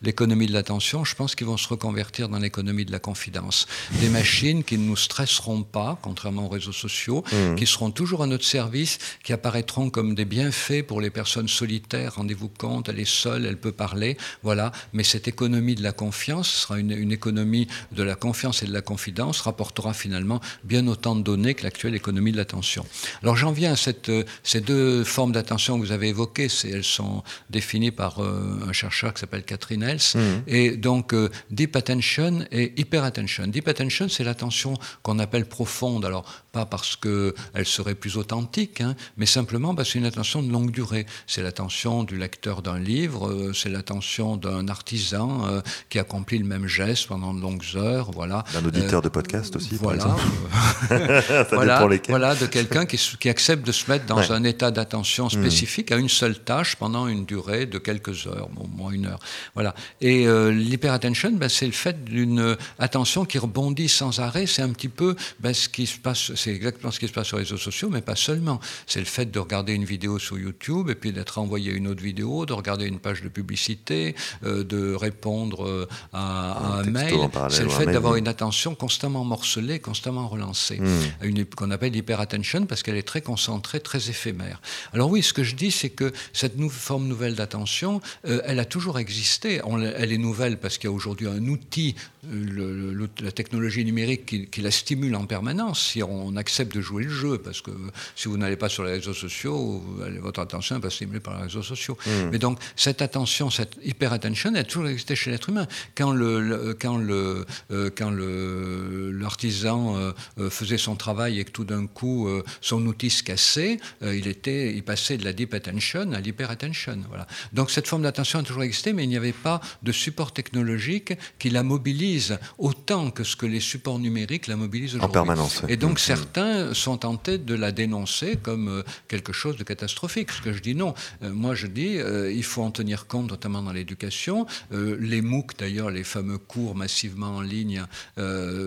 l'économie 0.01 0.47
de 0.47 0.53
l'attention, 0.53 1.03
je 1.03 1.15
pense 1.15 1.35
qu'ils 1.35 1.47
vont 1.47 1.57
se 1.57 1.67
reconvertir 1.67 2.29
dans 2.29 2.39
l'économie 2.39 2.56
l'économie 2.57 2.85
de 2.85 2.91
la 2.91 2.99
confidence. 2.99 3.67
Des 4.01 4.09
machines 4.09 4.63
qui 4.63 4.77
ne 4.79 4.85
nous 4.85 4.97
stresseront 4.97 5.61
pas, 5.61 5.99
contrairement 6.01 6.45
aux 6.45 6.49
réseaux 6.49 6.71
sociaux, 6.71 7.23
mmh. 7.31 7.55
qui 7.55 7.67
seront 7.67 7.91
toujours 7.91 8.23
à 8.23 8.27
notre 8.27 8.45
service, 8.45 8.97
qui 9.23 9.31
apparaîtront 9.31 9.91
comme 9.91 10.15
des 10.15 10.25
bienfaits 10.25 10.81
pour 10.81 10.99
les 10.99 11.11
personnes 11.11 11.47
solitaires. 11.47 12.15
Rendez-vous 12.15 12.49
compte, 12.49 12.89
elle 12.89 12.99
est 12.99 13.05
seule, 13.07 13.45
elle 13.45 13.57
peut 13.57 13.71
parler, 13.71 14.17
voilà. 14.41 14.71
Mais 14.93 15.03
cette 15.03 15.27
économie 15.27 15.75
de 15.75 15.83
la 15.83 15.91
confiance 15.91 16.49
sera 16.49 16.79
une, 16.79 17.11
économie 17.11 17.67
de 17.91 18.03
la 18.03 18.15
confiance 18.15 18.63
et 18.63 18.65
de 18.65 18.73
la 18.73 18.81
confidence, 18.81 19.41
rapportera 19.41 19.93
finalement 19.93 20.41
bien 20.63 20.87
autant 20.87 21.15
de 21.15 21.21
données 21.21 21.53
que 21.53 21.63
l'actuelle 21.63 21.95
économie 21.95 22.31
de 22.31 22.37
l'attention. 22.37 22.85
Alors 23.21 23.37
j'en 23.37 23.51
viens 23.51 23.73
à 23.73 23.75
cette, 23.75 24.11
ces 24.43 24.61
deux 24.61 25.03
formes 25.03 25.31
d'attention 25.31 25.79
que 25.79 25.85
vous 25.85 25.91
avez 25.91 26.09
évoquées. 26.09 26.47
Elles 26.63 26.83
sont 26.83 27.23
définies 27.49 27.91
par 27.91 28.23
euh, 28.23 28.59
un 28.67 28.73
chercheur 28.73 29.13
qui 29.13 29.19
s'appelle 29.19 29.43
Catherine 29.43 29.83
Hels. 29.83 29.99
Mmh. 30.15 30.19
Et 30.47 30.71
donc, 30.77 31.13
euh, 31.13 31.29
deep 31.51 31.75
attention 31.75 32.46
et 32.51 32.73
hyperattention. 32.79 33.47
Deep 33.47 33.67
attention, 33.67 34.09
c'est 34.09 34.23
l'attention 34.23 34.75
qu'on 35.03 35.19
appelle 35.19 35.45
profonde. 35.45 36.05
Alors, 36.05 36.25
pas 36.51 36.65
parce 36.65 36.95
qu'elle 36.95 37.65
serait 37.65 37.95
plus 37.95 38.17
authentique, 38.17 38.81
hein, 38.81 38.95
mais 39.17 39.25
simplement 39.25 39.75
parce 39.75 39.89
que 39.89 39.93
c'est 39.93 39.99
une 39.99 40.05
attention 40.05 40.41
de 40.41 40.51
longue 40.51 40.71
durée. 40.71 41.05
C'est 41.27 41.41
l'attention 41.41 42.03
du 42.03 42.17
lecteur 42.17 42.61
d'un 42.61 42.79
livre, 42.79 43.29
euh, 43.29 43.53
c'est 43.53 43.69
l'attention 43.69 44.37
d'un 44.37 44.67
artisan 44.67 45.47
euh, 45.47 45.61
qui 45.89 45.99
accomplit 45.99 46.39
le 46.39 46.45
même 46.45 46.67
geste 46.67 47.07
pendant 47.07 47.33
de 47.33 47.41
longues 47.41 47.63
heures. 47.75 48.11
Voilà. 48.11 48.43
D'un 48.53 48.65
auditeur 48.65 49.01
de 49.01 49.09
podcast 49.09 49.55
aussi, 49.55 49.75
voilà, 49.75 50.03
par 50.03 50.17
exemple. 50.17 51.45
voilà, 51.51 51.87
voilà, 52.09 52.35
de 52.35 52.45
quelqu'un 52.45 52.85
qui, 52.85 52.97
qui, 53.19 53.29
accepte 53.29 53.65
de 53.65 53.71
se 53.71 53.89
mettre 53.89 54.05
dans 54.05 54.31
un 54.31 54.43
état 54.43 54.71
d'attention 54.71 55.27
hmm. 55.27 55.31
spécifique 55.31 55.91
à 55.91 55.97
une 55.97 56.09
seule 56.09 56.39
tâche 56.39 56.75
pendant 56.75 57.07
une 57.07 57.25
durée 57.25 57.65
de 57.65 57.77
quelques 57.77 58.27
heures, 58.27 58.49
au 58.57 58.67
moins 58.67 58.91
une 58.91 59.05
heure. 59.05 59.19
Voilà. 59.53 59.75
Et 60.01 60.27
euh, 60.27 60.51
l'hyperattention, 60.51 61.31
ben, 61.33 61.49
c'est 61.49 61.65
le 61.65 61.71
fait 61.71 62.03
d'une 62.03 62.36
attention 62.79 63.25
qui 63.25 63.37
rebondit 63.37 63.89
sans 63.89 64.19
arrêt. 64.19 64.45
C'est 64.45 64.61
un 64.61 64.69
petit 64.69 64.89
peu 64.89 65.15
ben, 65.39 65.53
ce 65.53 65.69
qui 65.69 65.85
se 65.87 65.97
passe, 65.97 66.33
c'est 66.35 66.51
exactement 66.51 66.91
ce 66.91 66.99
qui 66.99 67.07
se 67.07 67.13
passe 67.13 67.27
sur 67.27 67.37
les 67.37 67.43
réseaux 67.43 67.57
sociaux, 67.57 67.89
mais 67.89 68.01
pas 68.01 68.15
seulement. 68.15 68.59
C'est 68.85 68.99
le 68.99 69.05
fait 69.05 69.31
de 69.31 69.39
regarder 69.39 69.73
une 69.73 69.85
vidéo 69.85 70.19
sur 70.19 70.37
YouTube 70.37 70.89
et 70.89 70.95
puis 70.95 71.11
d'être 71.11 71.37
envoyé 71.37 71.71
une 71.71 71.87
autre 71.87 72.03
vidéo, 72.03 72.45
de 72.45 72.53
regarder 72.53 72.85
une 72.85 72.99
page 72.99 73.21
de 73.21 73.29
publicité, 73.29 74.15
euh, 74.43 74.63
de 74.63 74.93
répondre 74.93 75.65
euh, 75.65 75.87
à, 76.13 76.79
un, 76.79 76.83
mail. 76.83 77.13
C'est 77.49 77.63
le 77.63 77.69
fait 77.69 77.85
d'avoir 77.85 78.15
une 78.15 78.27
attention 78.27 78.75
constamment 78.75 79.23
morcelée, 79.23 79.79
constamment 79.79 80.27
relancée, 80.27 80.79
hmm. 80.79 81.45
qu'on 81.55 81.71
appelle 81.71 81.95
hyperattention 81.95 82.65
parce 82.65 82.83
qu'elle 82.83 82.97
est 82.97 83.07
très 83.07 83.21
concentrée, 83.21 83.79
très 83.79 84.09
éphémère. 84.09 84.61
Alors 84.93 85.09
oui, 85.09 85.23
ce 85.23 85.33
que 85.33 85.43
je 85.43 85.55
dis, 85.55 85.71
c'est 85.71 85.89
que 85.89 86.11
cette 86.33 86.57
forme 86.69 87.07
nouvelle 87.07 87.35
d'attention, 87.35 88.01
euh, 88.27 88.41
elle 88.45 88.59
a 88.59 88.65
toujours 88.65 88.99
existé. 88.99 89.61
elle 89.97 90.11
est 90.11 90.17
nouvelle 90.17 90.57
parce 90.57 90.77
qu'il 90.77 90.89
y 90.89 90.93
a 90.93 90.95
aujourd'hui 90.95 91.27
un 91.27 91.45
outil 91.47 91.95
le, 92.29 93.09
la 93.21 93.31
technologie 93.31 93.85
numérique 93.85 94.49
qui, 94.51 94.61
la 94.61 94.71
stimule 94.71 95.15
en 95.15 95.25
permanence 95.25 95.91
si 95.91 96.03
on 96.03 96.35
accepte 96.35 96.75
de 96.75 96.81
jouer 96.81 97.03
le 97.03 97.09
jeu, 97.09 97.37
parce 97.37 97.61
que 97.61 97.71
si 98.15 98.27
vous 98.27 98.37
n'allez 98.37 98.57
pas 98.57 98.69
sur 98.69 98.83
les 98.83 98.93
réseaux 98.93 99.13
sociaux, 99.13 99.83
votre 100.19 100.39
attention 100.39 100.79
va 100.79 100.89
stimulée 100.89 101.19
par 101.19 101.37
les 101.37 101.43
réseaux 101.43 101.63
sociaux. 101.63 101.97
Hmm. 102.05 102.29
Mais 102.31 102.39
donc 102.39 102.59
cette 102.75 103.01
attention, 103.01 103.49
cette 103.49 103.77
hyper-attention, 103.83 104.51
elle 104.53 104.61
a 104.61 104.63
toujours 104.63 104.87
existé 104.87 105.15
chez 105.15 105.31
l'être 105.31 105.49
humain. 105.49 105.67
Quand 105.95 106.11
le, 106.11 106.75
quand 106.79 106.97
le 106.97 107.45
euh, 107.71 107.89
quand 107.95 108.09
le 108.09 109.11
l'artisan 109.11 109.97
euh, 109.97 110.11
euh, 110.39 110.49
faisait 110.49 110.77
son 110.77 110.95
travail 110.95 111.39
et 111.39 111.45
que 111.45 111.51
tout 111.51 111.63
d'un 111.63 111.87
coup 111.87 112.27
son 112.61 112.85
outil 112.85 113.09
se 113.09 113.23
cassait, 113.23 113.79
il 114.01 114.27
était, 114.27 114.73
il 114.73 114.83
passait 114.83 115.17
de 115.17 115.23
la 115.23 115.33
deep 115.33 115.53
attention 115.53 116.11
à 116.11 116.19
l'hyper-attention. 116.19 116.99
Voilà. 117.09 117.27
Donc 117.53 117.71
cette 117.71 117.87
forme 117.87 118.03
d'attention 118.03 118.39
a 118.39 118.43
toujours 118.43 118.63
existé, 118.63 118.93
mais 118.93 119.03
il 119.03 119.09
n'y 119.09 119.17
avait 119.17 119.33
pas 119.33 119.61
de 119.83 119.91
support 119.91 120.33
technologique 120.33 121.13
qui 121.39 121.49
la 121.49 121.63
mobilise 121.63 122.16
mobilise 122.17 122.39
autant 122.57 123.11
que 123.11 123.23
ce 123.23 123.35
que 123.35 123.45
les 123.45 123.59
supports 123.59 123.99
numériques 123.99 124.47
la 124.47 124.55
mobilisent 124.55 124.95
aujourd'hui. 124.95 125.09
En 125.09 125.25
permanence. 125.25 125.61
Et 125.67 125.77
donc 125.77 125.99
certains 125.99 126.73
sont 126.73 126.97
tentés 126.97 127.37
de 127.37 127.53
la 127.53 127.71
dénoncer 127.71 128.37
comme 128.41 128.67
euh, 128.69 128.83
quelque 129.07 129.33
chose 129.33 129.57
de 129.57 129.63
catastrophique. 129.63 130.31
Ce 130.31 130.41
que 130.41 130.53
je 130.53 130.61
dis 130.61 130.75
non. 130.75 130.93
Euh, 131.23 131.31
moi 131.31 131.55
je 131.55 131.67
dis 131.67 131.97
euh, 131.97 132.31
il 132.31 132.43
faut 132.43 132.63
en 132.63 132.71
tenir 132.71 133.07
compte, 133.07 133.29
notamment 133.29 133.61
dans 133.61 133.71
l'éducation. 133.71 134.45
les 134.71 135.21
MOOC 135.21 135.57
d'ailleurs, 135.57 135.91
les 135.91 136.03
fameux 136.03 136.37
cours 136.37 136.75
massivement 136.75 137.37
en 137.37 137.41
ligne, 137.41 137.83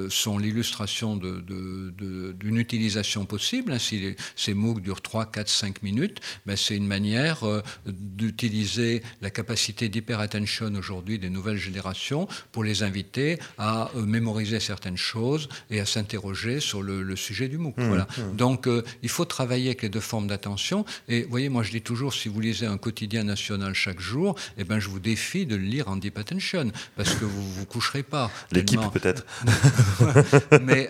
sont 0.08 0.38
l'illustration 0.38 1.16
d'une 1.16 1.92
de, 1.96 2.58
utilisation 2.60 3.24
possible. 3.24 3.78
Si 3.80 4.16
ces 4.36 4.54
MOOC 4.54 4.80
durent 4.80 5.00
3, 5.00 5.26
4, 5.26 5.48
5 5.48 5.82
minutes, 5.82 6.20
ben, 6.46 6.56
c'est 6.56 6.76
une 6.76 6.86
manière 6.86 7.44
d'utiliser 7.86 9.02
la 9.20 9.30
capacité 9.30 9.88
d'hyper-attention 9.88 10.74
aujourd'hui 10.74 11.18
des 11.18 11.30
nouvelles 11.30 11.56
générations 11.56 12.28
pour 12.52 12.64
les 12.64 12.82
inviter 12.82 13.38
à 13.58 13.90
mémoriser 13.94 14.60
certaines 14.60 14.96
choses 14.96 15.48
et 15.70 15.80
à 15.80 15.86
s'interroger 15.86 16.60
sur 16.60 16.82
le, 16.82 17.16
sujet 17.16 17.48
du 17.48 17.58
MOOC. 17.58 17.76
Mmh, 17.76 17.88
voilà. 17.88 18.06
Mmh. 18.16 18.36
Donc, 18.36 18.66
euh, 18.66 18.82
il 19.02 19.08
faut 19.08 19.24
travailler 19.24 19.68
avec 19.68 19.82
les 19.82 19.88
deux 19.88 20.00
formes 20.00 20.26
d'attention. 20.26 20.84
Et 21.08 21.22
vous 21.22 21.30
voyez, 21.30 21.48
moi, 21.48 21.62
je 21.62 21.70
dis 21.70 21.82
toujours, 21.82 22.14
si 22.14 22.28
vous 22.28 22.40
lisez 22.40 22.66
un 22.66 22.78
quotidien 22.78 23.24
national 23.24 23.74
chaque 23.74 24.00
jour, 24.00 24.34
eh 24.58 24.64
ben, 24.64 24.78
je 24.78 24.88
vous 24.88 25.00
défie 25.00 25.46
de 25.46 25.56
le 25.56 25.62
lire 25.62 25.88
en 25.88 25.96
deep 25.96 26.18
attention, 26.18 26.70
parce 26.96 27.14
que 27.14 27.24
vous 27.24 27.52
vous 27.52 27.66
coucherez 27.66 28.02
pas. 28.02 28.30
L'équipe, 28.52 28.80
peut-être. 28.92 29.24
Mais 30.62 30.88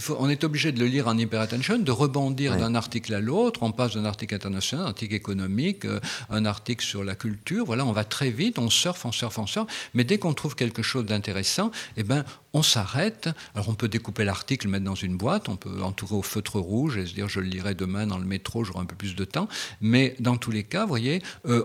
faut, 0.00 0.16
on 0.18 0.28
est 0.28 0.44
obligé 0.44 0.72
de 0.72 0.80
le 0.80 0.86
lire 0.86 1.08
en 1.08 1.16
hyper 1.16 1.40
attention, 1.40 1.78
de 1.78 1.90
rebondir 1.90 2.56
d'un 2.56 2.74
article 2.74 3.14
à 3.14 3.20
l'autre. 3.20 3.62
On 3.62 3.72
passe 3.72 3.94
d'un 3.94 4.04
article 4.04 4.34
international, 4.34 4.86
un 4.86 4.88
article 4.88 5.14
économique, 5.14 5.84
euh, 5.84 6.00
un 6.30 6.44
article 6.44 6.84
sur 6.84 7.04
la 7.04 7.14
culture. 7.14 7.64
Voilà, 7.64 7.84
on 7.84 7.92
va 7.92 8.04
très 8.04 8.30
vite, 8.30 8.58
on 8.58 8.70
surfe, 8.70 9.04
on 9.04 9.12
surfe, 9.12 9.38
on 9.38 9.46
surfe. 9.46 9.66
Mais 9.94 10.04
dès 10.04 10.18
qu'on 10.18 10.34
trouve 10.34 10.54
quelque 10.54 10.82
chose 10.82 11.04
d'intéressant, 11.04 11.70
eh 11.96 12.08
ben, 12.08 12.24
on 12.52 12.62
s'arrête. 12.62 13.28
Alors 13.54 13.68
on 13.68 13.74
peut 13.74 13.88
découper 13.88 14.24
l'article, 14.24 14.66
le 14.66 14.72
mettre 14.72 14.84
dans 14.84 14.94
une 14.94 15.16
boîte, 15.16 15.48
on 15.48 15.56
peut 15.56 15.82
entourer 15.82 16.14
au 16.14 16.22
feutre 16.22 16.58
rouge 16.58 16.96
et 16.96 17.06
se 17.06 17.14
dire 17.14 17.28
je 17.28 17.40
le 17.40 17.46
lirai 17.46 17.74
demain 17.74 18.06
dans 18.06 18.18
le 18.18 18.24
métro, 18.24 18.64
j'aurai 18.64 18.80
un 18.80 18.86
peu 18.86 18.96
plus 18.96 19.14
de 19.14 19.24
temps. 19.24 19.48
Mais 19.80 20.16
dans 20.18 20.36
tous 20.36 20.50
les 20.50 20.64
cas, 20.64 20.82
vous 20.82 20.88
voyez, 20.88 21.22
euh, 21.46 21.64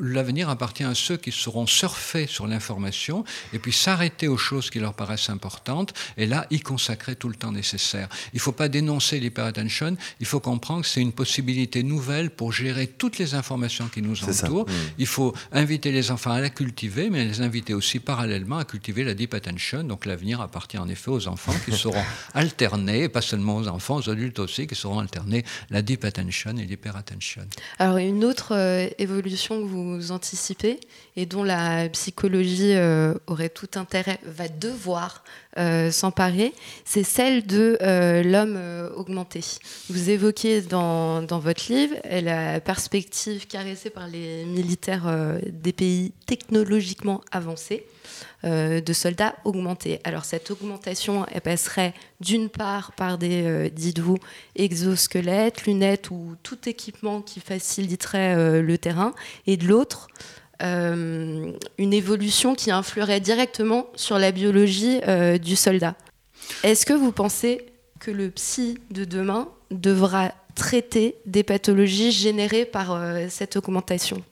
l'avenir 0.00 0.48
appartient 0.48 0.84
à 0.84 0.94
ceux 0.94 1.16
qui 1.16 1.32
seront 1.32 1.66
surfés 1.66 2.26
sur 2.26 2.46
l'information 2.46 3.24
et 3.52 3.58
puis 3.58 3.72
s'arrêter 3.72 4.28
aux 4.28 4.38
choses 4.38 4.70
qui 4.70 4.80
leur 4.80 4.94
paraissent 4.94 5.30
importantes 5.30 5.92
et 6.16 6.26
là 6.26 6.46
y 6.50 6.60
consacrer 6.60 7.16
tout 7.16 7.28
le 7.28 7.34
temps 7.34 7.52
nécessaire. 7.52 8.08
Il 8.32 8.36
ne 8.36 8.40
faut 8.40 8.52
pas 8.52 8.68
dénoncer 8.68 9.20
l'hyperattention, 9.20 9.96
il 10.20 10.26
faut 10.26 10.40
comprendre 10.40 10.82
que 10.82 10.88
c'est 10.88 11.00
une 11.00 11.12
possibilité 11.12 11.82
nouvelle 11.82 12.30
pour 12.30 12.52
gérer 12.52 12.86
toutes 12.86 13.18
les 13.18 13.34
informations 13.34 13.88
qui 13.88 14.02
nous 14.02 14.22
entourent. 14.24 14.66
Mmh. 14.66 14.94
Il 14.98 15.06
faut 15.06 15.34
inviter 15.52 15.92
les 15.92 16.10
enfants 16.10 16.32
à 16.32 16.40
la 16.40 16.50
cultiver, 16.50 17.10
mais 17.10 17.24
les 17.24 17.40
inviter 17.42 17.74
aussi 17.74 17.98
parallèlement 17.98 18.58
à 18.58 18.64
cultiver 18.64 19.04
la 19.04 19.14
deep 19.14 19.34
attention, 19.34 19.84
donc 19.84 20.06
la 20.06 20.13
l'avenir 20.14 20.40
appartient 20.40 20.78
en 20.78 20.88
effet 20.88 21.10
aux 21.10 21.26
enfants 21.26 21.54
qui 21.64 21.72
seront 21.72 22.04
alternés, 22.34 23.08
pas 23.08 23.20
seulement 23.20 23.56
aux 23.56 23.66
enfants, 23.66 23.96
aux 23.96 24.08
adultes 24.08 24.38
aussi, 24.38 24.68
qui 24.68 24.76
seront 24.76 25.00
alternés 25.00 25.44
la 25.70 25.82
deep 25.82 26.04
attention 26.04 26.56
et 26.56 26.64
l'hyper 26.64 26.96
attention. 26.96 27.42
Alors 27.80 27.96
une 27.96 28.24
autre 28.24 28.54
euh, 28.54 28.88
évolution 28.98 29.60
que 29.60 29.66
vous 29.66 30.12
anticipez 30.12 30.78
et 31.16 31.26
dont 31.26 31.42
la 31.42 31.88
psychologie 31.88 32.74
euh, 32.74 33.14
aurait 33.26 33.48
tout 33.48 33.70
intérêt, 33.74 34.20
va 34.24 34.46
devoir 34.46 35.24
euh, 35.58 35.90
s'emparer, 35.90 36.52
c'est 36.84 37.02
celle 37.02 37.44
de 37.44 37.76
l'homme 38.24 38.58
augmenté. 38.96 39.40
Vous 39.90 40.10
évoquez 40.10 40.60
dans, 40.60 41.22
dans, 41.22 41.40
votre 41.40 41.72
livre 41.72 41.96
la 42.04 42.60
perspective 42.60 43.46
caressée 43.48 43.90
par 43.90 44.06
les 44.06 44.44
militaires 44.44 45.06
des 45.44 45.72
pays 45.72 46.12
technologiquement 46.26 47.20
avancés 47.32 47.84
euh, 47.84 48.03
de 48.42 48.92
soldats 48.92 49.36
augmentés. 49.44 50.00
Alors 50.04 50.24
cette 50.24 50.50
augmentation, 50.50 51.26
elle 51.32 51.40
passerait 51.40 51.94
d'une 52.20 52.48
part 52.48 52.92
par 52.92 53.18
des, 53.18 53.44
euh, 53.44 53.70
dites-vous, 53.70 54.18
exosquelettes, 54.56 55.66
lunettes 55.66 56.10
ou 56.10 56.36
tout 56.42 56.68
équipement 56.68 57.22
qui 57.22 57.40
faciliterait 57.40 58.34
euh, 58.36 58.62
le 58.62 58.78
terrain, 58.78 59.14
et 59.46 59.56
de 59.56 59.66
l'autre, 59.66 60.08
une 60.60 61.92
évolution 61.92 62.54
qui 62.54 62.70
influerait 62.70 63.20
directement 63.20 63.86
sur 63.96 64.18
la 64.18 64.32
biologie 64.32 65.00
du 65.42 65.56
soldat. 65.56 65.94
Est-ce 66.62 66.86
que 66.86 66.94
vous 66.94 67.12
pensez 67.12 67.66
que 68.00 68.10
le 68.10 68.30
psy 68.30 68.78
de 68.90 69.04
demain 69.04 69.48
devra 69.70 70.32
traiter 70.54 71.16
des 71.26 71.42
pathologies 71.42 72.12
générées 72.12 72.64
par 72.64 72.98
cette 73.28 73.56
augmentation? 73.56 74.22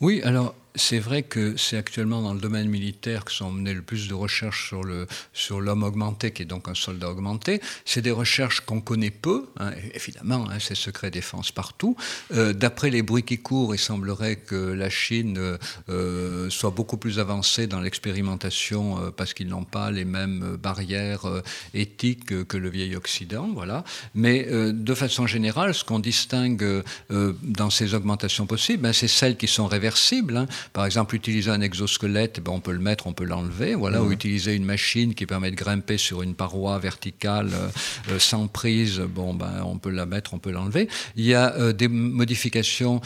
Oui, 0.00 0.20
alors 0.22 0.54
c'est 0.76 0.98
vrai 0.98 1.22
que 1.22 1.56
c'est 1.56 1.76
actuellement 1.76 2.20
dans 2.20 2.34
le 2.34 2.40
domaine 2.40 2.68
militaire 2.68 3.24
que 3.24 3.32
sont 3.32 3.52
menées 3.52 3.74
le 3.74 3.82
plus 3.82 4.08
de 4.08 4.14
recherches 4.14 4.68
sur 4.68 4.82
le 4.82 5.06
sur 5.32 5.60
l'homme 5.60 5.84
augmenté, 5.84 6.32
qui 6.32 6.42
est 6.42 6.46
donc 6.46 6.68
un 6.68 6.74
soldat 6.74 7.10
augmenté. 7.10 7.60
C'est 7.84 8.02
des 8.02 8.10
recherches 8.10 8.60
qu'on 8.60 8.80
connaît 8.80 9.10
peu, 9.10 9.46
hein, 9.58 9.70
évidemment, 9.94 10.48
hein, 10.50 10.58
c'est 10.58 10.74
secret 10.74 11.10
défense 11.10 11.52
partout. 11.52 11.96
Euh, 12.32 12.52
d'après 12.52 12.90
les 12.90 13.02
bruits 13.02 13.22
qui 13.22 13.38
courent, 13.38 13.74
il 13.74 13.78
semblerait 13.78 14.36
que 14.36 14.56
la 14.56 14.90
Chine 14.90 15.58
euh, 15.88 16.50
soit 16.50 16.70
beaucoup 16.70 16.96
plus 16.96 17.18
avancée 17.18 17.66
dans 17.66 17.80
l'expérimentation 17.80 18.98
euh, 18.98 19.10
parce 19.10 19.32
qu'ils 19.32 19.48
n'ont 19.48 19.64
pas 19.64 19.90
les 19.90 20.04
mêmes 20.04 20.56
barrières 20.60 21.26
éthiques 21.72 22.46
que 22.46 22.56
le 22.56 22.68
vieil 22.68 22.96
Occident, 22.96 23.48
voilà. 23.54 23.84
Mais 24.14 24.46
de 24.50 24.94
façon 24.94 25.26
générale, 25.26 25.74
ce 25.74 25.84
qu'on 25.84 25.98
distingue 25.98 26.82
dans 27.10 27.70
ces 27.70 27.94
augmentations 27.94 28.46
possibles, 28.46 28.82
ben, 28.82 28.92
c'est 28.92 29.08
celles 29.08 29.36
qui 29.36 29.46
sont 29.46 29.66
réversibles. 29.66 30.46
Par 30.72 30.86
exemple, 30.86 31.14
utiliser 31.14 31.50
un 31.50 31.60
exosquelette, 31.60 32.40
ben, 32.40 32.52
on 32.52 32.60
peut 32.60 32.72
le 32.72 32.78
mettre, 32.78 33.06
on 33.06 33.12
peut 33.12 33.24
l'enlever, 33.24 33.74
voilà, 33.74 34.02
ou 34.02 34.12
utiliser 34.12 34.54
une 34.54 34.64
machine 34.64 35.14
qui 35.14 35.26
permet 35.26 35.50
de 35.50 35.56
grimper 35.56 35.98
sur 35.98 36.22
une 36.22 36.34
paroi 36.34 36.78
verticale 36.78 37.50
euh, 37.52 37.68
euh, 38.10 38.18
sans 38.18 38.46
prise, 38.48 39.00
bon, 39.00 39.34
ben, 39.34 39.62
on 39.64 39.78
peut 39.78 39.90
la 39.90 40.06
mettre, 40.06 40.34
on 40.34 40.38
peut 40.38 40.50
l'enlever. 40.50 40.88
Il 41.16 41.24
y 41.24 41.34
a 41.34 41.54
euh, 41.54 41.72
des 41.72 41.88
modifications 41.88 43.00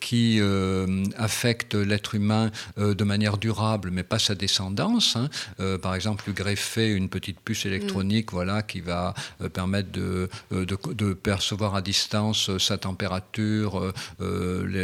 qui 0.00 0.40
affectent 1.16 1.74
l'être 1.74 2.14
humain 2.14 2.50
de 2.76 3.04
manière 3.04 3.38
durable, 3.38 3.90
mais 3.90 4.02
pas 4.02 4.18
sa 4.18 4.34
descendance. 4.34 5.16
Hein. 5.16 5.28
par 5.78 5.94
exemple, 5.94 6.24
lui 6.26 6.34
greffer 6.34 6.90
une 6.90 7.08
petite 7.08 7.40
puce 7.40 7.66
électronique, 7.66 8.32
mm. 8.32 8.34
voilà, 8.34 8.62
qui 8.62 8.80
va 8.80 9.14
permettre 9.52 9.90
de, 9.92 10.28
de, 10.50 11.12
percevoir 11.14 11.74
à 11.74 11.82
distance 11.82 12.56
sa 12.58 12.78
température, 12.78 13.92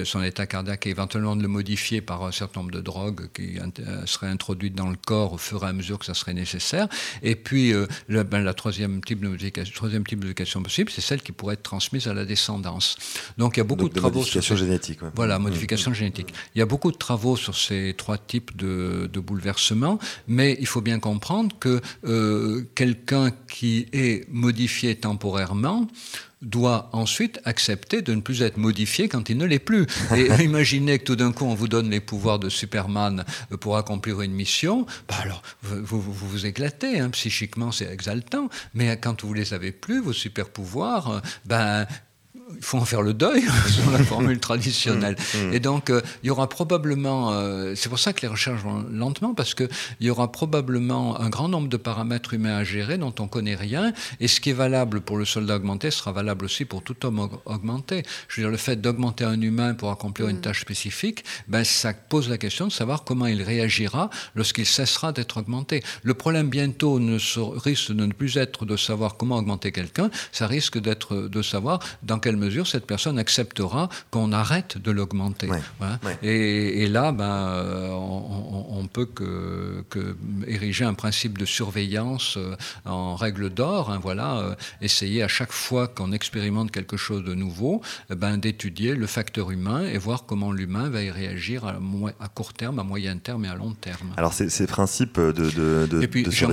son 0.05 0.23
état 0.23 0.47
cardiaque 0.47 0.87
et 0.87 0.91
éventuellement 0.91 1.37
de 1.37 1.43
le 1.43 1.49
modifier 1.49 2.01
par 2.11 2.25
un 2.25 2.33
certain 2.33 2.63
nombre 2.63 2.73
de 2.73 2.81
drogues 2.81 3.29
qui 3.33 3.57
euh, 3.61 4.05
seraient 4.05 4.27
introduites 4.27 4.75
dans 4.75 4.91
le 4.91 4.97
corps 4.97 5.35
au 5.35 5.39
fur 5.39 5.63
et 5.63 5.69
à 5.69 5.73
mesure 5.73 5.97
que 5.97 6.05
ça 6.05 6.15
serait 6.15 6.35
nécessaire. 6.35 6.89
Et 7.23 7.37
puis, 7.37 7.73
euh, 7.73 7.87
le, 8.09 8.25
ben, 8.25 8.43
la 8.43 8.53
troisième 8.53 9.01
type, 9.01 9.21
de 9.21 9.71
troisième 9.73 10.05
type 10.05 10.19
d'éducation 10.19 10.61
possible, 10.61 10.91
c'est 10.91 11.03
celle 11.03 11.23
qui 11.23 11.31
pourrait 11.31 11.55
être 11.55 11.63
transmise 11.63 12.09
à 12.09 12.15
la 12.15 12.25
descendance. 12.25 12.97
Donc, 13.39 13.57
il 13.57 13.61
y 13.61 13.61
a 13.61 13.65
beaucoup 13.65 13.89
de, 13.89 13.95
travaux 13.95 14.19
modification 14.19 14.57
sur 14.57 14.65
génétique. 14.67 14.99
Voilà, 15.15 15.39
mmh. 15.39 15.43
modification 15.43 15.95
génétique. 15.95 16.35
Il 16.57 16.59
y 16.59 16.63
a 16.63 16.67
beaucoup 16.67 16.91
de 16.91 16.97
travaux 16.97 17.37
sur 17.37 17.55
ces 17.55 17.95
trois 17.97 18.19
types 18.19 18.57
de, 18.57 19.09
de 19.13 19.21
bouleversements, 19.21 20.01
mais 20.27 20.57
il 20.59 20.67
faut 20.67 20.81
bien 20.81 20.99
comprendre 20.99 21.55
que 21.61 21.81
euh, 22.05 22.65
quelqu'un 22.75 23.31
qui 23.47 23.87
est 23.93 24.29
modifié 24.29 24.97
temporairement 24.97 25.87
doit 26.43 26.89
ensuite 26.93 27.41
accepter 27.45 28.03
de 28.03 28.15
ne 28.15 28.21
plus 28.21 28.43
être 28.43 28.57
modifié 28.57 29.09
quand 29.09 29.29
il 29.29 29.37
ne 29.37 29.45
l'est 29.45 29.59
plus. 29.59 29.87
Et 30.17 30.45
imaginez 30.45 30.99
que 30.99 31.05
tout 31.05 31.17
d'un 31.17 31.33
coup 31.33 31.45
on 31.45 31.55
vous 31.55 31.69
donne 31.69 31.91
les 31.91 32.01
pouvoirs 32.01 32.39
de 32.39 32.49
Superman 32.49 33.25
pour 33.61 33.77
accomplir 33.77 34.21
une 34.23 34.33
mission, 34.33 34.87
bah 35.09 35.17
alors 35.23 35.43
vous 35.63 36.01
vous, 36.01 36.13
vous, 36.13 36.47
éclatez, 36.47 37.01
hein, 37.01 37.11
psychiquement 37.11 37.73
c'est 37.73 37.91
exaltant, 37.93 38.49
mais 38.75 38.99
quand 38.99 39.25
vous 39.25 39.35
les 39.35 39.55
avez 39.55 39.73
plus, 39.73 40.01
vos 40.01 40.13
super 40.13 40.49
pouvoirs, 40.49 41.23
ben 41.45 41.87
il 42.57 42.65
faut 42.65 42.79
en 42.79 42.85
faire 42.85 43.03
le 43.03 43.15
deuil 43.15 43.43
sur 43.69 43.91
la 43.91 43.99
formule 43.99 44.39
traditionnelle. 44.39 45.17
Mmh, 45.19 45.39
mmh. 45.39 45.55
Et 45.55 45.61
donc, 45.61 45.91
euh, 45.91 46.01
il 46.23 46.29
y 46.29 46.31
aura 46.31 46.49
probablement, 46.49 47.33
euh, 47.33 47.75
c'est 47.77 47.89
pour 47.89 47.99
ça 47.99 48.13
que 48.13 48.23
les 48.23 48.29
recherches 48.29 48.61
vont 48.61 48.85
lentement, 48.91 49.35
parce 49.35 49.55
qu'il 49.55 49.69
y 50.01 50.11
aura 50.11 50.31
probablement 50.33 51.21
un 51.21 51.29
grand 51.29 51.49
nombre 51.49 51.69
de 51.69 51.77
paramètres 51.77 52.35
humains 52.35 52.57
à 52.57 52.65
gérer 52.65 52.99
dont 52.99 53.15
on 53.19 53.25
ne 53.25 53.29
connaît 53.29 53.55
rien. 53.55 53.93
Et 54.21 54.29
ce 54.29 54.41
qui 54.41 54.51
est 54.51 54.55
valable 54.55 55.01
pour 55.01 55.17
le 55.17 55.25
soldat 55.25 55.57
augmenté 55.57 55.91
sera 55.91 56.13
valable 56.13 56.45
aussi 56.45 56.65
pour 56.65 56.83
tout 56.83 57.07
homme 57.07 57.29
augmenté. 57.45 58.03
Je 58.29 58.37
veux 58.37 58.43
dire, 58.47 58.51
le 58.51 58.57
fait 58.57 58.81
d'augmenter 58.81 59.25
un 59.25 59.41
humain 59.41 59.75
pour 59.75 59.91
accomplir 59.91 60.29
une 60.29 60.39
mmh. 60.39 60.43
tâche 60.43 60.61
spécifique, 60.61 61.25
ben, 61.49 61.65
ça 61.65 61.93
pose 61.93 62.29
la 62.29 62.39
question 62.39 62.67
de 62.67 62.73
savoir 62.73 63.05
comment 63.05 63.27
il 63.27 63.43
réagira 63.43 64.11
lorsqu'il 64.35 64.67
cessera 64.67 65.13
d'être 65.13 65.39
augmenté. 65.39 65.83
Le 66.03 66.15
problème 66.15 66.49
bientôt 66.49 66.99
ne 66.99 67.19
risque 67.59 67.93
de 67.93 68.07
ne 68.07 68.13
plus 68.13 68.37
être 68.37 68.65
de 68.65 68.77
savoir 68.77 69.17
comment 69.17 69.37
augmenter 69.37 69.73
quelqu'un, 69.73 70.11
ça 70.33 70.47
risque 70.47 70.79
d'être 70.79 71.17
de 71.17 71.43
savoir 71.43 71.81
dans 72.03 72.19
quelle 72.19 72.37
mesure 72.41 72.67
cette 72.67 72.87
personne 72.87 73.19
acceptera 73.19 73.89
qu'on 74.11 74.33
arrête 74.33 74.79
de 74.79 74.91
l'augmenter. 74.91 75.49
Et, 76.23 76.89
là, 76.89 77.13
ben, 77.13 77.91
on, 77.93 78.83
ne 78.83 78.89
peut 78.89 79.07
que, 79.07 79.85
ériger 80.47 80.85
un 80.85 80.95
principe 80.95 81.39
de 81.39 81.45
surveillance 81.45 82.39
en 82.85 83.15
règle 83.15 83.51
d'or. 83.51 83.91
Hein, 83.91 84.01
voilà, 84.03 84.57
essayer 84.81 85.23
à 85.23 85.29
chaque 85.29 85.53
fois 85.53 85.89
qu'on 85.89 86.13
expérimente 86.13 86.71
quelque 86.71 86.97
chose 86.97 87.25
de 87.25 87.35
nouveau, 87.35 87.83
ben, 88.09 88.39
d'étudier 88.39 88.95
le 88.95 89.07
facteur 89.07 89.51
humain 89.51 89.85
et 89.85 89.99
voir 89.99 90.25
comment 90.27 90.53
l'humain 90.53 90.89
va 90.89 91.03
y 91.03 91.11
réagir 91.11 91.65
à, 91.65 91.79
à, 92.21 92.29
court 92.29 92.53
terme, 92.53 92.79
à 92.79 92.85
moyen 92.85 93.17
terme 93.19 93.45
et 93.45 93.49
à 93.49 93.55
long 93.55 93.73
terme. 93.73 94.13
Alors 94.17 94.33
ces, 94.33 94.67
principes 94.67 95.19
de, 95.19 95.33
de, 95.33 95.87
de, 95.87 96.03
et 96.03 96.09
puis, 96.09 96.27
j'ai 96.31 96.47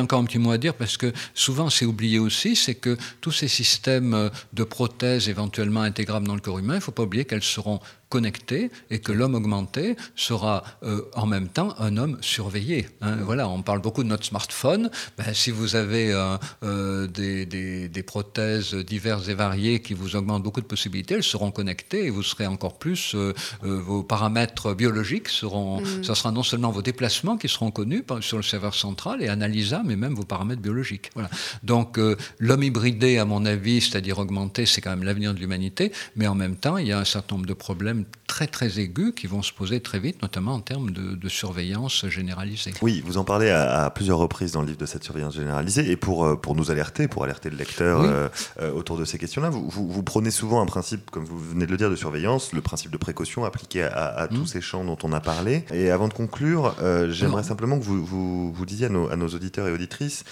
encore, 0.00 0.20
un 0.20 0.24
petit 0.24 0.38
mot 0.38 0.50
à 0.50 0.58
dire 0.58 0.74
parce 0.74 0.96
que 0.96 1.12
souvent 1.34 1.70
c'est 1.70 1.84
oublié 1.84 2.18
aussi, 2.18 2.56
c'est 2.56 2.74
que 2.74 2.96
tous 3.20 3.32
ces 3.32 3.48
systèmes 3.48 4.30
de 4.52 4.64
éventuellement 5.02 5.82
intégrables 5.82 6.26
dans 6.26 6.34
le 6.34 6.40
corps 6.40 6.58
humain, 6.58 6.74
il 6.74 6.78
ne 6.78 6.82
faut 6.82 6.92
pas 6.92 7.02
oublier 7.02 7.24
qu'elles 7.24 7.42
seront 7.42 7.80
connecté 8.08 8.70
et 8.90 9.00
que 9.00 9.12
l'homme 9.12 9.34
augmenté 9.34 9.96
sera 10.14 10.62
euh, 10.82 11.02
en 11.14 11.26
même 11.26 11.48
temps 11.48 11.74
un 11.78 11.96
homme 11.96 12.18
surveillé. 12.20 12.88
Hein. 13.00 13.16
Voilà, 13.22 13.48
on 13.48 13.62
parle 13.62 13.80
beaucoup 13.80 14.04
de 14.04 14.08
notre 14.08 14.24
smartphone. 14.24 14.90
Ben, 15.18 15.34
si 15.34 15.50
vous 15.50 15.74
avez 15.74 16.12
euh, 16.12 16.36
euh, 16.62 17.06
des, 17.08 17.46
des, 17.46 18.02
prothèses 18.02 18.74
diverses 18.74 19.28
et 19.28 19.34
variées 19.34 19.80
qui 19.80 19.94
vous 19.94 20.14
augmentent 20.14 20.44
beaucoup 20.44 20.60
de 20.60 20.66
possibilités, 20.66 21.14
elles 21.14 21.24
seront 21.24 21.50
connectées 21.50 22.06
et 22.06 22.10
vous 22.10 22.22
serez 22.22 22.46
encore 22.46 22.78
plus. 22.78 23.16
vos 23.62 24.02
paramètres 24.04 24.74
biologiques 24.74 25.28
seront. 25.28 25.80
Mm. 25.80 26.04
Ça 26.04 26.14
sera 26.14 26.30
non 26.30 26.44
seulement 26.44 26.70
vos 26.70 26.82
déplacements 26.82 27.36
qui 27.36 27.48
seront 27.48 27.72
connus 27.72 28.04
sur 28.20 28.36
le 28.36 28.44
serveur 28.44 28.74
central 28.74 29.22
et 29.22 29.28
analysables, 29.28 29.88
mais 29.88 29.96
même 29.96 30.14
vos 30.14 30.24
paramètres 30.24 30.62
biologiques. 30.62 31.10
Voilà. 31.14 31.30
Donc 31.64 31.98
l'homme 32.38 32.62
hybridé, 32.62 33.18
à 33.18 33.24
mon 33.24 33.44
avis, 33.44 33.80
c'est-à-dire 33.80 34.18
augmenté, 34.18 34.66
c'est 34.66 34.80
quand 34.80 34.90
même 34.90 35.02
l'avenir 35.02 35.34
de 35.34 35.40
l'humanité, 35.40 35.92
mais 36.14 36.28
en 36.28 36.36
même 36.36 36.54
temps, 36.54 36.78
il 36.78 36.86
y 36.86 36.92
a 36.92 36.98
un 36.98 37.04
certain 37.04 37.34
nombre 37.34 37.46
de 37.46 37.54
problèmes 37.54 37.95
très 38.26 38.46
très 38.46 38.78
aigus 38.80 39.14
qui 39.14 39.26
vont 39.26 39.42
se 39.42 39.52
poser 39.52 39.80
très 39.80 39.98
vite, 39.98 40.20
notamment 40.20 40.54
en 40.54 40.60
termes 40.60 40.90
de, 40.90 41.28
surveillance 41.28 42.06
généralisée. 42.08 42.72
Oui, 42.82 43.02
vous 43.04 43.18
en 43.18 43.24
parlez 43.24 43.50
à, 43.50 43.90
plusieurs 43.90 44.18
reprises 44.18 44.52
dans 44.52 44.60
le 44.60 44.68
livre 44.68 44.78
de 44.78 44.86
cette 44.86 45.02
surveillance 45.02 45.34
généralisée, 45.34 45.90
et 45.90 45.96
pour, 45.96 46.24
euh, 46.24 46.36
pour 46.36 46.54
nous 46.54 46.70
alerter, 46.70 47.08
pour 47.08 47.24
alerter 47.24 47.50
le 47.50 47.56
lecteur 47.56 48.00
euh, 48.02 48.28
euh, 48.60 48.72
autour 48.72 48.96
de 48.96 49.04
ces 49.04 49.18
questions-là, 49.18 49.50
vous, 49.50 49.68
vous, 49.68 50.02
prenez 50.02 50.30
souvent 50.30 50.60
un 50.60 50.66
principe, 50.66 51.10
comme 51.10 51.24
vous 51.24 51.38
venez 51.38 51.66
de 51.66 51.70
le 51.70 51.76
dire, 51.76 51.90
de 51.90 51.96
surveillance, 51.96 52.52
le 52.52 52.60
principe 52.60 52.90
de 52.90 52.96
précaution 52.96 53.44
appliqué 53.44 53.82
à, 53.82 54.28
tous 54.30 54.42
mmh. 54.42 54.46
ces 54.46 54.60
champs 54.60 54.84
dont 54.84 54.98
on 55.02 55.12
a 55.12 55.20
parlé. 55.20 55.64
Et 55.72 55.90
avant 55.90 56.08
de 56.08 56.14
conclure, 56.14 56.74
j'aimerais 57.08 57.42
simplement 57.42 57.78
que 57.78 57.84
vous, 57.84 58.04
vous, 58.04 58.52
vous 58.52 58.66
disiez 58.66 58.86
à 58.86 58.90
nos, 58.90 59.10
à 59.10 59.16
nos, 59.16 59.28
auditeurs 59.28 59.66
et 59.66 59.72
auditrices 59.72 60.24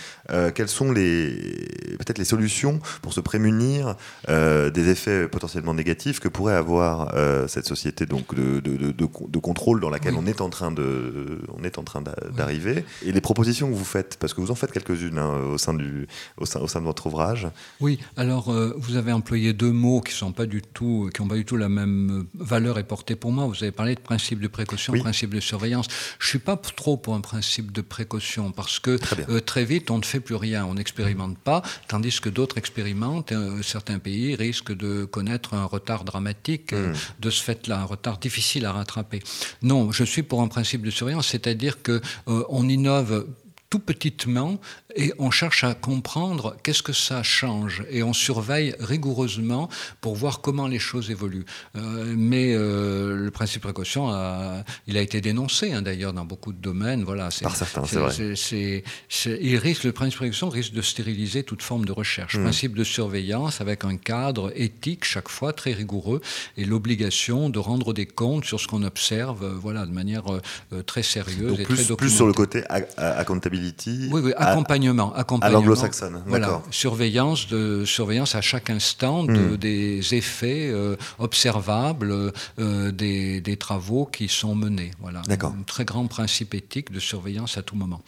quelles 0.55 0.69
sont 0.69 0.93
les 0.93 1.35
peut-être 1.99 2.19
les 2.19 2.25
solutions 2.25 2.81
pour 3.03 3.12
se 3.12 3.21
prémunir 3.21 3.97
des 4.29 4.89
effets 4.89 5.29
potentiellement 5.29 5.75
négatifs 5.75 6.21
que 6.21 6.29
pourrait 6.29 6.55
avoir 6.55 7.12
cette 7.55 7.67
société 7.67 8.05
donc 8.05 8.35
de, 8.35 8.61
de, 8.61 8.93
de, 8.93 9.39
contrôle 9.39 9.81
dans 9.81 9.91
laquelle 9.91 10.15
on 10.17 10.27
est 10.27 10.41
en 10.41 10.51
train 10.51 10.73
de, 10.73 11.41
on 11.57 11.63
est 11.63 11.79
en 11.79 11.85
train 11.85 12.03
d'arriver. 12.37 12.85
Et 13.05 13.13
les 13.13 13.21
propositions 13.21 13.71
que 13.71 13.75
vous 13.75 13.85
faites, 13.85 14.17
parce 14.19 14.35
que 14.35 14.41
vous 14.41 14.51
en 14.51 14.57
faites 14.57 14.73
quelques-unes 14.73 15.19
hein, 15.19 15.37
au 15.53 15.59
sein 15.59 15.75
du, 15.75 16.09
au 16.37 16.47
sein, 16.47 16.61
au 16.61 16.67
sein 16.67 16.81
de 16.81 16.85
votre 16.85 17.07
ouvrage. 17.07 17.47
Oui. 17.81 18.01
Alors 18.17 18.51
euh, 18.51 18.75
vous 18.77 18.97
avez 18.97 19.13
employé 19.13 19.53
deux 19.53 19.71
mots 19.71 20.01
qui 20.01 20.13
sont 20.13 20.33
pas 20.33 20.47
du 20.47 20.63
tout, 20.63 21.11
qui 21.15 21.23
n'ont 21.23 21.29
pas 21.29 21.37
du 21.37 21.45
tout 21.45 21.57
la 21.57 21.69
même 21.69 22.27
valeur 22.35 22.79
et 22.79 22.85
portée 22.85 23.15
pour 23.15 23.31
moi. 23.31 23.47
Vous 23.47 23.63
avez 23.63 23.73
parlé 23.73 23.95
de 23.95 24.01
principe 24.01 24.41
de 24.41 24.49
précaution, 24.49 24.93
principe 24.95 25.33
de 25.33 25.41
surveillance. 25.41 25.87
Je 26.19 26.27
suis 26.27 26.41
pas 26.41 26.57
trop 26.57 26.97
pour 26.97 27.15
un 27.15 27.21
principe 27.21 27.71
de 27.71 27.83
précaution 27.83 28.51
parce 28.51 28.81
que 28.81 28.97
très, 28.97 29.31
euh, 29.31 29.41
très 29.41 29.65
vite 29.65 29.91
on 29.93 29.99
ne 29.99 30.05
fait 30.05 30.21
plus 30.21 30.35
rien, 30.35 30.67
on 30.67 30.75
n'expérimente 30.75 31.39
pas, 31.39 31.63
tandis 31.87 32.21
que 32.21 32.29
d'autres 32.29 32.59
expérimentent. 32.59 33.31
Euh, 33.33 33.63
certains 33.63 34.01
pays 34.01 34.35
risquent 34.35 34.77
de 34.77 35.05
connaître 35.05 35.55
un 35.55 35.65
retard 35.65 36.03
dramatique 36.03 36.73
hmm. 36.73 36.95
de 37.21 37.31
ce 37.31 37.43
fait-là, 37.45 37.80
un 37.80 37.84
retard 37.84 38.18
difficile 38.18 38.64
à 38.66 38.72
rattraper. 38.72 39.20
Non, 39.62 39.92
je 39.92 40.05
suis 40.05 40.22
pour 40.22 40.40
un 40.42 40.49
principe 40.49 40.82
de 40.82 40.90
surveillance, 40.90 41.28
c'est-à-dire 41.28 41.82
que 41.82 42.01
euh, 42.28 42.42
innove 42.68 43.26
tout 43.75 43.81
petitement 43.81 44.61
et 44.95 45.12
on 45.18 45.33
cherche 45.33 45.64
à 45.64 45.75
comprendre 45.75 46.57
qu'est-ce 46.62 46.85
que 46.85 46.93
ça 46.93 47.25
change 47.25 47.85
et 47.91 48.05
on 48.05 48.12
surveille 48.12 48.72
rigoureusement 48.79 49.68
pour 50.01 50.14
voir 50.14 50.41
comment 50.43 50.68
les 50.68 50.79
choses 50.79 51.11
évoluent. 51.11 51.45
Euh, 51.75 52.14
mais 52.16 52.55
euh, 52.55 53.16
le 53.16 53.31
principe 53.33 53.62
de 53.62 53.66
précaution, 53.66 54.12
il 54.87 54.97
a 54.97 55.01
été 55.01 55.20
dénoncé 55.20 55.72
hein, 55.72 55.83
d'ailleurs 55.83 56.12
dans 56.12 56.25
beaucoup 56.25 56.53
de 56.53 56.61
domaines. 56.61 57.03
Voilà, 57.03 57.31
Par 57.43 57.57
certains, 57.57 57.85
c'est 57.85 57.99
vrai. 57.99 58.85
il 59.43 59.57
risque, 59.57 59.83
le 59.83 59.91
principe 59.91 60.18
de 60.18 60.18
précaution 60.18 60.49
risque 60.51 60.72
de 60.72 60.83
stériliser 60.83 61.43
toute 61.43 61.62
forme 61.62 61.85
de 61.85 61.91
recherche. 61.91 62.37
Hmm. 62.37 62.45
Principe 62.45 62.77
de 62.77 62.85
surveillance 62.85 63.61
avec 63.61 63.85
un 63.85 63.97
cadre 63.97 64.53
éthique 64.55 65.05
chaque 65.05 65.29
fois 65.29 65.53
très 65.53 65.72
rigoureux 65.72 66.20
et 66.57 66.64
l'obligation 66.64 67.51
de 67.51 67.59
rendre 67.59 67.93
des 67.93 68.07
comptes 68.07 68.45
sur 68.45 68.61
ce 68.61 68.68
qu'on 68.68 68.85
observe, 68.85 69.43
euh, 69.43 69.55
voilà, 69.61 69.85
de 69.85 69.93
manière 69.93 70.27
très 70.87 71.03
sérieuse 71.03 71.59
et 71.59 71.64
plus, 71.64 71.87
très 71.87 71.97
Plus 71.97 72.11
sur 72.11 72.29
le 72.29 72.33
côté 72.33 72.62
accountability. 73.69 74.09
Oui, 74.12 74.21
oui, 74.25 74.33
accompagnement 74.37 75.15
accompagnement. 75.15 75.59
À 75.59 75.61
l'anglo-saxonne, 75.61 76.23
voilà, 76.27 76.62
surveillance, 76.71 77.49
de, 77.49 77.85
surveillance 77.85 78.35
à 78.35 78.41
chaque 78.41 78.71
instant 78.71 79.25
de, 79.25 79.33
hmm. 79.33 79.57
des 79.57 80.15
effets 80.15 80.71
euh, 80.71 80.97
observables 81.19 82.33
euh, 82.59 82.91
des, 82.93 83.41
des, 83.41 83.57
travaux 83.57 84.07
qui 84.07 84.29
sont 84.29 84.55
menés. 84.55 84.91
Voilà, 85.01 85.23
un 85.29 85.62
très 85.67 85.85
grand 85.85 86.07
principe 86.07 86.55
éthique 86.55 86.93
de 86.93 87.01
surveillance 87.01 87.57
à 87.57 87.62
tout 87.62 87.77
moment. 87.77 88.03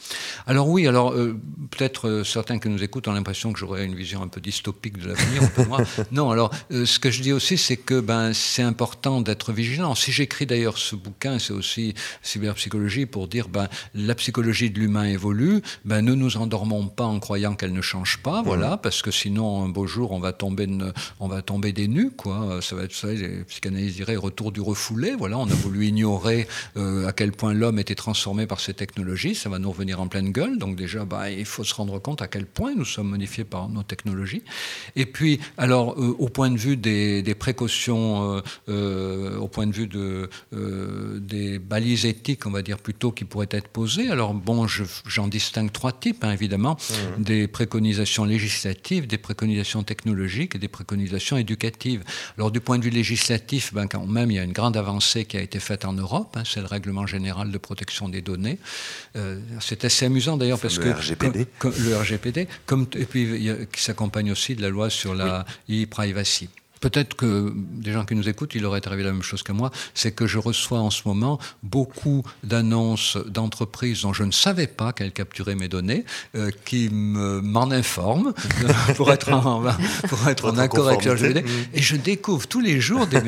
Alors 0.47 0.69
oui, 0.69 0.87
alors 0.87 1.13
euh, 1.13 1.39
peut-être 1.71 2.23
certains 2.25 2.59
qui 2.59 2.69
nous 2.69 2.83
écoutent 2.83 3.09
ont 3.09 3.13
l'impression 3.13 3.53
que 3.53 3.59
j'aurais 3.59 3.85
une 3.85 3.95
vision 3.95 4.23
un 4.23 4.29
peu 4.29 4.41
dystopique 4.41 4.99
de 4.99 5.09
l'avenir. 5.09 5.43
non, 6.13 6.31
alors 6.31 6.51
ce 6.71 6.99
que 6.99 7.11
je 7.11 7.23
dis 7.23 7.33
aussi, 7.33 7.59
c'est 7.59 7.77
que 7.77 8.01
ben, 8.01 8.33
c'est 8.33 8.63
important 8.63 9.21
d'être 9.21 9.53
vigilant. 9.53 9.95
Si 9.95 10.13
j'écris 10.13 10.47
d'ailleurs 10.47 10.79
ce 10.79 10.97
bouquin, 10.97 11.39
c'est 11.39 11.53
aussi 11.53 11.95
cyberpsychologie 12.23 13.07
pour 13.07 13.29
dire 13.29 13.49
ben, 13.49 13.69
la 13.95 14.15
psychologie 14.15 14.71
de 14.71 14.79
l'humain 14.79 15.05
évolue, 15.05 15.46
ben, 15.85 16.03
ne 16.03 16.15
nous 16.15 16.37
endormons 16.37 16.89
pas 16.89 17.05
en 17.05 17.19
croyant 17.19 17.55
qu'elle 17.55 17.73
ne 17.73 17.83
change 17.83 18.19
pas, 18.23 18.43
voilà, 18.43 18.77
parce 18.77 19.03
que 19.03 19.11
sinon 19.11 19.65
un 19.65 19.69
beau 19.69 19.87
jour 19.87 20.13
on 20.13 20.21
va 20.21 20.33
tomber, 20.33 20.69
on 21.21 21.29
va 21.29 21.43
tomber 21.43 21.73
des 21.73 21.89
nues, 21.89 22.11
quoi. 22.11 22.61
Ça 22.63 22.77
va 22.77 22.85
être 22.85 22.95
ça, 22.95 23.09
les 23.13 23.45
psychanalystes 23.45 23.97
diraient 23.97 24.17
retour 24.17 24.53
du 24.53 24.61
refoulé. 24.61 25.15
Voilà, 25.17 25.39
on 25.39 25.47
a 25.47 25.55
voulu 25.55 25.87
ignorer 25.87 26.47
euh, 26.77 27.07
à 27.07 27.13
quel 27.13 27.33
point 27.33 27.53
l'homme 27.53 27.79
était 27.79 27.95
transformé 27.95 28.47
par 28.47 28.61
ces 28.61 28.75
technologies, 28.75 29.35
ça 29.35 29.49
va 29.49 29.59
nous 29.59 29.71
revenir 29.71 30.01
en 30.01 30.09
pleine 30.09 30.31
gueule. 30.31 30.59
Donc 30.59 30.77
déjà, 30.77 31.05
bah, 31.05 31.31
il 31.31 31.45
faut 31.45 31.65
se 31.65 31.75
rendre 31.75 31.99
compte 31.99 32.23
à 32.23 32.29
quel 32.29 32.47
point 32.47 32.75
nous 32.75 32.85
sommes 32.85 33.09
modifiés 33.09 33.45
par 33.45 33.69
nos 33.69 33.83
technologies. 33.83 34.43
Et 34.95 35.07
puis, 35.07 35.41
alors 35.59 35.93
euh, 35.93 36.17
au 36.19 36.29
point 36.29 36.51
de 36.51 36.57
vue 36.57 36.77
des, 36.77 37.35
précautions, 37.39 38.43
euh, 38.69 39.37
au 39.37 39.49
point 39.49 39.67
de 39.67 39.73
vue 39.73 39.87
de, 39.87 40.29
des 41.19 41.59
balises 41.59 42.07
éthiques, 42.07 42.47
on 42.47 42.51
va 42.51 42.63
dire 42.63 42.79
plutôt, 42.79 43.13
qui 43.13 43.25
pourraient 43.25 43.49
être 43.51 43.69
posées. 43.69 44.09
Alors 44.09 44.35
bon, 44.35 44.67
j'en 44.67 45.29
distingue 45.39 45.73
trois 45.73 45.93
types, 45.93 46.23
hein, 46.25 46.33
évidemment 46.33 46.77
Mmh. 47.19 47.23
des 47.23 47.49
préconisations 47.49 48.25
législatives, 48.25 49.07
des 49.07 49.19
préconisations 49.19 49.83
technologiques 49.83 50.55
et 50.55 50.59
des 50.59 50.69
préconisations 50.69 51.37
éducatives. 51.37 52.03
Alors 52.37 52.51
du 52.51 52.61
point 52.61 52.79
de 52.79 52.85
vue 52.85 52.91
législatif, 52.91 53.73
ben, 53.75 53.87
quand 53.87 54.07
même, 54.07 54.31
il 54.31 54.37
y 54.37 54.39
a 54.39 54.43
une 54.43 54.53
grande 54.53 54.77
avancée 54.77 55.25
qui 55.25 55.37
a 55.37 55.41
été 55.41 55.61
faite 55.61 55.85
en 55.85 55.93
Europe, 55.93 56.37
hein, 56.37 56.43
c'est 56.45 56.61
le 56.61 56.67
règlement 56.67 57.07
général 57.07 57.51
de 57.51 57.59
protection 57.59 58.09
des 58.09 58.23
données. 58.23 58.59
Euh, 59.17 59.41
c'est 59.61 59.85
assez 59.85 60.07
amusant 60.07 60.37
d'ailleurs 60.37 60.61
parce 60.61 60.79
que... 60.79 60.89
RGPD. 60.89 61.47
le 61.65 61.97
RGPD, 61.97 62.49
comme, 62.67 62.87
et 62.95 63.05
puis 63.05 63.51
qui 63.73 63.83
s'accompagne 63.83 64.31
aussi 64.31 64.55
de 64.55 64.63
la 64.63 64.69
loi 64.69 64.91
sur 64.91 65.15
la 65.15 65.45
e-privacy. 65.71 66.49
Peut-être 66.81 67.15
que 67.15 67.53
des 67.55 67.93
gens 67.93 68.05
qui 68.05 68.15
nous 68.15 68.29
écoutent, 68.29 68.55
il 68.55 68.65
aurait 68.67 68.87
arrivé 68.87 69.03
la 69.03 69.13
même 69.13 69.23
chose 69.23 69.43
que 69.43 69.53
moi, 69.53 69.71
c'est 69.95 70.13
que 70.13 70.27
je 70.27 70.39
reçois 70.39 70.81
en 70.81 70.91
ce 70.91 71.03
moment 71.07 71.39
beaucoup 71.63 72.23
d'annonces 72.45 73.17
d'entreprises 73.27 74.03
dont 74.03 74.13
je 74.13 74.25
ne 74.25 74.31
savais 74.31 74.67
pas 74.67 74.93
qu'elles 74.93 75.13
capturaient 75.13 75.55
mes 75.55 75.69
données, 75.69 76.05
euh, 76.35 76.51
qui 76.65 76.91
m'en 76.91 77.71
informent 77.71 78.35
pour 78.97 79.11
être 79.11 79.33
en, 79.33 79.63
pour 80.09 80.29
être 80.29 80.53
en 80.53 80.59
accord 80.59 80.89
avec 80.89 81.05
leur 81.05 81.17
GPD. 81.17 81.45
Et 81.75 81.83
je 81.83 81.97
découvre 81.97 82.47
tous 82.47 82.61
les 82.61 82.81
jours 82.81 83.07
des, 83.07 83.21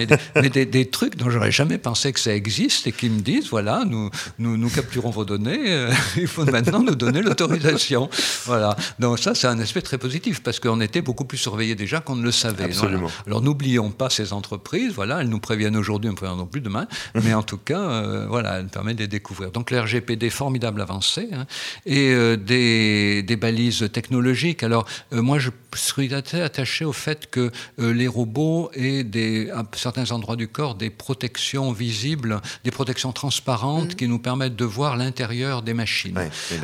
des, 0.48 0.66
des, 0.66 0.86
trucs 0.86 1.16
dont 1.16 1.30
j'aurais 1.30 1.52
jamais 1.52 1.78
pensé 1.78 2.12
que 2.12 2.20
ça 2.20 2.34
existe 2.34 2.86
et 2.86 2.92
qui 2.92 3.08
me 3.08 3.20
disent, 3.20 3.48
voilà, 3.48 3.84
nous, 3.86 4.10
nous, 4.38 4.56
nous 4.56 4.68
capturons 4.68 5.10
vos 5.10 5.24
données, 5.24 5.72
euh, 5.72 5.92
il 6.16 6.26
faut 6.26 6.44
maintenant 6.44 6.82
nous 6.82 6.94
donner 6.94 7.22
l'autorisation. 7.22 8.10
Voilà. 8.44 8.76
Donc 8.98 9.18
ça, 9.18 9.34
c'est 9.34 9.46
un 9.46 9.58
aspect 9.58 9.82
très 9.82 9.98
positif 9.98 10.42
parce 10.42 10.60
qu'on 10.60 10.80
était 10.80 11.02
beaucoup 11.02 11.24
plus 11.24 11.38
surveillés 11.38 11.74
déjà 11.74 12.00
qu'on 12.00 12.16
ne 12.16 12.22
le 12.22 12.32
savait. 12.32 12.64
Absolument 12.64 13.10
n'oublions 13.40 13.90
pas 13.90 14.10
ces 14.10 14.32
entreprises. 14.32 14.92
Voilà, 14.94 15.20
elles 15.20 15.28
nous 15.28 15.40
préviennent 15.40 15.76
aujourd'hui, 15.76 16.08
elles 16.08 16.12
ne 16.12 16.16
préviendront 16.16 16.46
plus 16.46 16.60
demain. 16.60 16.86
mais 17.14 17.34
en 17.34 17.42
tout 17.42 17.58
cas, 17.58 17.80
euh, 17.80 18.26
voilà, 18.28 18.58
elles 18.58 18.68
permettent 18.68 18.96
de 18.96 19.02
les 19.02 19.08
découvrir. 19.08 19.50
Donc 19.50 19.70
le 19.70 19.80
RGPD, 19.80 20.30
formidable 20.30 20.80
avancée. 20.80 21.28
Hein, 21.32 21.46
et 21.86 22.10
euh, 22.12 22.36
des, 22.36 23.22
des, 23.22 23.36
balises 23.36 23.88
technologiques. 23.92 24.62
Alors 24.62 24.86
euh, 25.12 25.22
moi, 25.22 25.38
je 25.38 25.50
suis 25.74 26.14
attaché 26.14 26.84
au 26.84 26.92
fait 26.92 27.30
que 27.30 27.50
les 27.78 28.08
robots 28.08 28.70
aient 28.74 29.04
des, 29.04 29.50
à 29.50 29.64
certains 29.74 30.10
endroits 30.10 30.36
du 30.36 30.48
corps 30.48 30.74
des 30.74 30.90
protections 30.90 31.72
visibles, 31.72 32.40
des 32.64 32.70
protections 32.70 33.12
transparentes 33.12 33.92
mm. 33.92 33.96
qui 33.96 34.08
nous 34.08 34.18
permettent 34.18 34.56
de 34.56 34.64
voir 34.64 34.96
l'intérieur 34.96 35.62
des 35.62 35.74
machines. 35.74 36.18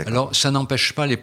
Alors 0.07 0.35
ça 0.35 0.51
n'empêche 0.51 0.93
pas 0.93 1.07
les, 1.07 1.19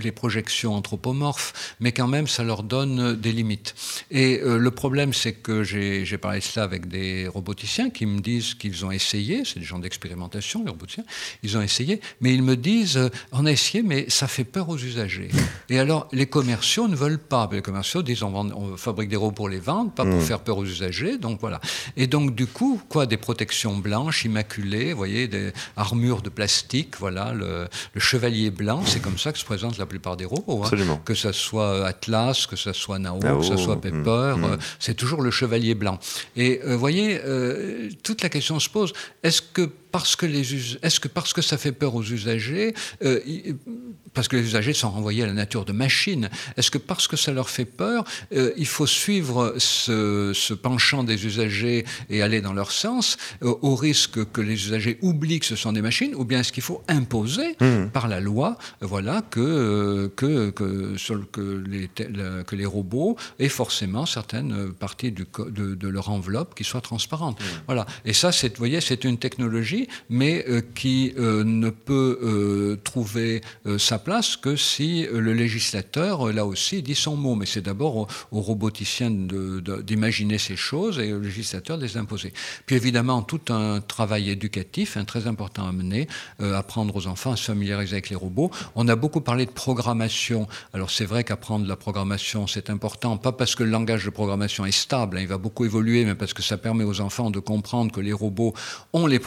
les 0.00 0.12
projections 0.12 0.74
anthropomorphes, 0.74 1.74
mais 1.80 1.92
quand 1.92 2.08
même 2.08 2.26
ça 2.26 2.44
leur 2.44 2.62
donne 2.62 3.16
des 3.16 3.32
limites. 3.32 3.74
Et 4.10 4.40
le 4.44 4.70
problème 4.70 4.91
problème, 4.92 5.14
c'est 5.14 5.32
que 5.32 5.62
j'ai 5.62 6.18
parlé 6.18 6.40
de 6.40 6.44
cela 6.44 6.64
avec 6.64 6.86
des 6.86 7.26
roboticiens 7.26 7.88
qui 7.88 8.04
me 8.04 8.20
disent 8.20 8.52
qu'ils 8.52 8.84
ont 8.84 8.90
essayé, 8.90 9.42
c'est 9.46 9.58
des 9.58 9.64
gens 9.64 9.78
d'expérimentation, 9.78 10.62
les 10.64 10.70
roboticiens, 10.70 11.04
ils 11.42 11.56
ont 11.56 11.62
essayé, 11.62 11.98
mais 12.20 12.34
ils 12.34 12.42
me 12.42 12.56
disent, 12.56 12.98
euh, 12.98 13.08
on 13.32 13.46
a 13.46 13.50
essayé, 13.50 13.82
mais 13.82 14.04
ça 14.10 14.28
fait 14.28 14.44
peur 14.44 14.68
aux 14.68 14.76
usagers. 14.76 15.30
Et 15.70 15.78
alors, 15.78 16.08
les 16.12 16.26
commerciaux 16.26 16.88
ne 16.88 16.94
veulent 16.94 17.18
pas. 17.18 17.48
Les 17.50 17.62
commerciaux 17.62 18.02
disent, 18.02 18.22
on, 18.22 18.76
fabrique 18.76 19.08
des 19.08 19.16
robots 19.16 19.32
pour 19.32 19.48
les 19.48 19.60
vendre, 19.60 19.92
pas 19.92 20.04
pour 20.04 20.16
mmh. 20.16 20.20
faire 20.20 20.40
peur 20.40 20.58
aux 20.58 20.66
usagers. 20.66 21.16
Donc 21.16 21.40
voilà. 21.40 21.62
Et 21.96 22.06
donc, 22.06 22.34
du 22.34 22.46
coup, 22.46 22.78
quoi, 22.90 23.06
des 23.06 23.16
protections 23.16 23.78
blanches, 23.78 24.26
immaculées, 24.26 24.92
vous 24.92 24.98
voyez, 24.98 25.26
des 25.26 25.54
armures 25.74 26.20
de 26.20 26.28
plastique, 26.28 26.98
voilà, 26.98 27.32
le, 27.32 27.66
chevalier 27.96 28.50
blanc, 28.50 28.82
c'est 28.84 29.00
comme 29.00 29.16
ça 29.16 29.32
que 29.32 29.38
se 29.38 29.46
présentent 29.46 29.78
la 29.78 29.86
plupart 29.86 30.18
des 30.18 30.26
robots. 30.26 30.64
Hein. 30.66 31.00
Que 31.06 31.14
ce 31.14 31.32
soit 31.32 31.86
Atlas, 31.86 32.46
que 32.46 32.56
ce 32.56 32.74
soit 32.74 32.98
Nao, 32.98 33.18
que 33.20 33.42
ce 33.42 33.56
soit 33.56 33.80
Pepper, 33.80 34.34
mmh. 34.36 34.44
euh, 34.44 34.56
c'est 34.82 34.94
toujours 34.94 35.22
le 35.22 35.30
chevalier 35.30 35.74
blanc. 35.76 36.00
Et 36.36 36.60
vous 36.64 36.72
euh, 36.72 36.76
voyez, 36.76 37.20
toute 38.02 38.22
la 38.22 38.28
question 38.28 38.58
se 38.58 38.68
pose, 38.68 38.92
est-ce 39.22 39.40
que 39.40 39.70
parce 39.92 40.16
que 40.16 40.26
les 40.26 40.42
est-ce 40.82 40.98
que 40.98 41.08
parce 41.08 41.32
que 41.32 41.42
ça 41.42 41.58
fait 41.58 41.70
peur 41.70 41.94
aux 41.94 42.02
usagers, 42.02 42.74
euh, 43.04 43.20
parce 44.14 44.26
que 44.26 44.36
les 44.36 44.42
usagers 44.42 44.72
sont 44.72 44.90
renvoyés 44.90 45.22
à 45.22 45.26
la 45.26 45.32
nature 45.34 45.64
de 45.64 45.72
machines, 45.72 46.30
est-ce 46.56 46.70
que 46.70 46.78
parce 46.78 47.06
que 47.06 47.16
ça 47.16 47.30
leur 47.32 47.48
fait 47.50 47.66
peur, 47.66 48.04
euh, 48.34 48.52
il 48.56 48.66
faut 48.66 48.86
suivre 48.86 49.54
ce, 49.58 50.54
penchant 50.54 51.04
des 51.04 51.26
usagers 51.26 51.84
et 52.10 52.22
aller 52.22 52.40
dans 52.40 52.52
leur 52.52 52.72
sens, 52.72 53.16
euh, 53.42 53.54
au 53.62 53.74
risque 53.74 54.24
que 54.32 54.40
les 54.40 54.54
usagers 54.54 54.98
oublient 55.02 55.40
que 55.40 55.46
ce 55.46 55.56
sont 55.56 55.72
des 55.72 55.82
machines, 55.82 56.14
ou 56.14 56.24
bien 56.24 56.40
est-ce 56.40 56.52
qu'il 56.52 56.62
faut 56.62 56.82
imposer 56.88 57.56
mmh. 57.60 57.88
par 57.92 58.08
la 58.08 58.20
loi, 58.20 58.56
voilà, 58.80 59.22
que 59.30 60.10
que 60.16 60.50
que, 60.50 60.96
que, 61.30 61.64
les, 61.68 61.88
que 61.88 62.56
les 62.56 62.66
robots 62.66 63.16
aient 63.38 63.48
forcément 63.48 64.06
certaines 64.06 64.72
parties 64.72 65.12
du, 65.12 65.26
de, 65.38 65.74
de, 65.74 65.88
leur 65.88 66.08
enveloppe 66.08 66.54
qui 66.54 66.64
soient 66.64 66.80
transparentes, 66.80 67.40
mmh. 67.40 67.44
voilà. 67.66 67.86
Et 68.04 68.14
ça, 68.14 68.32
c'est, 68.32 68.48
vous 68.48 68.58
voyez, 68.58 68.80
c'est 68.80 69.04
une 69.04 69.18
technologie 69.18 69.81
mais 70.08 70.44
euh, 70.48 70.60
qui 70.74 71.12
euh, 71.18 71.44
ne 71.44 71.70
peut 71.70 72.18
euh, 72.22 72.76
trouver 72.84 73.40
sa 73.78 73.98
place 73.98 74.36
que 74.36 74.56
si 74.56 75.06
le 75.10 75.32
législateur, 75.32 76.32
là 76.32 76.46
aussi, 76.46 76.82
dit 76.82 76.94
son 76.94 77.16
mot. 77.16 77.34
Mais 77.34 77.46
c'est 77.46 77.62
d'abord 77.62 78.08
aux, 78.30 78.40
roboticiens 78.40 79.10
d'imaginer 79.10 80.38
ces 80.38 80.56
choses 80.56 80.98
et 80.98 81.12
au 81.12 81.20
législateur 81.20 81.78
de 81.78 81.84
les 81.84 81.96
imposer. 81.96 82.32
Puis 82.66 82.76
évidemment, 82.76 83.22
tout 83.22 83.40
un 83.52 83.80
travail 83.80 84.30
éducatif 84.30 84.96
hein, 84.96 85.04
très 85.04 85.26
important 85.26 85.66
à 85.66 85.72
mener, 85.72 86.08
apprendre 86.40 86.96
aux 86.96 87.06
enfants 87.06 87.32
à 87.32 87.36
se 87.36 87.44
familiariser 87.44 87.94
avec 87.94 88.10
les 88.10 88.16
robots. 88.16 88.50
On 88.74 88.88
a 88.88 88.96
beaucoup 88.96 89.20
parlé 89.20 89.46
de 89.46 89.50
programmation. 89.50 90.46
Alors 90.72 90.90
c'est 90.90 91.04
vrai 91.04 91.24
qu'apprendre 91.24 91.66
la 91.66 91.76
programmation, 91.76 92.46
c'est 92.46 92.70
important, 92.70 93.16
pas 93.16 93.32
parce 93.32 93.54
que 93.54 93.62
le 93.62 93.70
langage 93.70 94.04
de 94.04 94.10
programmation 94.10 94.66
est 94.66 94.72
stable, 94.72 95.18
hein, 95.18 95.20
il 95.20 95.28
va 95.28 95.38
beaucoup 95.38 95.64
évoluer, 95.64 96.04
mais 96.04 96.14
parce 96.14 96.34
que 96.34 96.42
ça 96.42 96.56
permet 96.56 96.84
aux 96.84 97.00
enfants 97.00 97.30
de 97.30 97.38
comprendre 97.38 97.92
que 97.92 98.00
les 98.00 98.12
robots 98.12 98.54
ont 98.92 99.06
les 99.06 99.18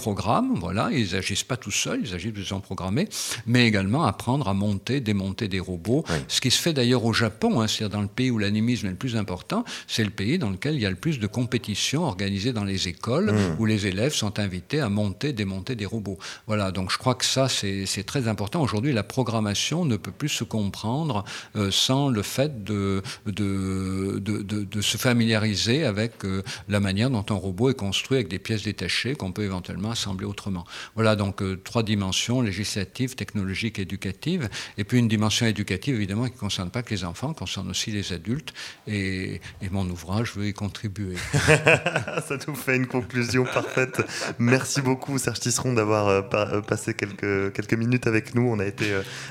voilà, 0.56 0.90
ils 0.92 1.14
n'agissent 1.14 1.44
pas 1.44 1.58
tout 1.58 1.72
seuls, 1.72 2.02
ils 2.04 2.14
agissent 2.14 2.34
de 2.34 2.42
façon 2.42 2.60
programmée, 2.60 3.08
mais 3.46 3.68
également 3.68 4.04
apprendre 4.04 4.48
à 4.48 4.54
monter, 4.54 5.00
démonter 5.00 5.48
des 5.48 5.60
robots. 5.60 6.04
Ce 6.28 6.42
qui 6.42 6.52
se 6.52 6.62
fait 6.62 6.74
d'ailleurs 6.74 7.06
au 7.06 7.14
Japon, 7.14 7.62
hein, 7.62 7.68
c'est-à-dire 7.68 7.98
dans 7.98 8.02
le 8.02 8.08
pays 8.08 8.32
où 8.32 8.38
l'animisme 8.38 8.88
est 8.88 8.92
le 8.92 8.96
plus 8.96 9.16
important, 9.16 9.64
c'est 9.88 10.04
le 10.04 10.10
pays 10.10 10.38
dans 10.38 10.50
lequel 10.50 10.76
il 10.76 10.82
y 10.82 10.86
a 10.86 10.90
le 10.90 10.96
plus 10.96 11.20
de 11.20 11.28
compétitions 11.28 12.04
organisées 12.04 12.54
dans 12.54 12.64
les 12.64 12.88
écoles, 12.88 13.32
mmh. 13.32 13.56
où 13.60 13.66
les 13.66 13.88
élèves 13.88 14.14
sont 14.14 14.40
invités 14.40 14.80
à 14.80 14.90
monter, 14.90 15.34
démonter 15.34 15.76
des 15.76 15.86
robots. 15.86 16.18
Voilà, 16.48 16.72
donc 16.72 16.92
je 16.92 16.98
crois 16.98 17.16
que 17.16 17.26
ça, 17.26 17.48
c'est 17.50 18.04
très 18.06 18.28
important. 18.28 18.62
Aujourd'hui, 18.62 18.94
la 18.94 19.04
programmation 19.04 19.86
ne 19.86 19.98
peut 19.98 20.12
plus 20.12 20.30
se 20.30 20.44
comprendre 20.44 21.24
euh, 21.56 21.72
sans 21.72 22.10
le 22.10 22.22
fait 22.22 22.64
de, 22.64 23.02
de, 23.26 24.20
de, 24.20 24.82
se 24.82 24.98
familiariser 24.98 25.86
avec 25.86 26.26
euh, 26.26 26.44
la 26.68 26.80
manière 26.80 27.10
dont 27.10 27.26
un 27.30 27.36
robot 27.36 27.70
est 27.70 27.76
construit 27.76 28.18
avec 28.18 28.28
des 28.28 28.40
pièces 28.40 28.64
détachées 28.64 29.16
qu'on 29.16 29.32
peut 29.32 29.44
éventuellement 29.44 29.92
assembler 29.92 30.26
Voilà 30.96 31.16
donc 31.16 31.42
euh, 31.42 31.60
trois 31.64 31.84
dimensions, 31.84 32.42
législative, 32.42 33.16
technologique, 33.16 33.80
éducative, 33.80 34.50
et 34.78 34.84
puis 34.84 35.00
une 35.00 35.08
dimension 35.08 35.46
éducative 35.46 35.96
évidemment 35.96 36.26
qui 36.26 36.34
ne 36.34 36.40
concerne 36.40 36.70
pas 36.70 36.84
que 36.84 36.92
les 36.92 37.04
enfants, 37.04 37.34
concerne 37.34 37.70
aussi 37.70 37.92
les 37.92 38.14
adultes, 38.14 38.54
et, 38.88 39.42
mon 39.72 39.90
ouvrage 39.90 40.34
veut 40.36 40.48
y 40.48 40.54
contribuer. 40.54 41.16
Ça 41.34 42.38
nous 42.48 42.56
fait 42.56 42.78
une 42.78 42.88
conclusion 42.88 43.44
parfaite. 43.44 44.02
Merci 44.40 44.82
beaucoup 44.82 45.18
Serge 45.18 45.42
Tisseron 45.42 45.74
d'avoir 45.74 46.08
euh, 46.08 46.22
euh, 46.34 46.62
passé 46.62 46.94
quelques, 46.94 47.74
minutes 47.74 48.08
avec 48.08 48.36
nous, 48.36 48.48
on 48.48 48.60
a 48.60 48.66
été 48.66 48.86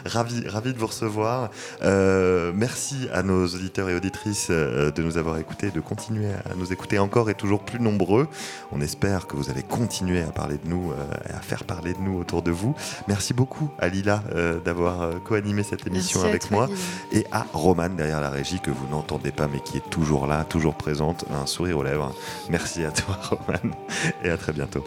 ravis, 0.04 0.46
ravis 0.46 0.74
de 0.74 0.78
vous 0.78 0.88
recevoir. 0.88 1.50
merci 1.82 3.08
à 3.12 3.22
nos 3.22 3.46
auditeurs 3.46 3.88
et 3.88 3.94
auditrices 3.94 4.50
de 4.50 5.02
nous 5.02 5.16
avoir 5.16 5.38
écoutés, 5.38 5.70
de 5.70 5.80
continuer 5.80 6.30
à 6.32 6.54
nous 6.56 6.72
écouter 6.72 6.98
encore 6.98 7.30
et 7.30 7.34
toujours 7.34 7.64
plus 7.64 7.80
nombreux. 7.80 8.28
On 8.70 8.80
espère 8.80 9.26
que 9.26 9.36
vous 9.36 9.50
allez 9.50 9.62
continuer 9.62 10.20
à 10.20 10.30
parler 10.30 10.58
de 10.62 10.68
nous 10.68 10.92
euh, 10.94 11.36
à 11.36 11.40
faire 11.40 11.64
parler 11.64 11.92
de 11.92 11.98
nous 11.98 12.18
autour 12.18 12.42
de 12.42 12.50
vous. 12.50 12.74
Merci 13.08 13.34
beaucoup 13.34 13.70
à 13.78 13.88
Lila 13.88 14.22
euh, 14.34 14.60
d'avoir 14.60 15.02
euh, 15.02 15.14
co-animé 15.24 15.62
cette 15.62 15.86
émission 15.86 16.22
avec 16.22 16.50
moi 16.50 16.68
et 17.12 17.26
à 17.32 17.46
Roman 17.52 17.88
derrière 17.88 18.20
la 18.20 18.30
régie 18.30 18.60
que 18.60 18.70
vous 18.70 18.86
n'entendez 18.88 19.32
pas 19.32 19.48
mais 19.48 19.60
qui 19.60 19.78
est 19.78 19.90
toujours 19.90 20.26
là, 20.26 20.44
toujours 20.44 20.74
présente, 20.74 21.24
un 21.32 21.46
sourire 21.46 21.78
aux 21.78 21.82
lèvres. 21.82 22.14
Merci 22.48 22.84
à 22.84 22.92
toi 22.92 23.18
Romane 23.30 23.74
et 24.22 24.30
à 24.30 24.36
très 24.36 24.52
bientôt. 24.52 24.84